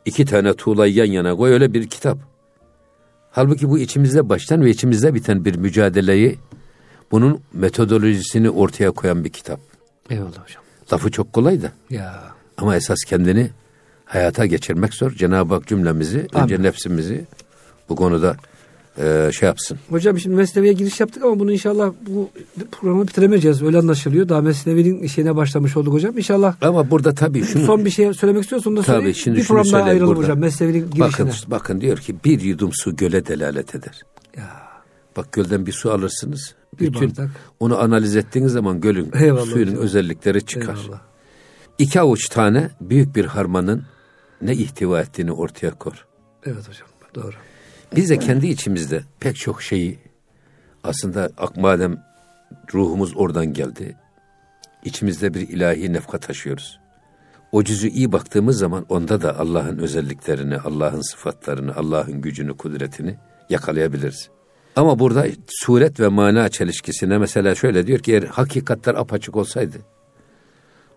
İki 0.04 0.24
tane 0.24 0.54
tuğlayı 0.54 0.94
yan 0.94 1.06
yana 1.06 1.36
koy 1.36 1.52
öyle 1.52 1.74
bir 1.74 1.88
kitap. 1.88 2.18
Halbuki 3.30 3.68
bu 3.68 3.78
içimizde 3.78 4.28
baştan 4.28 4.64
ve 4.64 4.70
içimizde 4.70 5.14
biten 5.14 5.44
bir 5.44 5.56
mücadeleyi 5.56 6.38
bunun 7.10 7.40
metodolojisini 7.52 8.50
ortaya 8.50 8.90
koyan 8.90 9.24
bir 9.24 9.30
kitap. 9.30 9.60
Eyvallah 10.10 10.28
hocam. 10.44 10.62
Lafı 10.92 11.10
çok 11.10 11.32
kolay 11.32 11.62
da. 11.62 11.72
Ya. 11.90 12.22
Ama 12.58 12.76
esas 12.76 12.98
kendini 13.06 13.50
hayata 14.04 14.46
geçirmek 14.46 14.94
zor. 14.94 15.10
Cenab-ı 15.12 15.54
Hak 15.54 15.66
cümlemizi, 15.66 16.26
Amin. 16.34 16.44
önce 16.44 16.62
nefsimizi 16.62 17.24
bu 17.88 17.96
konuda 17.96 18.36
e, 18.98 19.30
şey 19.32 19.46
yapsın. 19.46 19.78
Hocam 19.90 20.18
şimdi 20.18 20.36
Mesnevi'ye 20.36 20.72
giriş 20.72 21.00
yaptık 21.00 21.24
ama 21.24 21.38
bunu 21.38 21.52
inşallah 21.52 21.92
bu 22.08 22.30
programı 22.72 23.02
bitiremeyeceğiz. 23.08 23.62
Öyle 23.62 23.78
anlaşılıyor. 23.78 24.28
Daha 24.28 24.40
Mesnevi'nin 24.40 25.02
işine 25.02 25.36
başlamış 25.36 25.76
olduk 25.76 25.92
hocam. 25.92 26.18
İnşallah 26.18 26.56
Ama 26.60 26.90
burada 26.90 27.14
tabii 27.14 27.44
şunu... 27.44 27.66
son 27.66 27.84
bir 27.84 27.90
şey 27.90 28.14
söylemek 28.14 28.42
istiyorsun 28.42 28.76
da 28.76 28.82
Tabii, 28.82 29.00
söyle. 29.00 29.14
şimdi 29.14 29.38
bir 29.38 29.44
program 29.44 29.64
daha 29.64 29.80
söyleyeyim 29.80 30.02
ayrılır 30.02 30.16
hocam. 30.22 30.38
Mesnevi'nin 30.38 30.90
girişine. 30.90 31.00
Bakın, 31.26 31.30
bakın 31.46 31.80
diyor 31.80 31.98
ki 31.98 32.16
bir 32.24 32.40
yudum 32.40 32.70
su 32.72 32.96
göle 32.96 33.26
delalet 33.26 33.74
eder. 33.74 34.02
Ya. 34.36 34.66
Bak 35.16 35.32
gölden 35.32 35.66
bir 35.66 35.72
su 35.72 35.92
alırsınız. 35.92 36.54
Bir 36.80 36.86
Bütün 36.94 37.10
bardak. 37.10 37.30
onu 37.60 37.78
analiz 37.78 38.16
ettiğiniz 38.16 38.52
zaman 38.52 38.80
gölün 38.80 39.10
Eyvallah 39.14 39.44
suyunun 39.46 39.70
hocam. 39.70 39.84
özellikleri 39.84 40.46
çıkar. 40.46 40.76
Eyvallah. 40.84 41.00
İki 41.78 42.00
avuç 42.00 42.28
tane 42.28 42.70
büyük 42.80 43.16
bir 43.16 43.24
harmanın 43.24 43.82
ne 44.42 44.52
ihtiva 44.52 45.00
ettiğini 45.00 45.32
ortaya 45.32 45.70
kor. 45.70 46.06
Evet 46.44 46.68
hocam. 46.68 46.88
Doğru. 47.14 47.34
Biz 47.96 48.10
de 48.10 48.18
kendi 48.18 48.46
içimizde 48.46 49.02
pek 49.20 49.36
çok 49.36 49.62
şeyi 49.62 49.98
aslında 50.84 51.30
ak- 51.38 51.56
madem 51.56 52.02
ruhumuz 52.74 53.16
oradan 53.16 53.46
geldi. 53.52 53.96
içimizde 54.84 55.34
bir 55.34 55.48
ilahi 55.48 55.92
nefka 55.92 56.18
taşıyoruz. 56.18 56.80
O 57.52 57.64
cüzü 57.64 57.88
iyi 57.88 58.12
baktığımız 58.12 58.58
zaman 58.58 58.86
onda 58.88 59.22
da 59.22 59.38
Allah'ın 59.38 59.78
özelliklerini, 59.78 60.58
Allah'ın 60.58 61.00
sıfatlarını, 61.00 61.76
Allah'ın 61.76 62.20
gücünü, 62.20 62.56
kudretini 62.56 63.16
yakalayabiliriz. 63.50 64.30
Ama 64.76 64.98
burada 64.98 65.26
suret 65.48 66.00
ve 66.00 66.08
mana 66.08 66.48
çelişkisine 66.48 67.18
mesela 67.18 67.54
şöyle 67.54 67.86
diyor 67.86 67.98
ki 67.98 68.12
eğer 68.12 68.22
hakikatler 68.22 68.94
apaçık 68.94 69.36
olsaydı 69.36 69.76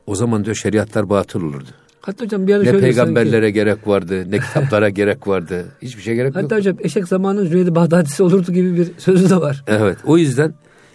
o 0.07 0.15
zaman 0.15 0.45
diyor 0.45 0.55
şeriatlar 0.55 1.09
batıl 1.09 1.41
olurdu. 1.43 1.67
Hatta 2.01 2.25
hocam 2.25 2.47
bir 2.47 2.55
ara 2.55 2.63
Ne 2.63 2.79
peygamberlere 2.79 3.41
sanki- 3.45 3.53
gerek 3.53 3.87
vardı, 3.87 4.31
ne 4.31 4.39
kitaplara 4.39 4.89
gerek 4.99 5.27
vardı. 5.27 5.65
Hiçbir 5.81 6.01
şey 6.01 6.15
gerek 6.15 6.35
yok. 6.35 6.43
Hatta 6.43 6.55
hocam 6.55 6.75
eşek 6.79 7.07
zamanın 7.07 7.45
Züheydi 7.45 7.75
Bağdatisi 7.75 8.23
olurdu 8.23 8.51
gibi 8.51 8.77
bir 8.77 8.87
sözü 8.97 9.29
de 9.29 9.35
var. 9.35 9.63
Evet. 9.67 9.97
O 10.05 10.17
yüzden 10.17 10.53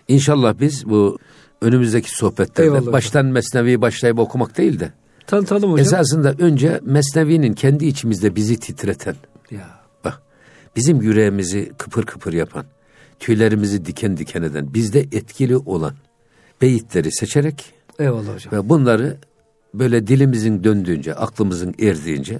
inşallah 0.09 0.55
biz 0.61 0.87
bu 0.91 1.19
önümüzdeki 1.63 2.11
sohbetlerde 2.11 2.63
Eyvallah 2.63 2.81
hocam. 2.81 2.93
baştan 2.93 3.27
Mesnevi'yi 3.27 3.81
başlayıp 3.81 4.19
okumak 4.19 4.59
değil 4.59 4.81
de 4.81 4.93
Tanıtalım 5.27 5.73
hocam. 5.73 5.79
esasında 5.87 6.35
önce 6.39 6.81
Mesnevi'nin 6.83 7.53
kendi 7.53 7.87
içimizde 7.87 8.37
bizi 8.37 8.61
titreten, 8.61 9.15
Ya. 9.51 9.69
bak 10.05 10.23
bizim 10.77 11.01
yüreğimizi 11.03 11.73
kıpır 11.79 12.03
kıpır 12.07 12.33
yapan, 12.33 12.65
tüylerimizi 13.19 13.87
diken 13.87 14.17
diken 14.17 14.43
eden, 14.43 14.75
bizde 14.75 15.01
etkili 15.01 15.57
olan 15.57 15.95
beyitleri 16.63 17.13
seçerek 17.13 17.75
Eyvallah 17.99 18.35
hocam. 18.35 18.53
ve 18.53 18.69
bunları 18.69 19.17
böyle 19.75 20.07
dilimizin 20.07 20.65
döndüğünce, 20.65 21.15
aklımızın 21.15 21.75
erdiğince 21.79 22.39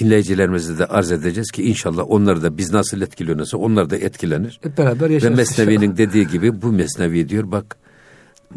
dinleyicilerimize 0.00 0.78
de 0.78 0.86
arz 0.86 1.12
edeceğiz 1.12 1.50
ki 1.50 1.62
inşallah 1.62 2.10
onları 2.10 2.42
da 2.42 2.58
biz 2.58 2.72
nasıl 2.72 3.00
etkileniyorsa 3.00 3.58
onlar 3.58 3.90
da 3.90 3.96
etkilenir. 3.96 4.60
Hep 4.62 4.78
beraber 4.78 5.08
Ve 5.08 5.14
yaşarız. 5.14 5.36
Mesnevi'nin 5.36 5.96
dediği 5.96 6.28
gibi 6.28 6.62
bu 6.62 6.72
Mesnevi 6.72 7.28
diyor 7.28 7.50
bak 7.50 7.76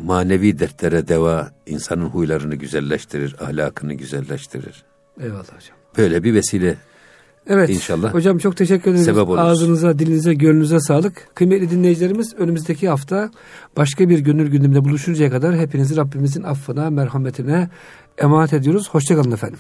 manevi 0.04 0.60
dertlere 0.60 1.08
deva 1.08 1.52
insanın 1.66 2.06
huylarını 2.06 2.56
güzelleştirir, 2.56 3.36
ahlakını 3.42 3.94
güzelleştirir. 3.94 4.84
Eyvallah 5.22 5.44
hocam. 5.44 5.78
Böyle 5.98 6.24
bir 6.24 6.34
vesile 6.34 6.78
Evet. 7.50 7.70
İnşallah 7.70 8.14
Hocam 8.14 8.38
çok 8.38 8.58
teşekkür 8.58 8.92
ederiz. 8.92 9.06
sebep 9.06 9.30
oluruz. 9.30 9.44
Ağzınıza, 9.44 10.00
dilinize, 10.00 10.34
gönlünüze 10.34 10.80
sağlık. 10.80 11.28
Kıymetli 11.36 11.70
dinleyicilerimiz 11.70 12.34
önümüzdeki 12.38 12.90
hafta 12.90 13.32
başka 13.78 14.10
bir 14.10 14.20
gönül 14.20 14.52
gündeminde 14.52 14.86
buluşuncaya 14.86 15.30
kadar 15.30 15.58
hepinizi 15.58 15.98
Rabbimizin 15.98 16.44
affına, 16.44 16.90
merhametine 16.90 17.70
emanet 18.18 18.54
ediyoruz. 18.54 18.90
Hoşçakalın 18.90 19.32
efendim. 19.32 19.60